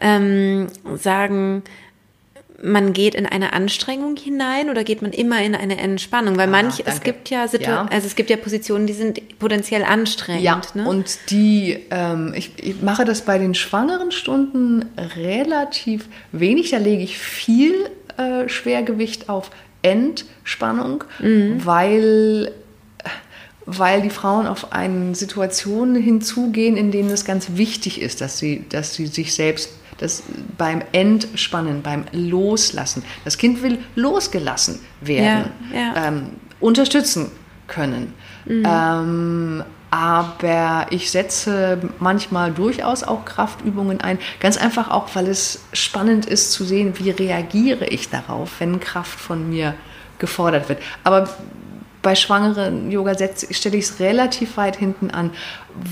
ähm, 0.00 0.68
sagen, 0.96 1.62
man 2.60 2.92
geht 2.92 3.14
in 3.14 3.24
eine 3.26 3.52
Anstrengung 3.52 4.16
hinein 4.16 4.68
oder 4.68 4.82
geht 4.82 5.00
man 5.00 5.12
immer 5.12 5.42
in 5.42 5.54
eine 5.54 5.78
Entspannung? 5.78 6.36
Weil 6.36 6.48
ah, 6.48 6.62
manch, 6.62 6.78
danke. 6.78 6.90
es 6.90 7.00
gibt 7.02 7.30
ja, 7.30 7.46
Situ 7.46 7.64
ja. 7.64 7.86
also 7.90 8.06
es 8.06 8.16
gibt 8.16 8.30
ja 8.30 8.36
Positionen, 8.36 8.86
die 8.86 8.94
sind 8.94 9.38
potenziell 9.38 9.84
anstrengend. 9.84 10.42
Ja, 10.42 10.60
ne? 10.74 10.88
und 10.88 11.18
die, 11.30 11.78
ähm, 11.90 12.34
ich, 12.36 12.52
ich, 12.56 12.82
mache 12.82 13.04
das 13.04 13.22
bei 13.22 13.38
den 13.38 13.54
schwangeren 13.54 14.10
Stunden 14.10 14.86
relativ 15.16 16.08
wenig. 16.32 16.70
Da 16.70 16.78
lege 16.78 17.02
ich 17.02 17.18
viel 17.18 17.74
äh, 18.16 18.48
Schwergewicht 18.48 19.28
auf 19.28 19.50
Entspannung, 19.82 21.04
mhm. 21.20 21.64
weil 21.64 22.52
weil 23.70 24.00
die 24.00 24.08
Frauen 24.08 24.46
auf 24.46 24.72
eine 24.72 25.14
Situation 25.14 25.94
hinzugehen, 25.94 26.78
in 26.78 26.90
denen 26.90 27.10
es 27.10 27.26
ganz 27.26 27.48
wichtig 27.56 28.00
ist, 28.00 28.22
dass 28.22 28.38
sie, 28.38 28.64
dass 28.70 28.94
sie 28.94 29.06
sich 29.06 29.34
selbst 29.34 29.68
das 29.98 30.22
beim 30.56 30.82
Entspannen, 30.92 31.82
beim 31.82 32.04
Loslassen. 32.12 33.04
Das 33.24 33.36
Kind 33.36 33.62
will 33.62 33.78
losgelassen 33.94 34.80
werden, 35.00 35.50
ja, 35.72 35.78
ja. 35.78 36.06
Ähm, 36.08 36.30
unterstützen 36.60 37.30
können. 37.66 38.14
Mhm. 38.46 38.64
Ähm, 38.66 39.64
aber 39.90 40.86
ich 40.90 41.10
setze 41.10 41.78
manchmal 41.98 42.52
durchaus 42.52 43.02
auch 43.02 43.24
Kraftübungen 43.24 44.00
ein, 44.00 44.18
ganz 44.38 44.58
einfach 44.58 44.90
auch, 44.90 45.08
weil 45.14 45.28
es 45.28 45.62
spannend 45.72 46.26
ist 46.26 46.52
zu 46.52 46.64
sehen, 46.64 46.94
wie 46.98 47.10
reagiere 47.10 47.86
ich 47.86 48.10
darauf, 48.10 48.60
wenn 48.60 48.80
Kraft 48.80 49.18
von 49.18 49.48
mir 49.48 49.74
gefordert 50.18 50.68
wird. 50.68 50.82
Aber 51.04 51.28
bei 52.08 52.14
schwangeren 52.14 52.90
Yoga 52.90 53.14
stelle 53.50 53.76
ich 53.76 53.84
es 53.84 54.00
relativ 54.00 54.56
weit 54.56 54.76
hinten 54.76 55.10
an, 55.10 55.30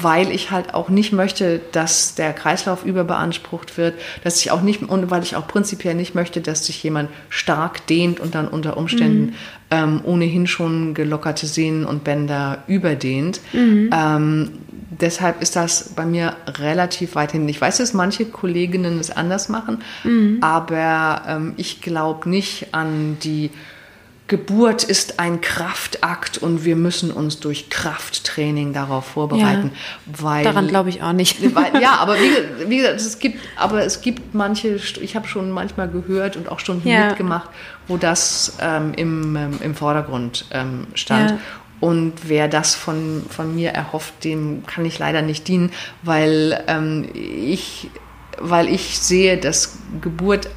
weil 0.01 0.31
ich 0.31 0.51
halt 0.51 0.73
auch 0.73 0.89
nicht 0.89 1.13
möchte, 1.13 1.61
dass 1.73 2.15
der 2.15 2.33
Kreislauf 2.33 2.87
überbeansprucht 2.87 3.77
wird, 3.77 4.01
dass 4.25 4.41
ich 4.41 4.51
auch 4.51 4.63
nicht 4.63 4.81
und 4.81 5.11
weil 5.11 5.23
ich 5.23 5.37
auch 5.37 5.47
prinzipiell 5.47 5.95
nicht 5.95 6.15
möchte, 6.15 6.41
dass 6.41 6.65
sich 6.65 6.83
jemand 6.83 7.11
stark 7.29 7.87
dehnt 7.87 8.19
und 8.19 8.35
dann 8.35 8.49
unter 8.49 8.79
Umständen 8.79 9.27
mhm. 9.27 9.35
ähm, 9.71 10.01
ohnehin 10.05 10.47
schon 10.47 10.95
gelockerte 10.95 11.47
Sehnen 11.47 11.85
und 11.85 12.03
Bänder 12.03 12.65
überdehnt. 12.67 13.43
Mhm. 13.53 13.91
Ähm, 13.93 14.53
deshalb 14.99 15.43
ist 15.43 15.55
das 15.55 15.91
bei 15.91 16.07
mir 16.07 16.35
relativ 16.47 17.15
weit 17.15 17.33
hinten. 17.33 17.51
Ich 17.51 17.61
weiß, 17.61 17.77
dass 17.77 17.93
manche 17.93 18.25
Kolleginnen 18.25 18.99
es 19.01 19.11
anders 19.11 19.51
machen, 19.51 19.83
mhm. 20.03 20.39
aber 20.41 21.25
ähm, 21.29 21.53
ich 21.59 21.83
glaube 21.83 22.31
nicht 22.31 22.73
an 22.73 23.19
die 23.23 23.51
Geburt 24.29 24.83
ist 24.83 25.21
ein 25.21 25.41
Kraftakt 25.41 26.39
und 26.39 26.65
wir 26.65 26.75
müssen 26.75 27.13
uns 27.13 27.39
durch 27.39 27.71
Krafttraining 27.71 28.73
darauf 28.73 29.07
vorbereiten. 29.07 29.71
Ja, 29.73 30.25
weil, 30.25 30.45
daran 30.45 30.67
glaube 30.67 30.89
ich 30.89 31.01
auch 31.03 31.13
nicht. 31.13 31.55
Weil, 31.55 31.81
ja, 31.81 31.97
aber 31.97 32.17
wie, 32.17 32.31
wie, 32.69 32.79
gesagt, 32.79 32.97
es 32.97 33.19
gibt, 33.21 33.39
aber 33.57 33.85
es 33.85 34.01
gibt 34.01 34.35
manche, 34.35 34.81
ich 35.01 35.15
habe 35.15 35.29
schon 35.29 35.53
manchmal 35.53 35.89
gehört 35.89 36.37
und 36.37 36.49
auch 36.49 36.59
Stunden 36.59 36.89
ja. 36.89 37.09
mitgemacht, 37.09 37.49
wo 37.87 37.97
das 37.97 38.57
ähm, 38.61 38.95
im, 38.95 39.37
ähm, 39.37 39.59
im 39.63 39.75
Vordergrund 39.77 40.47
ähm, 40.51 40.89
stand. 40.95 41.31
Ja. 41.31 41.39
Und 41.79 42.15
wer 42.25 42.49
das 42.49 42.75
von, 42.75 43.25
von 43.29 43.55
mir 43.55 43.71
erhofft, 43.71 44.25
dem 44.25 44.67
kann 44.67 44.85
ich 44.85 44.99
leider 44.99 45.23
nicht 45.23 45.47
dienen, 45.47 45.73
weil 46.03 46.65
ähm, 46.67 47.09
ich 47.15 47.91
weil 48.39 48.69
ich 48.69 48.99
sehe, 48.99 49.39
dass 49.39 49.79
Geburt 50.01 50.51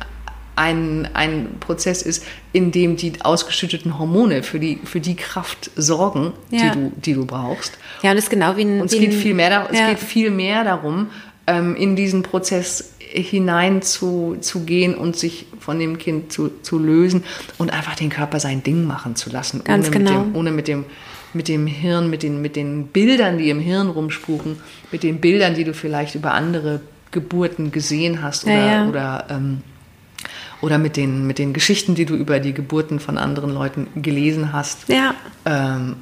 ein, 0.59 1.07
ein 1.13 1.47
Prozess 1.61 2.01
ist, 2.01 2.25
in 2.51 2.71
dem 2.71 2.97
die 2.97 3.13
ausgeschütteten 3.21 3.97
Hormone 3.97 4.43
für 4.43 4.59
die, 4.59 4.77
für 4.83 4.99
die 4.99 5.15
Kraft 5.15 5.71
sorgen, 5.77 6.33
ja. 6.51 6.59
die, 6.59 6.79
du, 6.79 6.91
die 6.97 7.13
du 7.13 7.25
brauchst. 7.25 7.77
Ja, 8.03 8.11
und 8.11 8.17
es 8.17 8.25
ist 8.25 8.29
genau 8.29 8.57
wie 8.57 8.63
ein. 8.63 8.81
Und 8.81 8.91
es, 8.91 8.99
geht, 8.99 9.13
viel 9.13 9.33
mehr, 9.33 9.49
ja. 9.49 9.67
es 9.71 9.79
geht 9.87 9.99
viel 9.99 10.31
mehr 10.31 10.65
darum, 10.65 11.07
ähm, 11.47 11.77
in 11.77 11.95
diesen 11.95 12.23
Prozess 12.23 12.93
hinein 12.99 13.81
zu, 13.81 14.35
zu 14.41 14.65
gehen 14.65 14.95
und 14.95 15.15
sich 15.15 15.47
von 15.59 15.79
dem 15.79 15.97
Kind 15.97 16.33
zu, 16.33 16.51
zu 16.61 16.77
lösen 16.77 17.23
und 17.57 17.71
einfach 17.71 17.95
den 17.95 18.09
Körper 18.09 18.41
sein 18.41 18.61
Ding 18.61 18.85
machen 18.85 19.15
zu 19.15 19.29
lassen. 19.29 19.63
Ganz 19.63 19.87
ohne 19.87 19.97
genau. 19.97 20.11
Mit 20.11 20.25
dem, 20.25 20.35
ohne 20.35 20.51
mit 20.51 20.67
dem, 20.67 20.85
mit 21.33 21.47
dem 21.47 21.67
Hirn, 21.67 22.09
mit 22.09 22.21
den, 22.21 22.41
mit 22.41 22.57
den 22.57 22.87
Bildern, 22.87 23.37
die 23.37 23.49
im 23.49 23.59
Hirn 23.59 23.89
rumspuken, 23.89 24.57
mit 24.91 25.03
den 25.03 25.21
Bildern, 25.21 25.55
die 25.55 25.63
du 25.63 25.73
vielleicht 25.73 26.15
über 26.15 26.33
andere 26.33 26.81
Geburten 27.11 27.71
gesehen 27.71 28.21
hast 28.21 28.43
oder, 28.43 28.53
ja, 28.53 28.65
ja. 28.65 28.87
oder 28.87 29.25
ähm, 29.29 29.61
oder 30.61 30.77
mit 30.77 30.97
den, 30.97 31.25
mit 31.27 31.39
den 31.39 31.53
Geschichten, 31.53 31.95
die 31.95 32.05
du 32.05 32.15
über 32.15 32.39
die 32.39 32.53
Geburten 32.53 32.99
von 32.99 33.17
anderen 33.17 33.53
Leuten 33.53 33.87
gelesen 33.95 34.53
hast. 34.53 34.89
Ja. 34.89 35.13
Ähm, 35.45 35.97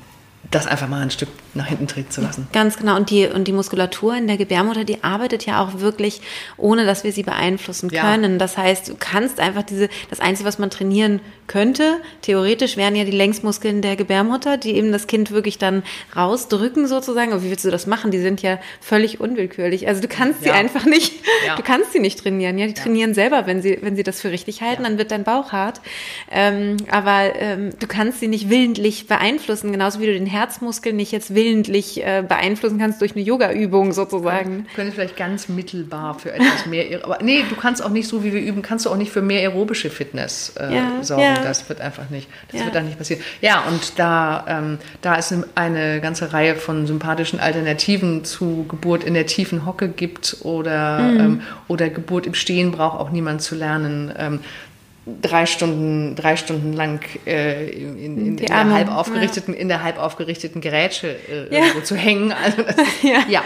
das 0.51 0.65
einfach 0.65 0.87
mal 0.87 1.01
ein 1.01 1.11
Stück 1.11 1.29
nach 1.55 1.65
hinten 1.65 1.87
treten 1.87 2.09
zu 2.09 2.21
lassen. 2.21 2.47
Ganz 2.53 2.77
genau. 2.77 2.95
Und 2.95 3.09
die, 3.09 3.27
und 3.27 3.47
die 3.47 3.51
Muskulatur 3.51 4.15
in 4.15 4.27
der 4.27 4.37
Gebärmutter, 4.37 4.85
die 4.85 5.03
arbeitet 5.03 5.45
ja 5.45 5.61
auch 5.61 5.79
wirklich, 5.79 6.21
ohne 6.55 6.85
dass 6.85 7.03
wir 7.03 7.11
sie 7.11 7.23
beeinflussen 7.23 7.89
können. 7.89 8.33
Ja. 8.33 8.37
Das 8.37 8.57
heißt, 8.57 8.87
du 8.87 8.95
kannst 8.97 9.39
einfach 9.39 9.63
diese, 9.63 9.89
das 10.09 10.19
Einzige, 10.21 10.47
was 10.47 10.57
man 10.57 10.69
trainieren 10.69 11.19
könnte, 11.47 12.01
theoretisch 12.21 12.77
wären 12.77 12.95
ja 12.95 13.05
die 13.05 13.11
Längsmuskeln 13.11 13.81
der 13.81 13.95
Gebärmutter, 13.95 14.57
die 14.57 14.75
eben 14.75 14.91
das 14.91 15.07
Kind 15.07 15.31
wirklich 15.31 15.57
dann 15.57 15.83
rausdrücken 16.15 16.87
sozusagen. 16.87 17.31
Aber 17.31 17.43
wie 17.43 17.49
willst 17.49 17.65
du 17.65 17.71
das 17.71 17.87
machen? 17.87 18.11
Die 18.11 18.19
sind 18.19 18.41
ja 18.41 18.59
völlig 18.81 19.19
unwillkürlich. 19.19 19.87
Also 19.87 20.01
du 20.01 20.07
kannst 20.07 20.45
ja. 20.45 20.51
sie 20.53 20.59
einfach 20.59 20.85
nicht, 20.85 21.13
ja. 21.45 21.55
du 21.55 21.63
kannst 21.63 21.93
sie 21.93 21.99
nicht 21.99 22.21
trainieren. 22.21 22.57
Ja, 22.57 22.67
die 22.67 22.73
trainieren 22.73 23.13
selber, 23.13 23.47
wenn 23.47 23.61
sie, 23.61 23.79
wenn 23.81 23.95
sie 23.95 24.03
das 24.03 24.21
für 24.21 24.31
richtig 24.31 24.61
halten, 24.61 24.83
dann 24.83 24.97
wird 24.97 25.11
dein 25.11 25.23
Bauch 25.23 25.51
hart. 25.51 25.81
Ähm, 26.29 26.77
aber 26.91 27.35
ähm, 27.39 27.71
du 27.79 27.87
kannst 27.87 28.19
sie 28.19 28.27
nicht 28.27 28.49
willentlich 28.49 29.07
beeinflussen, 29.07 29.71
genauso 29.71 29.99
wie 30.01 30.05
du 30.05 30.13
den 30.13 30.25
Herzmuskel 30.25 30.93
nicht 30.93 31.11
jetzt 31.11 31.33
willentlich 31.33 32.03
äh, 32.03 32.23
beeinflussen 32.27 32.77
kannst 32.77 33.01
durch 33.01 33.15
eine 33.15 33.23
Yoga-Übung 33.23 33.93
sozusagen. 33.93 34.65
Du 34.69 34.75
könntest 34.75 34.95
vielleicht 34.95 35.17
ganz 35.17 35.47
mittelbar 35.49 36.19
für 36.19 36.33
etwas 36.33 36.65
mehr, 36.65 37.03
aber 37.03 37.19
nee, 37.21 37.43
du 37.49 37.55
kannst 37.55 37.83
auch 37.83 37.89
nicht 37.89 38.07
so, 38.07 38.23
wie 38.23 38.33
wir 38.33 38.41
üben, 38.41 38.61
kannst 38.61 38.85
du 38.85 38.89
auch 38.89 38.97
nicht 38.97 39.11
für 39.11 39.21
mehr 39.21 39.41
aerobische 39.41 39.89
Fitness 39.89 40.53
äh, 40.59 40.75
ja, 40.75 41.03
sorgen. 41.03 41.36
Ja. 41.37 41.43
Das 41.43 41.67
wird 41.69 41.81
einfach 41.81 42.09
nicht, 42.09 42.27
das 42.51 42.59
ja. 42.59 42.65
wird 42.65 42.75
dann 42.75 42.85
nicht 42.85 42.97
passieren. 42.97 43.21
Ja, 43.41 43.63
und 43.67 43.97
da, 43.97 44.45
ähm, 44.47 44.77
da 45.01 45.17
es 45.17 45.33
eine 45.55 46.01
ganze 46.01 46.33
Reihe 46.33 46.55
von 46.55 46.87
sympathischen 46.87 47.39
Alternativen 47.39 48.23
zu 48.23 48.65
Geburt 48.67 49.03
in 49.03 49.13
der 49.13 49.25
tiefen 49.25 49.65
Hocke 49.65 49.89
gibt 49.89 50.37
oder, 50.41 50.99
mhm. 50.99 51.19
ähm, 51.19 51.41
oder 51.67 51.89
Geburt 51.89 52.25
im 52.27 52.33
Stehen 52.33 52.71
braucht 52.71 52.99
auch 52.99 53.09
niemand 53.09 53.41
zu 53.41 53.55
lernen. 53.55 54.13
Ähm, 54.17 54.39
drei 55.21 55.45
Stunden, 55.45 56.15
drei 56.15 56.35
Stunden 56.35 56.73
lang 56.73 56.99
äh, 57.25 57.69
in, 57.69 57.97
in, 57.97 58.17
in, 58.17 58.37
der 58.37 58.69
halb 58.73 58.91
aufgerichteten, 58.91 59.53
ja. 59.53 59.59
in 59.59 59.67
der 59.67 59.83
halb 59.83 59.97
aufgerichteten 59.97 60.61
Gerätsche 60.61 61.07
äh, 61.07 61.53
ja. 61.53 61.59
irgendwo 61.59 61.81
zu 61.81 61.95
hängen. 61.95 62.31
Also 62.33 62.61
ist, 62.61 62.79
ja. 63.03 63.23
ja. 63.29 63.43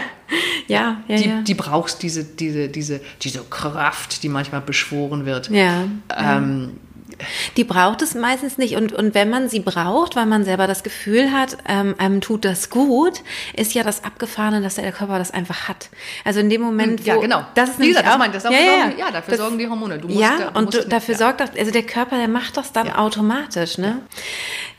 Ja, 0.66 1.02
ja, 1.08 1.16
die, 1.16 1.28
ja. 1.28 1.42
die 1.42 1.54
brauchst 1.54 2.02
diese, 2.02 2.24
diese, 2.24 2.68
diese, 2.68 3.00
diese 3.20 3.40
Kraft, 3.44 4.22
die 4.22 4.28
manchmal 4.28 4.62
beschworen 4.62 5.26
wird. 5.26 5.50
Ja. 5.50 5.84
Ähm, 6.16 6.78
die 7.56 7.64
braucht 7.64 8.02
es 8.02 8.14
meistens 8.14 8.58
nicht. 8.58 8.76
Und, 8.76 8.92
und 8.92 9.14
wenn 9.14 9.30
man 9.30 9.48
sie 9.48 9.60
braucht, 9.60 10.16
weil 10.16 10.26
man 10.26 10.44
selber 10.44 10.66
das 10.66 10.82
Gefühl 10.82 11.32
hat, 11.32 11.56
ähm, 11.68 11.94
einem 11.98 12.20
tut 12.20 12.44
das 12.44 12.70
gut, 12.70 13.22
ist 13.54 13.74
ja 13.74 13.82
das 13.82 14.04
Abgefahrene, 14.04 14.60
dass 14.60 14.76
der 14.76 14.92
Körper 14.92 15.18
das 15.18 15.30
einfach 15.30 15.68
hat. 15.68 15.88
Also 16.24 16.40
in 16.40 16.50
dem 16.50 16.60
Moment, 16.60 17.04
wo, 17.04 17.08
ja, 17.08 17.16
genau. 17.16 17.44
Das 17.54 17.70
ist 17.70 17.80
Wie 17.80 17.88
gesagt, 17.88 18.06
das, 18.06 18.18
meint, 18.18 18.34
das 18.34 18.44
ja, 18.44 18.50
ja, 18.50 18.58
sorgen, 18.58 18.98
ja, 18.98 19.10
dafür 19.10 19.30
das, 19.30 19.38
sorgen 19.38 19.58
die 19.58 19.68
Hormone. 19.68 19.98
Du 19.98 20.08
musst, 20.08 20.20
ja, 20.20 20.38
da, 20.38 20.58
und 20.58 20.74
du, 20.74 20.84
dafür 20.86 21.14
ja. 21.14 21.18
sorgt 21.18 21.40
also 21.40 21.70
der 21.70 21.82
Körper, 21.82 22.16
der 22.16 22.28
macht 22.28 22.56
das 22.56 22.72
dann 22.72 22.90
automatisch. 22.90 23.78
Ne? 23.78 24.00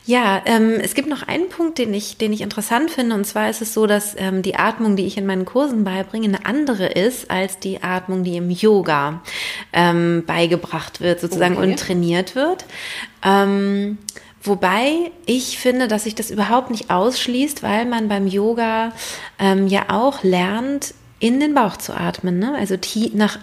Ja, 0.06 0.42
ähm, 0.44 0.74
es 0.80 0.94
gibt 0.94 1.08
noch 1.08 1.22
einen 1.22 1.48
Punkt, 1.48 1.78
den 1.78 1.94
ich, 1.94 2.18
den 2.18 2.32
ich 2.32 2.42
interessant 2.42 2.90
finde. 2.90 3.14
Und 3.14 3.24
zwar 3.24 3.48
ist 3.48 3.62
es 3.62 3.72
so, 3.72 3.86
dass 3.86 4.14
ähm, 4.18 4.42
die 4.42 4.56
Atmung, 4.56 4.96
die 4.96 5.06
ich 5.06 5.16
in 5.16 5.24
meinen 5.24 5.46
Kursen 5.46 5.84
beibringe, 5.84 6.28
eine 6.28 6.44
andere 6.44 6.86
ist 6.86 7.30
als 7.30 7.58
die 7.58 7.82
Atmung, 7.82 8.22
die 8.22 8.36
im 8.36 8.50
Yoga 8.50 9.22
ähm, 9.72 10.24
beigebracht 10.26 11.00
wird, 11.00 11.20
sozusagen 11.20 11.56
okay. 11.56 11.70
und 11.70 11.78
trainiert 11.78 12.34
wird. 12.34 12.66
Ähm, 13.24 13.98
Wobei 14.46 15.10
ich 15.24 15.58
finde, 15.58 15.88
dass 15.88 16.04
sich 16.04 16.14
das 16.14 16.30
überhaupt 16.30 16.70
nicht 16.70 16.90
ausschließt, 16.90 17.62
weil 17.62 17.86
man 17.86 18.08
beim 18.08 18.26
Yoga 18.26 18.92
ähm, 19.38 19.68
ja 19.68 19.84
auch 19.88 20.22
lernt, 20.22 20.92
in 21.24 21.40
den 21.40 21.54
Bauch 21.54 21.78
zu 21.78 21.94
atmen, 21.94 22.38
ne? 22.38 22.54
also 22.54 22.76
tief, 22.76 23.14
nach, 23.14 23.38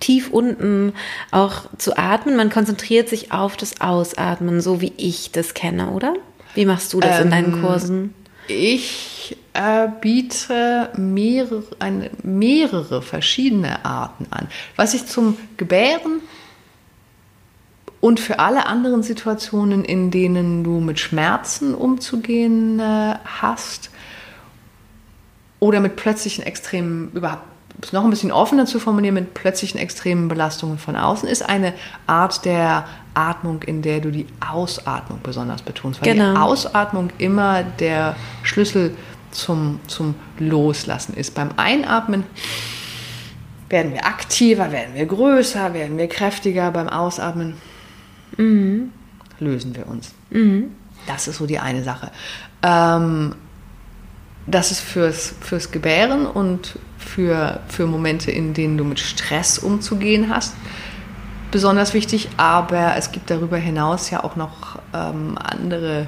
tief 0.00 0.30
unten 0.30 0.94
auch 1.30 1.66
zu 1.76 1.98
atmen. 1.98 2.34
Man 2.34 2.48
konzentriert 2.48 3.10
sich 3.10 3.30
auf 3.30 3.58
das 3.58 3.82
Ausatmen, 3.82 4.62
so 4.62 4.80
wie 4.80 4.94
ich 4.96 5.32
das 5.32 5.52
kenne, 5.52 5.90
oder? 5.90 6.14
Wie 6.54 6.64
machst 6.64 6.94
du 6.94 7.00
das 7.00 7.18
ähm, 7.18 7.24
in 7.24 7.30
deinen 7.30 7.52
ähm, 7.52 7.60
Kursen? 7.60 8.14
Ich 8.48 9.36
äh, 9.52 9.86
biete 10.00 10.88
mehrere, 10.96 11.62
eine, 11.78 12.10
mehrere 12.22 13.02
verschiedene 13.02 13.84
Arten 13.84 14.28
an. 14.30 14.48
Was 14.76 14.94
ich 14.94 15.04
zum 15.04 15.36
Gebären 15.58 16.22
und 18.00 18.18
für 18.18 18.38
alle 18.38 18.64
anderen 18.64 19.02
Situationen, 19.02 19.84
in 19.84 20.10
denen 20.10 20.64
du 20.64 20.80
mit 20.80 21.00
Schmerzen 21.00 21.74
umzugehen 21.74 22.80
äh, 22.80 23.16
hast, 23.26 23.90
oder 25.60 25.80
mit 25.80 25.96
plötzlichen 25.96 26.44
extremen, 26.44 27.10
überhaupt 27.12 27.42
noch 27.92 28.04
ein 28.04 28.10
bisschen 28.10 28.32
offener 28.32 28.66
zu 28.66 28.78
formulieren, 28.78 29.14
mit 29.14 29.34
plötzlichen 29.34 29.78
extremen 29.78 30.28
Belastungen 30.28 30.78
von 30.78 30.96
außen, 30.96 31.28
ist 31.28 31.42
eine 31.42 31.74
Art 32.06 32.44
der 32.44 32.86
Atmung, 33.14 33.62
in 33.62 33.82
der 33.82 34.00
du 34.00 34.10
die 34.10 34.26
Ausatmung 34.46 35.20
besonders 35.22 35.62
betonst. 35.62 36.00
Weil 36.00 36.14
genau. 36.14 36.32
die 36.32 36.38
Ausatmung 36.38 37.10
immer 37.18 37.62
der 37.62 38.16
Schlüssel 38.42 38.94
zum, 39.30 39.80
zum 39.86 40.14
Loslassen 40.38 41.14
ist. 41.14 41.34
Beim 41.34 41.50
Einatmen 41.56 42.24
werden 43.68 43.92
wir 43.92 44.06
aktiver, 44.06 44.72
werden 44.72 44.94
wir 44.94 45.06
größer, 45.06 45.74
werden 45.74 45.98
wir 45.98 46.08
kräftiger. 46.08 46.70
Beim 46.70 46.88
Ausatmen 46.88 47.54
mhm. 48.36 48.92
lösen 49.38 49.74
wir 49.76 49.86
uns. 49.86 50.12
Mhm. 50.30 50.70
Das 51.06 51.28
ist 51.28 51.36
so 51.36 51.46
die 51.46 51.58
eine 51.58 51.82
Sache. 51.82 52.10
Ähm, 52.62 53.34
das 54.46 54.70
ist 54.70 54.80
fürs, 54.80 55.34
fürs 55.40 55.70
Gebären 55.70 56.26
und 56.26 56.78
für, 56.98 57.60
für 57.68 57.86
Momente, 57.86 58.30
in 58.30 58.54
denen 58.54 58.78
du 58.78 58.84
mit 58.84 59.00
Stress 59.00 59.58
umzugehen 59.58 60.34
hast, 60.34 60.54
besonders 61.50 61.94
wichtig. 61.94 62.28
Aber 62.36 62.96
es 62.96 63.12
gibt 63.12 63.30
darüber 63.30 63.56
hinaus 63.56 64.10
ja 64.10 64.22
auch 64.22 64.36
noch 64.36 64.78
ähm, 64.94 65.36
andere, 65.38 66.06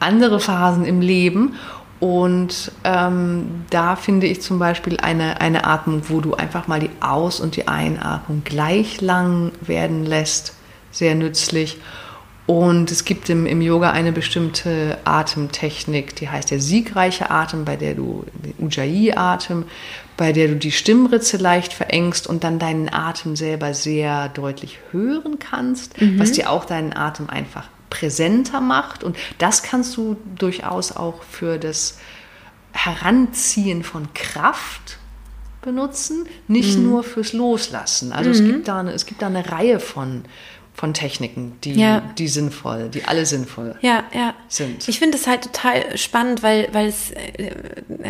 andere 0.00 0.40
Phasen 0.40 0.84
im 0.84 1.00
Leben. 1.00 1.54
Und 1.98 2.72
ähm, 2.84 3.64
da 3.70 3.96
finde 3.96 4.26
ich 4.26 4.42
zum 4.42 4.58
Beispiel 4.58 4.98
eine, 5.00 5.40
eine 5.40 5.64
Atmung, 5.64 6.02
wo 6.08 6.20
du 6.20 6.34
einfach 6.34 6.66
mal 6.66 6.80
die 6.80 6.90
Aus- 7.00 7.40
und 7.40 7.56
die 7.56 7.68
Einatmung 7.68 8.42
gleich 8.44 9.00
lang 9.00 9.52
werden 9.62 10.04
lässt, 10.04 10.54
sehr 10.90 11.14
nützlich. 11.14 11.78
Und 12.46 12.92
es 12.92 13.04
gibt 13.04 13.28
im, 13.28 13.44
im 13.44 13.60
Yoga 13.60 13.90
eine 13.90 14.12
bestimmte 14.12 14.98
Atemtechnik, 15.04 16.14
die 16.14 16.28
heißt 16.28 16.52
der 16.52 16.60
siegreiche 16.60 17.30
Atem, 17.30 17.64
bei 17.64 17.74
der 17.74 17.94
du 17.94 18.24
den 18.34 18.54
Ujjayi-Atem, 18.64 19.64
bei 20.16 20.32
der 20.32 20.48
du 20.48 20.56
die 20.56 20.70
Stimmritze 20.70 21.38
leicht 21.38 21.72
verengst 21.72 22.28
und 22.28 22.44
dann 22.44 22.60
deinen 22.60 22.88
Atem 22.88 23.34
selber 23.34 23.74
sehr 23.74 24.28
deutlich 24.28 24.78
hören 24.92 25.40
kannst, 25.40 26.00
mhm. 26.00 26.20
was 26.20 26.32
dir 26.32 26.48
auch 26.48 26.64
deinen 26.64 26.92
Atem 26.92 27.28
einfach 27.28 27.68
präsenter 27.90 28.60
macht. 28.60 29.02
Und 29.02 29.16
das 29.38 29.64
kannst 29.64 29.96
du 29.96 30.16
durchaus 30.38 30.92
auch 30.92 31.24
für 31.24 31.58
das 31.58 31.98
Heranziehen 32.72 33.82
von 33.82 34.12
Kraft 34.14 34.98
benutzen, 35.62 36.26
nicht 36.46 36.78
mhm. 36.78 36.84
nur 36.84 37.02
fürs 37.02 37.32
Loslassen. 37.32 38.12
Also 38.12 38.30
mhm. 38.30 38.34
es, 38.36 38.44
gibt 38.44 38.68
da 38.68 38.80
eine, 38.80 38.92
es 38.92 39.04
gibt 39.04 39.20
da 39.20 39.26
eine 39.26 39.50
Reihe 39.50 39.80
von 39.80 40.24
von 40.76 40.92
Techniken, 40.92 41.56
die, 41.64 41.72
ja. 41.72 42.02
die 42.18 42.28
sinnvoll, 42.28 42.90
die 42.90 43.04
alle 43.06 43.24
sinnvoll 43.24 43.76
ja, 43.80 44.04
ja. 44.12 44.34
sind. 44.46 44.86
Ich 44.86 44.98
finde 44.98 45.16
es 45.16 45.26
halt 45.26 45.42
total 45.42 45.96
spannend, 45.96 46.42
weil, 46.42 46.68
weil 46.72 46.86
es, 46.86 47.12
äh, 47.12 47.50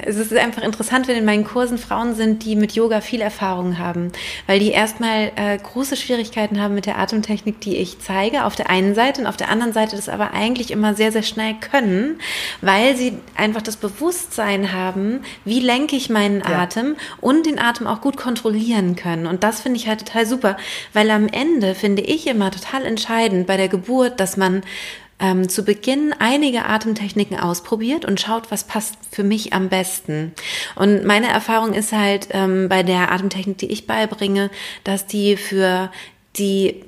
es 0.05 0.17
ist 0.17 0.35
einfach 0.35 0.64
interessant, 0.64 1.07
wenn 1.07 1.17
in 1.17 1.25
meinen 1.25 1.45
Kursen 1.45 1.79
Frauen 1.79 2.17
sind, 2.17 2.45
die 2.45 2.57
mit 2.57 2.73
Yoga 2.73 3.01
viel 3.01 3.21
Erfahrung 3.21 3.79
haben, 3.79 4.11
weil 4.49 4.59
die 4.59 4.73
erstmal 4.73 5.31
äh, 5.37 5.57
große 5.57 5.97
Schwierigkeiten 5.97 6.61
haben 6.61 6.75
mit 6.75 6.87
der 6.87 6.99
Atemtechnik, 6.99 7.61
die 7.61 7.77
ich 7.77 8.01
zeige, 8.01 8.45
auf 8.45 8.57
der 8.57 8.69
einen 8.69 8.97
Seite 8.97 9.21
und 9.21 9.29
auf 9.29 9.37
der 9.37 9.49
anderen 9.49 9.73
Seite 9.73 9.95
das 9.95 10.09
aber 10.09 10.33
eigentlich 10.33 10.73
immer 10.73 10.95
sehr, 10.95 11.12
sehr 11.12 11.23
schnell 11.23 11.55
können, 11.55 12.19
weil 12.62 12.97
sie 12.97 13.17
einfach 13.37 13.62
das 13.62 13.77
Bewusstsein 13.77 14.73
haben, 14.73 15.21
wie 15.45 15.61
lenke 15.61 15.95
ich 15.95 16.11
meinen 16.11 16.41
ja. 16.41 16.62
Atem 16.62 16.97
und 17.21 17.47
den 17.47 17.61
Atem 17.61 17.87
auch 17.87 18.01
gut 18.01 18.17
kontrollieren 18.17 18.97
können. 18.97 19.27
Und 19.27 19.45
das 19.45 19.61
finde 19.61 19.79
ich 19.79 19.87
halt 19.87 20.05
total 20.05 20.27
super, 20.27 20.57
weil 20.93 21.09
am 21.12 21.29
Ende 21.29 21.77
finde 21.77 22.03
ich 22.03 22.27
immer 22.27 22.56
total 22.57 22.85
entscheidend 22.85 23.47
bei 23.47 23.57
der 23.57 23.69
Geburt, 23.69 24.21
dass 24.21 24.37
man 24.37 24.63
ähm, 25.19 25.49
zu 25.49 25.65
Beginn 25.65 26.15
einige 26.19 26.67
Atemtechniken 26.67 27.39
ausprobiert 27.39 28.05
und 28.05 28.21
schaut, 28.21 28.51
was 28.51 28.65
passt 28.65 28.97
für 29.11 29.25
mich 29.25 29.53
am 29.53 29.69
besten. 29.69 30.33
Und 30.75 31.05
meine 31.05 31.29
Erfahrung 31.29 31.73
ist 31.73 31.93
halt 31.93 32.29
ähm, 32.33 32.69
bei 32.69 32.83
der 32.83 33.13
Atemtechnik, 33.13 33.59
die 33.59 33.73
ich 33.73 33.87
beibringe, 33.87 34.51
dass 34.85 35.07
die 35.07 35.37
für 35.37 35.91
die 36.37 36.85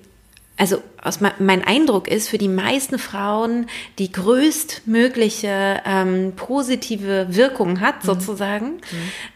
also 0.58 0.82
aus 1.08 1.20
mein 1.20 1.64
Eindruck 1.64 2.08
ist, 2.08 2.28
für 2.28 2.38
die 2.38 2.48
meisten 2.48 2.98
Frauen 2.98 3.66
die 3.98 4.12
größtmögliche 4.12 5.82
ähm, 5.84 6.32
positive 6.36 7.26
Wirkung 7.30 7.80
hat, 7.80 8.04
mhm. 8.04 8.06
sozusagen. 8.06 8.66
Mhm. 8.66 8.80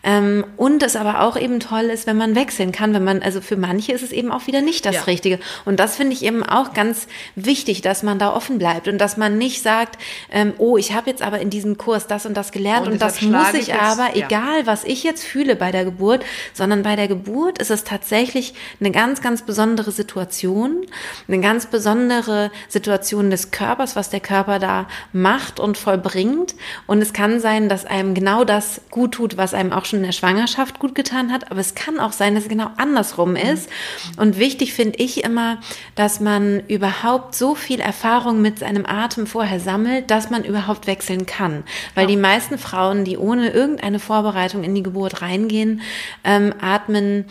Ähm, 0.02 0.44
und 0.56 0.82
es 0.82 0.96
aber 0.96 1.22
auch 1.22 1.36
eben 1.36 1.60
toll 1.60 1.84
ist, 1.84 2.06
wenn 2.06 2.16
man 2.16 2.34
wechseln 2.34 2.72
kann, 2.72 2.94
wenn 2.94 3.04
man, 3.04 3.22
also 3.22 3.40
für 3.40 3.56
manche 3.56 3.92
ist 3.92 4.02
es 4.02 4.12
eben 4.12 4.30
auch 4.30 4.46
wieder 4.46 4.60
nicht 4.60 4.86
das 4.86 4.94
ja. 4.94 5.02
Richtige. 5.02 5.38
Und 5.64 5.80
das 5.80 5.96
finde 5.96 6.12
ich 6.12 6.24
eben 6.24 6.42
auch 6.42 6.74
ganz 6.74 7.06
wichtig, 7.34 7.80
dass 7.80 8.02
man 8.02 8.18
da 8.18 8.34
offen 8.34 8.58
bleibt 8.58 8.86
und 8.86 8.98
dass 8.98 9.16
man 9.16 9.38
nicht 9.38 9.62
sagt, 9.62 9.98
ähm, 10.30 10.52
oh, 10.58 10.76
ich 10.76 10.92
habe 10.92 11.10
jetzt 11.10 11.22
aber 11.22 11.40
in 11.40 11.50
diesem 11.50 11.78
Kurs 11.78 12.06
das 12.06 12.26
und 12.26 12.36
das 12.36 12.52
gelernt 12.52 12.86
und, 12.86 12.94
und 12.94 13.02
das 13.02 13.22
muss 13.22 13.54
ich, 13.54 13.68
ich 13.68 13.74
aber, 13.74 14.16
ja. 14.16 14.26
egal 14.26 14.66
was 14.66 14.84
ich 14.84 15.02
jetzt 15.02 15.24
fühle 15.24 15.56
bei 15.56 15.72
der 15.72 15.84
Geburt, 15.84 16.24
sondern 16.52 16.82
bei 16.82 16.96
der 16.96 17.08
Geburt 17.08 17.58
ist 17.58 17.70
es 17.70 17.84
tatsächlich 17.84 18.54
eine 18.80 18.90
ganz, 18.90 19.22
ganz 19.22 19.42
besondere 19.42 19.90
Situation 19.90 20.86
eine 21.28 21.40
ganz 21.40 21.61
besondere 21.66 22.50
Situation 22.68 23.30
des 23.30 23.50
Körpers, 23.50 23.96
was 23.96 24.10
der 24.10 24.20
Körper 24.20 24.58
da 24.58 24.86
macht 25.12 25.60
und 25.60 25.78
vollbringt. 25.78 26.54
Und 26.86 27.02
es 27.02 27.12
kann 27.12 27.40
sein, 27.40 27.68
dass 27.68 27.84
einem 27.84 28.14
genau 28.14 28.44
das 28.44 28.80
gut 28.90 29.12
tut, 29.12 29.36
was 29.36 29.54
einem 29.54 29.72
auch 29.72 29.84
schon 29.84 30.00
in 30.00 30.06
der 30.06 30.12
Schwangerschaft 30.12 30.78
gut 30.78 30.94
getan 30.94 31.32
hat. 31.32 31.50
Aber 31.50 31.60
es 31.60 31.74
kann 31.74 32.00
auch 32.00 32.12
sein, 32.12 32.34
dass 32.34 32.44
es 32.44 32.48
genau 32.48 32.70
andersrum 32.76 33.30
mhm. 33.30 33.36
ist. 33.36 33.68
Und 34.16 34.38
wichtig 34.38 34.72
finde 34.74 34.98
ich 34.98 35.24
immer, 35.24 35.58
dass 35.94 36.20
man 36.20 36.60
überhaupt 36.68 37.34
so 37.34 37.54
viel 37.54 37.80
Erfahrung 37.80 38.42
mit 38.42 38.58
seinem 38.58 38.86
Atem 38.86 39.26
vorher 39.26 39.60
sammelt, 39.60 40.10
dass 40.10 40.30
man 40.30 40.44
überhaupt 40.44 40.86
wechseln 40.86 41.26
kann. 41.26 41.64
Weil 41.94 42.04
ja. 42.04 42.10
die 42.10 42.16
meisten 42.16 42.58
Frauen, 42.58 43.04
die 43.04 43.16
ohne 43.16 43.50
irgendeine 43.50 43.98
Vorbereitung 43.98 44.64
in 44.64 44.74
die 44.74 44.82
Geburt 44.82 45.22
reingehen, 45.22 45.82
ähm, 46.24 46.54
atmen 46.60 47.26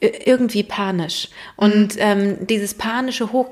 irgendwie 0.00 0.62
panisch. 0.62 1.28
Und 1.56 1.94
mhm. 1.94 2.00
ähm, 2.00 2.46
dieses 2.46 2.74
panische 2.74 3.32
Hoch 3.32 3.48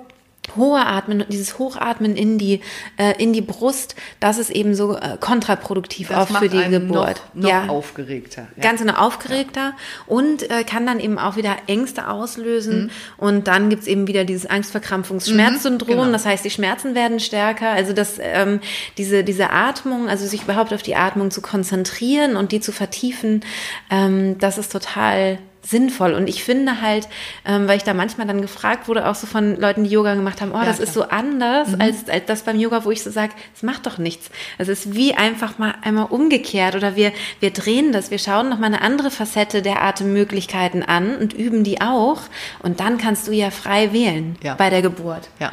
hohe 0.57 0.85
Atmen, 0.85 1.25
dieses 1.29 1.59
Hochatmen 1.59 2.17
in 2.17 2.39
die, 2.39 2.61
äh, 2.97 3.15
in 3.23 3.33
die 3.33 3.41
Brust, 3.41 3.97
das 4.21 4.39
ist 4.39 4.51
eben 4.51 4.75
so 4.75 4.97
äh, 4.97 5.17
kontraproduktiv 5.19 6.09
Das 6.09 6.31
auch 6.31 6.39
für 6.39 6.49
die 6.49 6.63
Geburt. 6.69 7.23
Noch, 7.35 7.43
noch 7.43 7.49
ja. 7.49 7.67
aufgeregter. 7.67 8.49
Ja. 8.57 8.63
Ganz 8.63 8.81
genau 8.81 8.95
aufgeregter 8.95 9.75
und 10.07 10.49
äh, 10.51 10.65
kann 10.65 10.87
dann 10.87 11.01
eben 11.01 11.19
auch 11.19 11.37
wieder 11.37 11.57
Ängste 11.67 12.09
auslösen. 12.09 12.91
Und 13.17 13.47
dann 13.47 13.71
gibt's 13.71 13.87
eben 13.87 14.07
wieder 14.07 14.25
dieses 14.25 14.47
Angstverkrampfungs-Schmerzsyndrom. 14.47 15.89
genau. 15.89 16.13
Das 16.13 16.27
heißt, 16.27 16.45
die 16.45 16.51
Schmerzen 16.51 16.95
werden 16.95 17.21
stärker. 17.21 17.71
Also 17.71 17.93
das, 17.93 18.19
ähm, 18.21 18.61
diese, 18.99 19.25
diese 19.25 19.51
Atmung, 19.51 20.09
also 20.09 20.27
sich 20.27 20.43
überhaupt 20.43 20.73
auf 20.73 20.83
die 20.83 20.97
Atmung 20.97 21.31
zu 21.31 21.41
konzentrieren 21.41 22.37
und 22.37 22.53
die 22.53 22.61
zu 22.61 22.73
vertiefen, 22.73 23.45
ähm, 23.91 24.39
das 24.39 24.59
ist 24.59 24.71
total 24.71 25.39
sinnvoll. 25.67 26.15
Und 26.15 26.29
ich 26.29 26.45
finde 26.45 26.81
halt, 26.81 27.09
ähm, 27.45 27.67
weil 27.69 27.77
ich 27.77 27.85
da 27.85 27.95
manchmal 27.95 28.27
dann 28.27 28.41
gefragt 28.43 28.89
wurde, 28.89 29.09
auch 29.09 29.15
so 29.15 29.27
von 29.27 29.59
Leuten, 29.59 29.85
die 29.85 29.91
Yoga 29.91 30.15
gemacht 30.15 30.41
haben, 30.41 30.53
oh, 30.53 30.65
das 30.65 30.79
ist 30.79 30.93
so 30.95 31.05
anders 31.05 31.69
als, 31.79 32.09
als 32.09 32.27
das 32.27 32.43
beim 32.43 32.59
Yoga, 32.59 32.85
wo 32.85 32.91
ich 32.91 33.03
so 33.03 33.11
sage, 33.11 33.33
es 33.55 33.63
macht 33.63 33.87
doch 33.87 33.99
nichts. 33.99 34.31
Es 34.59 34.69
ist 34.69 34.95
wie 34.95 35.15
einfach 35.15 35.59
mal 35.59 35.75
einmal 35.83 36.07
umgekehrt 36.07 36.75
oder 36.75 36.97
wir, 36.97 37.13
wir 37.41 37.51
drehen 37.51 37.93
das, 37.93 38.11
wir 38.11 38.19
schauen 38.19 38.49
noch 38.49 38.59
mal 38.59 38.67
eine 38.67 38.83
andere 38.83 39.11
Facette 39.11 39.63
der 39.63 39.83
Atemmöglichkeiten 39.83 40.83
an 40.83 41.17
und 41.17 41.33
üben 41.33 41.65
die 41.65 41.81
auch. 41.81 42.21
Und 42.63 42.81
dann 42.81 42.99
kannst 42.99 43.29
du 43.29 43.33
ja 43.33 43.51
frei 43.51 43.93
wählen 43.93 44.37
Ja. 44.43 44.55
bei 44.55 44.71
der 44.71 44.83
Geburt. 44.83 45.29
Ja. 45.41 45.53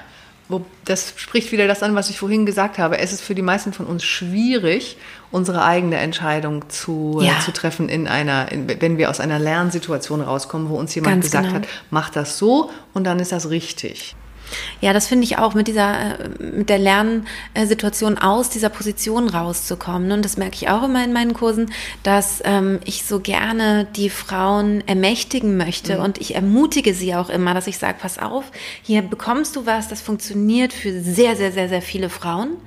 Wo, 0.52 0.66
das 0.86 1.14
spricht 1.16 1.52
wieder 1.52 1.68
das 1.68 1.82
an, 1.84 1.95
was 1.95 2.10
ich 2.10 2.20
vorhin 2.20 2.45
gesagt 2.45 2.78
habe. 2.78 2.97
Es 2.99 3.14
ist 3.14 3.22
für 3.22 3.34
die 3.36 3.41
meisten 3.41 3.74
von 3.74 3.86
uns 3.86 4.04
schwierig, 4.04 4.97
unsere 5.32 5.64
eigene 5.64 5.97
Entscheidung 5.97 6.70
zu, 6.70 7.20
Ja. 7.22 7.38
äh, 7.38 7.39
zu 7.39 7.52
treffen 7.54 7.89
in 7.89 8.08
einer, 8.08 8.52
in, 8.52 8.68
wenn 8.82 8.97
wir 8.97 9.10
aus 9.10 9.20
einer 9.20 9.39
Lernsituation 9.39 10.22
rauskommen, 10.22 10.70
wo 10.70 10.76
uns 10.76 10.93
jemand 10.93 11.14
Ganz 11.16 11.26
gesagt 11.26 11.47
genau. 11.47 11.60
hat, 11.62 11.68
mach 11.89 12.10
das 12.10 12.38
so 12.38 12.70
und 12.93 13.06
dann 13.06 13.20
ist 13.20 13.32
das 13.32 13.49
richtig. 13.49 14.16
Ja, 14.80 14.93
das 14.93 15.08
finde 15.08 15.26
ich 15.26 15.38
auch 15.38 15.54
mit 15.54 15.68
dieser, 15.68 16.20
äh, 16.20 16.30
mit 16.39 16.70
der 16.70 16.80
Lernsituation 16.80 18.18
aus 18.18 18.49
dieser 18.49 18.70
Position 18.70 19.30
rauszukommen. 19.30 20.12
Und 20.12 20.26
das 20.26 20.38
merke 20.38 20.56
ich 20.56 20.70
auch 20.70 20.84
immer 20.84 21.04
in 21.04 21.14
meinen 21.14 21.34
Kursen, 21.34 21.72
dass 22.04 22.41
ähm, 22.45 22.80
ich 22.86 23.04
so 23.04 23.20
gerne 23.20 23.88
die 23.95 24.10
Frauen 24.10 24.84
ermächtigen 24.88 25.58
möchte 25.58 25.99
und 25.99 26.20
ich 26.20 26.36
ermutige 26.36 26.93
sie 26.93 27.16
auch 27.16 27.30
immer, 27.30 27.54
dass 27.54 27.68
ich 27.68 27.78
sage, 27.78 27.97
pass 28.02 28.18
auf, 28.18 28.45
hier 28.82 29.02
bekommst 29.02 29.56
du 29.56 29.66
was, 29.66 29.88
das 29.88 30.02
funktioniert 30.02 30.74
für 30.74 31.02
sehr, 31.02 31.36
sehr, 31.36 31.52
sehr, 31.52 31.70
sehr 31.70 31.82
viele 31.82 32.10
Frauen. 32.10 32.58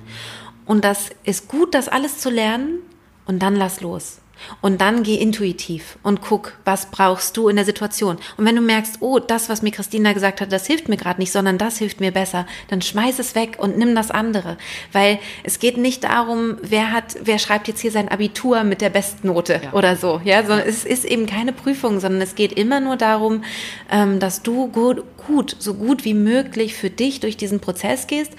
Und 0.65 0.83
das 0.83 1.09
ist 1.23 1.47
gut, 1.47 1.75
das 1.75 1.87
alles 1.87 2.19
zu 2.19 2.29
lernen 2.29 2.79
und 3.25 3.39
dann 3.39 3.55
lass 3.55 3.81
los. 3.81 4.19
Und 4.61 4.81
dann 4.81 5.03
geh 5.03 5.15
intuitiv 5.15 5.97
und 6.03 6.21
guck, 6.21 6.53
was 6.65 6.91
brauchst 6.91 7.37
du 7.37 7.47
in 7.47 7.55
der 7.55 7.65
Situation. 7.65 8.17
Und 8.37 8.45
wenn 8.45 8.55
du 8.55 8.61
merkst, 8.61 8.97
oh, 8.99 9.19
das, 9.19 9.49
was 9.49 9.61
mir 9.61 9.71
Christina 9.71 10.13
gesagt 10.13 10.41
hat, 10.41 10.51
das 10.51 10.67
hilft 10.67 10.89
mir 10.89 10.97
gerade 10.97 11.19
nicht, 11.19 11.31
sondern 11.31 11.57
das 11.57 11.77
hilft 11.77 11.99
mir 11.99 12.11
besser, 12.11 12.45
dann 12.69 12.81
schmeiß 12.81 13.19
es 13.19 13.35
weg 13.35 13.57
und 13.59 13.77
nimm 13.77 13.95
das 13.95 14.11
andere. 14.11 14.57
Weil 14.91 15.19
es 15.43 15.59
geht 15.59 15.77
nicht 15.77 16.03
darum, 16.03 16.57
wer 16.61 16.91
hat, 16.91 17.15
wer 17.23 17.39
schreibt 17.39 17.67
jetzt 17.67 17.81
hier 17.81 17.91
sein 17.91 18.09
Abitur 18.09 18.63
mit 18.63 18.81
der 18.81 18.89
Bestnote 18.89 19.61
Ja. 19.63 19.73
oder 19.73 19.95
so. 19.95 20.21
Ja, 20.23 20.41
sondern 20.45 20.67
es 20.67 20.85
ist 20.85 21.05
eben 21.05 21.25
keine 21.25 21.53
Prüfung, 21.53 21.99
sondern 21.99 22.21
es 22.21 22.35
geht 22.35 22.53
immer 22.53 22.79
nur 22.79 22.97
darum, 22.97 23.43
ähm, 23.91 24.19
dass 24.19 24.43
du 24.43 24.67
gut, 24.67 25.03
gut, 25.27 25.55
so 25.59 25.73
gut 25.73 26.05
wie 26.05 26.13
möglich 26.13 26.75
für 26.75 26.89
dich 26.89 27.19
durch 27.19 27.37
diesen 27.37 27.59
Prozess 27.59 28.07
gehst. 28.07 28.33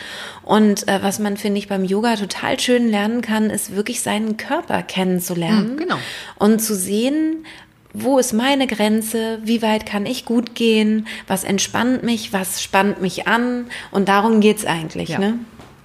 Und 0.46 0.86
äh, 0.88 1.02
was 1.02 1.18
man, 1.18 1.36
finde 1.36 1.58
ich, 1.58 1.66
beim 1.68 1.84
Yoga 1.84 2.14
total 2.16 2.58
schön 2.60 2.88
lernen 2.88 3.20
kann, 3.20 3.50
ist 3.50 3.74
wirklich 3.74 4.00
seinen 4.00 4.36
Körper 4.36 4.82
kennenzulernen. 4.84 5.72
Mhm, 5.72 5.76
genau. 5.76 5.98
Und 6.36 6.60
zu 6.60 6.74
sehen, 6.76 7.44
wo 7.92 8.18
ist 8.18 8.32
meine 8.32 8.66
Grenze? 8.68 9.40
Wie 9.42 9.60
weit 9.60 9.86
kann 9.86 10.06
ich 10.06 10.24
gut 10.24 10.54
gehen? 10.54 11.08
Was 11.26 11.42
entspannt 11.42 12.04
mich? 12.04 12.32
Was 12.32 12.62
spannt 12.62 13.02
mich 13.02 13.26
an? 13.26 13.66
Und 13.90 14.08
darum 14.08 14.40
geht's 14.40 14.64
eigentlich, 14.64 15.08
Ja. 15.10 15.18
ne? 15.18 15.38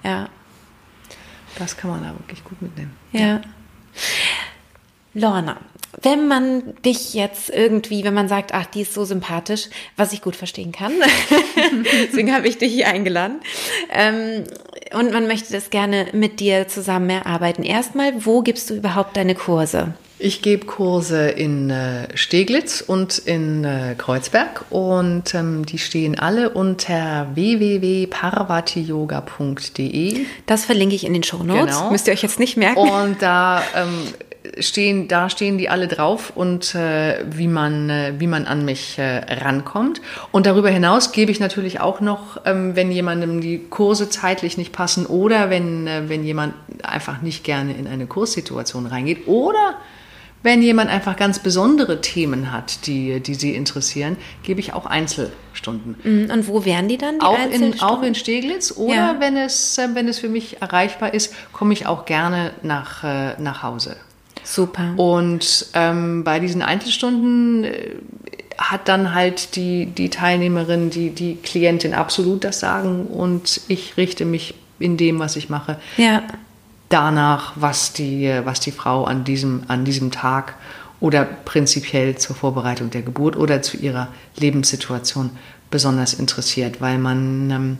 Ja. 0.04 0.28
Das 1.58 1.76
kann 1.76 1.90
man 1.90 2.02
da 2.04 2.12
wirklich 2.18 2.44
gut 2.44 2.62
mitnehmen. 2.62 2.92
Ja. 3.10 3.40
Lorna, 5.14 5.58
wenn 6.02 6.28
man 6.28 6.62
dich 6.84 7.14
jetzt 7.14 7.50
irgendwie, 7.50 8.04
wenn 8.04 8.14
man 8.14 8.28
sagt, 8.28 8.54
ach, 8.54 8.66
die 8.66 8.82
ist 8.82 8.94
so 8.94 9.04
sympathisch, 9.04 9.68
was 9.96 10.12
ich 10.12 10.22
gut 10.22 10.36
verstehen 10.36 10.72
kann, 10.72 10.92
deswegen 12.06 12.34
habe 12.34 12.48
ich 12.48 12.58
dich 12.58 12.72
hier 12.72 12.88
eingeladen, 12.88 13.40
ähm, 13.90 14.44
und 14.94 15.12
man 15.12 15.26
möchte 15.26 15.52
das 15.52 15.70
gerne 15.70 16.06
mit 16.12 16.40
dir 16.40 16.68
zusammen 16.68 17.10
erarbeiten. 17.10 17.62
Erstmal, 17.62 18.24
wo 18.24 18.42
gibst 18.42 18.70
du 18.70 18.74
überhaupt 18.74 19.16
deine 19.16 19.34
Kurse? 19.34 19.94
Ich 20.24 20.40
gebe 20.40 20.66
Kurse 20.66 21.30
in 21.30 21.70
äh, 21.70 22.16
Steglitz 22.16 22.80
und 22.80 23.18
in 23.18 23.64
äh, 23.64 23.96
Kreuzberg 23.98 24.64
und 24.70 25.34
ähm, 25.34 25.66
die 25.66 25.78
stehen 25.78 26.16
alle 26.16 26.50
unter 26.50 27.26
www.parvatiyoga.de. 27.34 30.20
Das 30.46 30.64
verlinke 30.64 30.94
ich 30.94 31.04
in 31.04 31.12
den 31.12 31.24
Shownotes. 31.24 31.78
Genau. 31.78 31.90
Müsst 31.90 32.06
ihr 32.06 32.12
euch 32.12 32.22
jetzt 32.22 32.38
nicht 32.38 32.56
merken. 32.56 32.78
Und 32.78 33.20
da 33.20 33.64
ähm, 33.74 34.06
stehen, 34.58 35.08
da 35.08 35.30
stehen 35.30 35.58
die 35.58 35.68
alle 35.68 35.86
drauf 35.88 36.32
und 36.34 36.74
äh, 36.74 37.24
wie 37.30 37.46
man, 37.46 37.90
äh, 37.90 38.14
wie 38.18 38.26
man 38.26 38.46
an 38.46 38.64
mich 38.64 38.98
äh, 38.98 39.18
rankommt. 39.34 40.00
Und 40.32 40.46
darüber 40.46 40.68
hinaus 40.70 41.12
gebe 41.12 41.30
ich 41.30 41.40
natürlich 41.40 41.80
auch 41.80 42.00
noch, 42.00 42.40
ähm, 42.44 42.74
wenn 42.74 42.90
jemandem 42.90 43.40
die 43.40 43.58
Kurse 43.58 44.08
zeitlich 44.08 44.58
nicht 44.58 44.72
passen 44.72 45.06
oder 45.06 45.48
wenn, 45.50 45.86
äh, 45.86 46.08
wenn 46.08 46.24
jemand 46.24 46.54
einfach 46.82 47.22
nicht 47.22 47.44
gerne 47.44 47.74
in 47.74 47.86
eine 47.86 48.06
Kurssituation 48.06 48.86
reingeht 48.86 49.26
oder 49.28 49.74
wenn 50.44 50.60
jemand 50.60 50.90
einfach 50.90 51.16
ganz 51.16 51.38
besondere 51.38 52.00
Themen 52.00 52.50
hat, 52.50 52.88
die, 52.88 53.20
die 53.20 53.34
sie 53.34 53.54
interessieren, 53.54 54.16
gebe 54.42 54.58
ich 54.58 54.72
auch 54.74 54.86
Einzelstunden. 54.86 55.94
Mhm, 56.02 56.30
Und 56.32 56.48
wo 56.48 56.64
wären 56.64 56.88
die 56.88 56.98
dann? 56.98 57.20
Die 57.20 57.24
Auch 57.24 57.38
in, 57.48 57.80
auch 57.80 58.02
in 58.02 58.16
Steglitz 58.16 58.76
oder 58.76 58.92
Ja. 58.94 59.16
wenn, 59.20 59.36
es, 59.36 59.78
äh, 59.78 59.88
wenn 59.94 60.08
es 60.08 60.18
für 60.18 60.28
mich 60.28 60.60
erreichbar 60.60 61.14
ist, 61.14 61.32
komme 61.52 61.72
ich 61.74 61.86
auch 61.86 62.06
gerne 62.06 62.50
nach, 62.62 63.04
äh, 63.04 63.40
nach 63.40 63.62
Hause. 63.62 63.94
Super. 64.44 64.92
Und 64.96 65.66
ähm, 65.74 66.24
bei 66.24 66.40
diesen 66.40 66.62
Einzelstunden 66.62 67.64
äh, 67.64 67.90
hat 68.58 68.88
dann 68.88 69.14
halt 69.14 69.56
die, 69.56 69.86
die 69.86 70.10
Teilnehmerin, 70.10 70.90
die, 70.90 71.10
die 71.10 71.36
Klientin 71.36 71.94
absolut 71.94 72.44
das 72.44 72.60
Sagen 72.60 73.06
und 73.06 73.60
ich 73.68 73.96
richte 73.96 74.24
mich 74.24 74.54
in 74.78 74.96
dem, 74.96 75.18
was 75.18 75.36
ich 75.36 75.48
mache, 75.48 75.78
Ja. 75.96 76.22
danach, 76.88 77.52
was 77.56 77.92
die, 77.92 78.30
was 78.44 78.60
die 78.60 78.72
Frau 78.72 79.04
an 79.04 79.24
diesem, 79.24 79.62
an 79.68 79.84
diesem 79.84 80.10
Tag 80.10 80.54
oder 81.00 81.24
prinzipiell 81.24 82.16
zur 82.16 82.36
Vorbereitung 82.36 82.90
der 82.90 83.02
Geburt 83.02 83.36
oder 83.36 83.62
zu 83.62 83.76
ihrer 83.76 84.08
Lebenssituation 84.38 85.30
besonders 85.70 86.14
interessiert, 86.14 86.80
weil 86.80 86.98
man 86.98 87.50
ähm, 87.50 87.78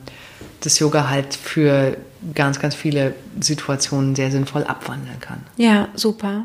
das 0.61 0.79
Yoga 0.79 1.09
halt 1.11 1.35
für 1.35 1.97
ganz, 2.35 2.61
ganz 2.61 2.75
viele 2.75 3.14
Situationen 3.41 4.14
sehr 4.14 4.31
sinnvoll 4.31 4.64
abwandeln 4.64 5.18
kann. 5.20 5.41
Ja, 5.57 5.89
super. 5.95 6.45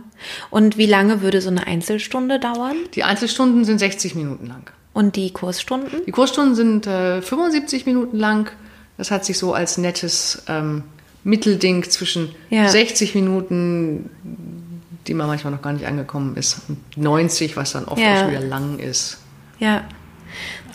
Und 0.50 0.78
wie 0.78 0.86
lange 0.86 1.22
würde 1.22 1.42
so 1.42 1.50
eine 1.50 1.68
Einzelstunde 1.68 2.40
dauern? 2.40 2.76
Die 2.96 3.04
Einzelstunden 3.04 3.64
sind 3.66 3.80
60 3.80 4.16
Minuten 4.16 4.48
lang. 4.48 4.70
Und 4.94 5.16
die 5.16 5.32
Kursstunden? 5.32 6.02
Die 6.08 6.12
Kursstunden 6.12 6.56
sind 6.56 6.88
äh, 6.88 7.22
75 7.22 7.86
Minuten 7.86 8.18
lang. 8.18 8.50
Das 8.98 9.12
hat 9.12 9.26
sich 9.26 9.38
so 9.38 9.54
als 9.54 9.78
nettes 9.78 10.44
ähm, 10.48 10.84
Mittelding 11.24 11.84
zwischen 11.90 12.34
Ja. 12.50 12.68
60 12.68 13.14
Minuten, 13.14 14.10
die 15.06 15.14
man 15.14 15.28
manchmal 15.28 15.54
noch 15.54 15.62
gar 15.62 15.74
nicht 15.74 15.86
angekommen 15.86 16.36
ist, 16.36 16.62
und 16.68 16.80
90, 16.98 17.56
was 17.56 17.74
dann 17.74 17.86
oft 17.86 18.00
Ja. 18.02 18.14
auch 18.16 18.20
schon 18.22 18.32
wieder 18.32 18.42
lang 18.42 18.80
ist. 18.80 19.20
Ja. 19.60 19.84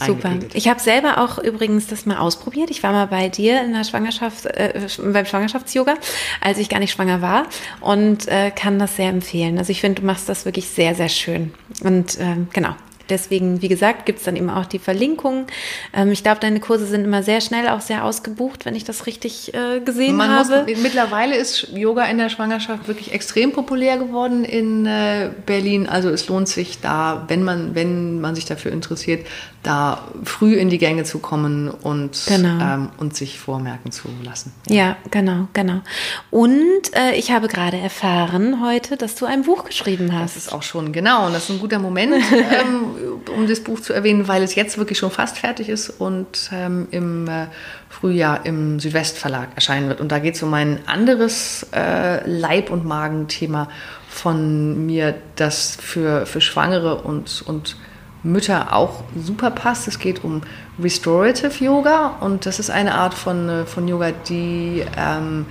Super. 0.04 0.38
Ich 0.54 0.68
habe 0.68 0.80
selber 0.80 1.18
auch 1.18 1.38
übrigens 1.38 1.86
das 1.86 2.06
mal 2.06 2.18
ausprobiert. 2.18 2.70
Ich 2.70 2.82
war 2.82 2.92
mal 2.92 3.06
bei 3.06 3.28
dir 3.28 3.62
in 3.62 3.72
der 3.72 3.84
Schwangerschaft, 3.84 4.46
äh, 4.46 4.86
beim 4.98 5.26
Schwangerschafts-Yoga, 5.26 5.94
als 6.40 6.58
ich 6.58 6.68
gar 6.68 6.80
nicht 6.80 6.92
schwanger 6.92 7.22
war 7.22 7.46
und 7.80 8.26
äh, 8.28 8.50
kann 8.50 8.78
das 8.78 8.96
sehr 8.96 9.08
empfehlen. 9.08 9.58
Also 9.58 9.70
ich 9.70 9.80
finde, 9.80 10.00
du 10.00 10.06
machst 10.06 10.28
das 10.28 10.44
wirklich 10.44 10.68
sehr, 10.68 10.94
sehr 10.94 11.08
schön. 11.08 11.52
Und 11.82 12.18
ähm, 12.20 12.48
genau. 12.52 12.74
Deswegen, 13.12 13.60
wie 13.60 13.68
gesagt, 13.68 14.06
gibt's 14.06 14.22
dann 14.24 14.36
eben 14.36 14.48
auch 14.48 14.64
die 14.64 14.78
Verlinkung. 14.78 15.46
Ähm, 15.92 16.10
ich 16.12 16.22
glaube, 16.22 16.40
deine 16.40 16.60
Kurse 16.60 16.86
sind 16.86 17.04
immer 17.04 17.22
sehr 17.22 17.42
schnell 17.42 17.68
auch 17.68 17.82
sehr 17.82 18.04
ausgebucht, 18.04 18.64
wenn 18.64 18.74
ich 18.74 18.84
das 18.84 19.04
richtig 19.06 19.52
äh, 19.52 19.80
gesehen 19.80 20.16
Man 20.16 20.34
muss, 20.34 20.50
habe. 20.50 20.64
mittlerweile 20.82 21.36
ist 21.36 21.68
Yoga 21.74 22.04
in 22.06 22.16
der 22.16 22.30
Schwangerschaft 22.30 22.88
wirklich 22.88 23.12
extrem 23.12 23.52
populär 23.52 23.98
geworden 23.98 24.44
in 24.44 24.86
äh, 24.86 25.30
Berlin. 25.44 25.86
Also 25.86 26.08
es 26.08 26.26
lohnt 26.28 26.48
sich 26.48 26.80
da, 26.80 27.24
wenn 27.28 27.42
man, 27.44 27.74
wenn 27.74 28.20
man 28.22 28.34
sich 28.34 28.46
dafür 28.46 28.72
interessiert, 28.72 29.26
da 29.62 30.08
früh 30.24 30.54
in 30.54 30.70
die 30.70 30.78
Gänge 30.78 31.04
zu 31.04 31.18
kommen 31.18 31.68
und, 31.70 32.18
Genau. 32.26 32.64
ähm, 32.64 32.88
und 32.98 33.14
sich 33.14 33.38
vormerken 33.38 33.92
zu 33.92 34.08
lassen. 34.24 34.52
Ja, 34.68 34.96
genau, 35.10 35.48
genau. 35.52 35.82
Und 36.30 36.82
äh, 36.94 37.14
ich 37.16 37.30
habe 37.30 37.46
gerade 37.46 37.76
erfahren 37.76 38.62
heute, 38.64 38.96
dass 38.96 39.14
du 39.16 39.26
ein 39.26 39.42
Buch 39.42 39.64
geschrieben 39.64 40.12
hast. 40.12 40.34
Das 40.36 40.46
ist 40.46 40.52
auch 40.52 40.62
schon, 40.62 40.92
genau, 40.92 41.26
und 41.26 41.34
das 41.34 41.44
ist 41.44 41.50
ein 41.50 41.60
guter 41.60 41.78
Moment, 41.78 42.14
ähm, 42.32 42.94
um 43.34 43.46
das 43.48 43.60
Buch 43.60 43.80
zu 43.80 43.92
erwähnen, 43.92 44.28
weil 44.28 44.42
es 44.42 44.54
jetzt 44.54 44.78
wirklich 44.78 44.98
schon 44.98 45.10
fast 45.10 45.38
fertig 45.38 45.68
ist 45.68 45.90
und 45.90 46.50
ähm, 46.52 46.88
im 46.90 47.28
äh, 47.28 47.46
Frühjahr 47.88 48.44
im 48.44 48.80
Südwestverlag 48.80 49.50
erscheinen 49.54 49.88
wird. 49.88 50.00
Und 50.00 50.12
da 50.12 50.18
geht 50.18 50.34
es 50.34 50.42
um 50.42 50.52
ein 50.54 50.80
anderes 50.86 51.66
äh, 51.74 52.28
Leib- 52.28 52.70
und 52.70 52.84
Magenthema 52.84 53.68
von 54.08 54.86
mir, 54.86 55.14
das 55.36 55.76
für, 55.80 56.26
für 56.26 56.40
Schwangere 56.40 56.96
und, 56.96 57.42
und 57.46 57.76
Mütter 58.22 58.72
auch 58.74 59.02
super 59.16 59.50
passt. 59.50 59.88
Es 59.88 59.98
geht 59.98 60.22
um 60.22 60.42
Restorative 60.80 61.64
Yoga 61.64 62.18
und 62.20 62.46
das 62.46 62.58
ist 62.58 62.70
eine 62.70 62.94
Art 62.94 63.14
von, 63.14 63.48
äh, 63.48 63.66
von 63.66 63.88
Yoga, 63.88 64.12
die 64.28 64.84
ähm, 64.96 65.46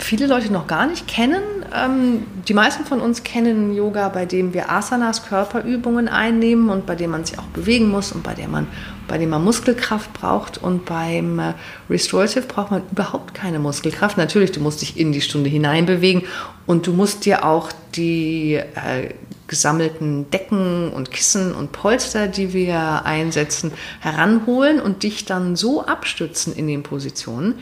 viele 0.00 0.26
Leute 0.26 0.52
noch 0.52 0.66
gar 0.66 0.86
nicht 0.86 1.06
kennen. 1.06 1.42
Ähm, 1.74 2.24
die 2.48 2.54
meisten 2.54 2.84
von 2.84 3.00
uns 3.00 3.22
kennen 3.22 3.74
Yoga, 3.74 4.08
bei 4.08 4.26
dem 4.26 4.54
wir 4.54 4.70
Asanas, 4.70 5.26
Körperübungen 5.26 6.08
einnehmen 6.08 6.68
und 6.70 6.86
bei 6.86 6.94
dem 6.94 7.10
man 7.10 7.24
sich 7.24 7.38
auch 7.38 7.44
bewegen 7.44 7.88
muss 7.88 8.12
und 8.12 8.22
bei, 8.22 8.34
der 8.34 8.48
man, 8.48 8.66
bei 9.08 9.18
dem 9.18 9.30
man 9.30 9.44
Muskelkraft 9.44 10.12
braucht. 10.12 10.58
Und 10.58 10.84
beim 10.84 11.38
äh, 11.38 11.54
Restorative 11.88 12.42
braucht 12.42 12.70
man 12.70 12.82
überhaupt 12.90 13.34
keine 13.34 13.58
Muskelkraft. 13.58 14.16
Natürlich, 14.16 14.52
du 14.52 14.60
musst 14.60 14.82
dich 14.82 14.98
in 14.98 15.12
die 15.12 15.20
Stunde 15.20 15.50
hineinbewegen 15.50 16.22
und 16.66 16.86
du 16.86 16.92
musst 16.92 17.24
dir 17.24 17.44
auch 17.44 17.70
die 17.94 18.54
äh, 18.54 19.14
gesammelten 19.50 20.30
Decken 20.30 20.92
und 20.92 21.10
Kissen 21.10 21.52
und 21.52 21.72
Polster, 21.72 22.28
die 22.28 22.52
wir 22.52 23.04
einsetzen, 23.04 23.72
heranholen 23.98 24.80
und 24.80 25.02
dich 25.02 25.24
dann 25.24 25.56
so 25.56 25.84
abstützen 25.84 26.54
in 26.54 26.68
den 26.68 26.84
Positionen, 26.84 27.58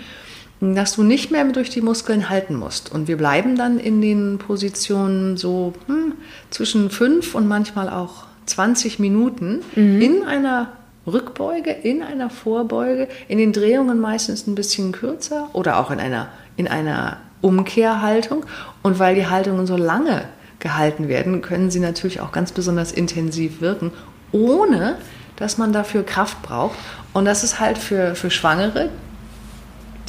dass 0.61 0.95
du 0.97 1.03
nicht 1.03 1.31
mehr 1.31 1.45
durch 1.45 1.71
die 1.71 1.81
Muskeln 1.81 2.29
halten 2.29 2.57
musst. 2.57 2.91
Und 2.93 3.09
wir 3.09 3.17
bleiben 3.17 3.57
dann 3.57 3.79
in 3.79 4.01
den 4.01 4.39
Positionen 4.39 5.37
so 5.37 5.73
hm, 5.87 6.15
zwischen 6.51 6.91
fünf 6.91 7.35
und 7.35 7.47
manchmal 7.47 7.89
auch 7.89 8.25
20 8.47 8.99
Minuten 8.99 9.61
mhm. 9.77 10.01
in 10.01 10.25
einer 10.25 10.73
Rückbeuge, 11.07 11.71
in 11.71 12.03
einer 12.03 12.29
Vorbeuge, 12.29 13.09
in 13.29 13.39
den 13.39 13.53
Drehungen 13.53 14.01
meistens 14.01 14.47
ein 14.47 14.55
bisschen 14.55 14.93
kürzer 14.93 15.49
oder 15.53 15.79
auch 15.79 15.91
in 15.91 16.01
einer, 16.01 16.29
in 16.57 16.69
einer 16.69 17.19
Umkehrhaltung. 17.41 18.45
Und 18.83 18.99
weil 18.99 19.15
die 19.15 19.27
Haltungen 19.27 19.67
so 19.67 19.77
lange 19.77 20.25
gehalten 20.59 21.09
werden, 21.09 21.41
können 21.41 21.71
sie 21.71 21.81
natürlich 21.81 22.21
auch 22.21 22.33
ganz 22.33 22.53
besonders 22.53 22.91
intensiv 22.91 23.61
wirken, 23.61 23.93
ohne 24.33 24.97
dass 25.37 25.57
man 25.57 25.73
dafür 25.73 26.03
Kraft 26.03 26.43
braucht. 26.43 26.77
Und 27.13 27.25
das 27.25 27.45
ist 27.45 27.61
halt 27.61 27.79
für, 27.79 28.17
für 28.17 28.31
Schwangere, 28.31 28.91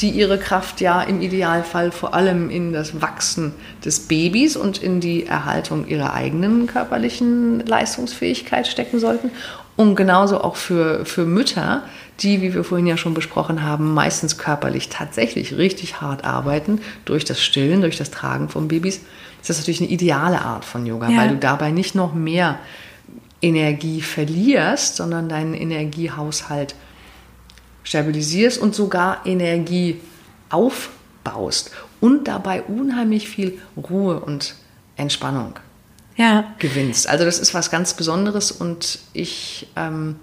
die 0.01 0.11
ihre 0.11 0.37
Kraft 0.37 0.79
ja 0.79 1.01
im 1.01 1.21
Idealfall 1.21 1.91
vor 1.91 2.13
allem 2.13 2.49
in 2.49 2.71
das 2.71 3.01
Wachsen 3.01 3.53
des 3.83 4.07
Babys 4.07 4.55
und 4.55 4.81
in 4.81 5.01
die 5.01 5.25
Erhaltung 5.25 5.87
ihrer 5.87 6.13
eigenen 6.13 6.67
körperlichen 6.67 7.65
Leistungsfähigkeit 7.65 8.67
stecken 8.67 8.99
sollten. 8.99 9.31
Und 9.75 9.95
genauso 9.95 10.41
auch 10.41 10.55
für, 10.55 11.05
für 11.05 11.25
Mütter, 11.25 11.83
die, 12.21 12.41
wie 12.41 12.53
wir 12.53 12.63
vorhin 12.63 12.87
ja 12.87 12.97
schon 12.97 13.13
besprochen 13.13 13.63
haben, 13.63 13.93
meistens 13.93 14.37
körperlich 14.37 14.89
tatsächlich 14.89 15.57
richtig 15.57 16.01
hart 16.01 16.25
arbeiten, 16.25 16.81
durch 17.05 17.25
das 17.25 17.41
Stillen, 17.41 17.81
durch 17.81 17.97
das 17.97 18.11
Tragen 18.11 18.49
von 18.49 18.67
Babys. 18.67 19.01
Das 19.39 19.51
ist 19.51 19.59
natürlich 19.59 19.81
eine 19.81 19.89
ideale 19.89 20.41
Art 20.41 20.65
von 20.65 20.85
Yoga, 20.85 21.09
ja. 21.09 21.17
weil 21.17 21.29
du 21.29 21.37
dabei 21.37 21.71
nicht 21.71 21.95
noch 21.95 22.13
mehr 22.13 22.59
Energie 23.41 24.01
verlierst, 24.01 24.97
sondern 24.97 25.29
deinen 25.29 25.53
Energiehaushalt 25.53 26.75
stabilisierst 27.83 28.59
und 28.59 28.75
sogar 28.75 29.25
Energie 29.25 29.99
aufbaust 30.49 31.71
und 31.99 32.27
dabei 32.27 32.63
unheimlich 32.63 33.27
viel 33.27 33.59
Ruhe 33.77 34.19
und 34.19 34.55
Entspannung 34.95 35.55
ja. 36.15 36.53
gewinnst. 36.59 37.07
Also 37.07 37.25
das 37.25 37.39
ist 37.39 37.53
was 37.53 37.71
ganz 37.71 37.93
Besonderes 37.93 38.51
und 38.51 38.99
ich 39.13 39.67
ähm, 39.75 40.17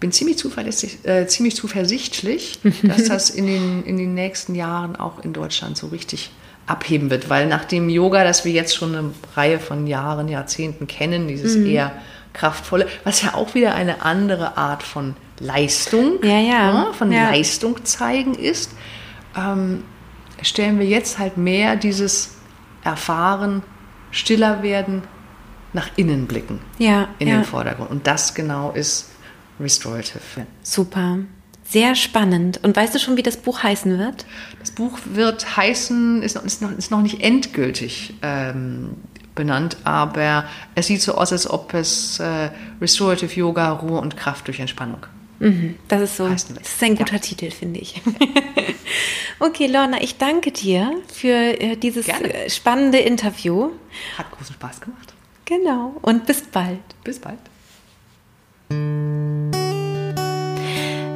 bin 0.00 0.12
ziemlich 0.12 0.38
zuverlässig, 0.38 0.98
äh, 1.04 1.26
ziemlich 1.26 1.56
zuversichtlich, 1.56 2.60
dass 2.82 3.04
das 3.04 3.30
in 3.30 3.46
den, 3.46 3.84
in 3.84 3.96
den 3.96 4.14
nächsten 4.14 4.54
Jahren 4.54 4.96
auch 4.96 5.22
in 5.24 5.32
Deutschland 5.32 5.76
so 5.76 5.88
richtig 5.88 6.30
abheben 6.66 7.10
wird, 7.10 7.28
weil 7.28 7.46
nach 7.46 7.64
dem 7.64 7.90
Yoga, 7.90 8.24
das 8.24 8.44
wir 8.44 8.52
jetzt 8.52 8.74
schon 8.74 8.94
eine 8.94 9.10
Reihe 9.36 9.58
von 9.58 9.86
Jahren, 9.86 10.28
Jahrzehnten 10.28 10.86
kennen, 10.86 11.28
dieses 11.28 11.56
mhm. 11.56 11.66
eher 11.66 11.92
kraftvolle, 12.34 12.86
was 13.04 13.22
ja 13.22 13.34
auch 13.34 13.54
wieder 13.54 13.74
eine 13.74 14.02
andere 14.02 14.58
Art 14.58 14.82
von 14.82 15.16
Leistung, 15.40 16.22
ja, 16.22 16.38
ja. 16.38 16.72
Ne, 16.72 16.92
von. 16.92 17.10
Leistung 17.10 17.84
zeigen 17.84 18.34
ist, 18.34 18.72
ähm, 19.36 19.84
stellen 20.42 20.78
wir 20.78 20.86
jetzt 20.86 21.18
halt 21.18 21.38
mehr 21.38 21.76
dieses 21.76 22.34
Erfahren, 22.82 23.62
stiller 24.10 24.62
werden, 24.62 25.02
nach 25.72 25.90
innen 25.96 26.26
blicken 26.26 26.60
ja, 26.78 27.08
in 27.18 27.26
den 27.26 27.44
Vordergrund. 27.44 27.90
Und 27.90 28.06
das 28.06 28.34
genau 28.34 28.70
ist 28.70 29.10
Restorative. 29.58 30.46
Super. 30.62 31.18
Sehr 31.64 31.94
spannend. 31.94 32.60
Und 32.62 32.76
weißt 32.76 32.94
du 32.94 32.98
schon, 32.98 33.16
wie 33.16 33.22
das 33.22 33.38
Buch 33.38 33.62
heißen 33.62 33.98
wird? 33.98 34.26
Das 34.60 34.70
Buch 34.70 34.98
wird 35.04 35.56
heißen, 35.56 36.22
ist 36.22 36.36
noch, 36.36 36.44
ist 36.44 36.62
noch, 36.62 36.70
ist 36.70 36.90
noch 36.90 37.00
nicht 37.00 37.22
endgültig 37.22 38.14
ähm, 38.22 38.96
benannt, 39.34 39.76
aber 39.84 40.44
es 40.74 40.86
sieht 40.86 41.02
so 41.02 41.14
aus, 41.14 41.32
als 41.32 41.48
ob 41.48 41.74
es 41.74 42.20
äh, 42.20 42.50
Restorative 42.80 43.34
Yoga, 43.34 43.70
Ruhe 43.72 44.00
und 44.00 44.16
Kraft 44.16 44.46
durch 44.46 44.60
Entspannung 44.60 45.06
Mhm, 45.40 45.76
das 45.88 46.00
ist 46.02 46.16
so, 46.16 46.28
das 46.28 46.48
ist 46.48 46.82
ein 46.82 46.96
guter 46.96 47.14
ja. 47.14 47.18
Titel, 47.18 47.50
finde 47.50 47.80
ich. 47.80 48.00
okay, 49.40 49.66
Lorna, 49.66 50.00
ich 50.00 50.16
danke 50.16 50.52
dir 50.52 51.02
für 51.12 51.28
äh, 51.28 51.76
dieses 51.76 52.06
Gerne. 52.06 52.32
Äh, 52.32 52.50
spannende 52.50 52.98
Interview. 52.98 53.70
Hat 54.16 54.30
großen 54.30 54.54
Spaß 54.54 54.80
gemacht. 54.80 55.12
Genau, 55.44 55.96
und 56.02 56.26
bis 56.26 56.42
bald. 56.42 56.80
Bis 57.02 57.18
bald. 57.18 57.38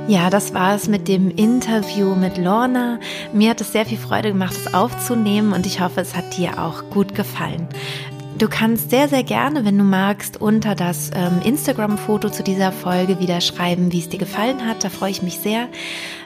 Ja, 0.08 0.30
das 0.30 0.54
war 0.54 0.74
es 0.74 0.88
mit 0.88 1.06
dem 1.06 1.30
Interview 1.30 2.14
mit 2.14 2.38
Lorna. 2.38 2.98
Mir 3.34 3.50
hat 3.50 3.60
es 3.60 3.72
sehr 3.72 3.84
viel 3.84 3.98
Freude 3.98 4.32
gemacht, 4.32 4.54
es 4.56 4.72
aufzunehmen 4.72 5.52
und 5.52 5.66
ich 5.66 5.82
hoffe, 5.82 6.00
es 6.00 6.16
hat 6.16 6.38
dir 6.38 6.58
auch 6.58 6.88
gut 6.88 7.14
gefallen. 7.14 7.68
Du 8.38 8.48
kannst 8.48 8.88
sehr, 8.88 9.08
sehr 9.08 9.22
gerne, 9.22 9.66
wenn 9.66 9.76
du 9.76 9.84
magst, 9.84 10.40
unter 10.40 10.74
das 10.74 11.10
ähm, 11.14 11.42
Instagram-Foto 11.44 12.30
zu 12.30 12.42
dieser 12.42 12.72
Folge 12.72 13.20
wieder 13.20 13.42
schreiben, 13.42 13.92
wie 13.92 13.98
es 13.98 14.08
dir 14.08 14.18
gefallen 14.18 14.66
hat. 14.66 14.82
Da 14.82 14.88
freue 14.88 15.10
ich 15.10 15.22
mich 15.22 15.40
sehr. 15.40 15.68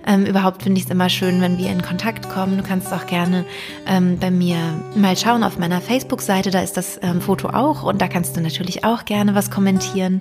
Ähm, 0.07 0.27
überhaupt 0.27 0.63
finde 0.63 0.79
ich 0.79 0.85
es 0.85 0.91
immer 0.91 1.09
schön, 1.09 1.41
wenn 1.41 1.59
wir 1.59 1.69
in 1.69 1.83
Kontakt 1.83 2.29
kommen. 2.29 2.59
Du 2.59 2.63
kannst 2.63 2.93
auch 2.93 3.07
gerne 3.07 3.45
ähm, 3.89 4.17
bei 4.21 4.31
mir 4.31 4.59
mal 4.95 5.17
schauen 5.17 5.43
auf 5.43 5.59
meiner 5.59 5.81
Facebook-Seite. 5.81 6.53
Da 6.53 6.61
ist 6.61 6.77
das 6.77 7.01
ähm, 7.03 7.21
Foto 7.21 7.49
auch 7.49 7.83
und 7.83 8.01
da 8.01 8.07
kannst 8.07 8.37
du 8.37 8.41
natürlich 8.43 8.85
auch 8.85 9.05
gerne 9.07 9.35
was 9.35 9.51
kommentieren. 9.51 10.21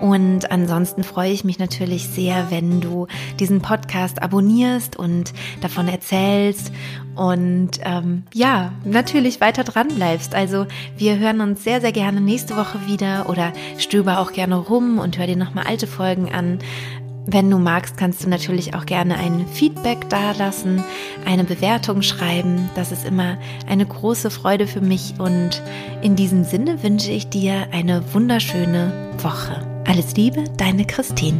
Und 0.00 0.50
ansonsten 0.50 1.04
freue 1.04 1.30
ich 1.30 1.44
mich 1.44 1.58
natürlich 1.58 2.08
sehr, 2.08 2.50
wenn 2.50 2.80
du 2.80 3.06
diesen 3.38 3.60
Podcast 3.60 4.22
abonnierst 4.22 4.96
und 4.96 5.34
davon 5.60 5.88
erzählst 5.88 6.72
und 7.16 7.72
ähm, 7.82 8.22
ja, 8.32 8.72
natürlich 8.84 9.42
weiter 9.42 9.62
dran 9.62 9.88
bleibst. 9.88 10.34
Also 10.34 10.66
wir 10.96 11.18
hören 11.18 11.42
uns 11.42 11.64
sehr, 11.64 11.82
sehr 11.82 11.92
gerne 11.92 12.20
nächste 12.22 12.56
Woche 12.56 12.86
wieder 12.86 13.28
oder 13.28 13.52
stöber 13.76 14.20
auch 14.20 14.32
gerne 14.32 14.56
rum 14.56 14.98
und 14.98 15.18
hör 15.18 15.26
dir 15.26 15.36
nochmal 15.36 15.66
alte 15.66 15.86
Folgen 15.86 16.32
an. 16.32 16.60
Wenn 17.26 17.50
du 17.50 17.58
magst, 17.58 17.98
kannst 17.98 18.24
du 18.24 18.28
natürlich 18.28 18.74
auch 18.74 18.86
gerne 18.86 19.16
ein 19.16 19.44
Feedback 19.52 20.08
dalassen, 20.08 20.82
eine 21.26 21.44
Bewertung 21.44 22.00
schreiben. 22.00 22.70
Das 22.74 22.90
ist 22.90 23.06
immer 23.06 23.36
eine 23.68 23.84
große 23.84 24.30
Freude 24.30 24.66
für 24.66 24.80
mich 24.80 25.14
und 25.18 25.62
in 26.00 26.16
diesem 26.16 26.44
Sinne 26.44 26.82
wünsche 26.82 27.10
ich 27.10 27.28
dir 27.28 27.68
eine 27.72 28.14
wunderschöne 28.14 29.10
Woche. 29.18 29.69
Alles 29.84 30.14
Liebe, 30.14 30.44
deine 30.56 30.84
Christine. 30.84 31.38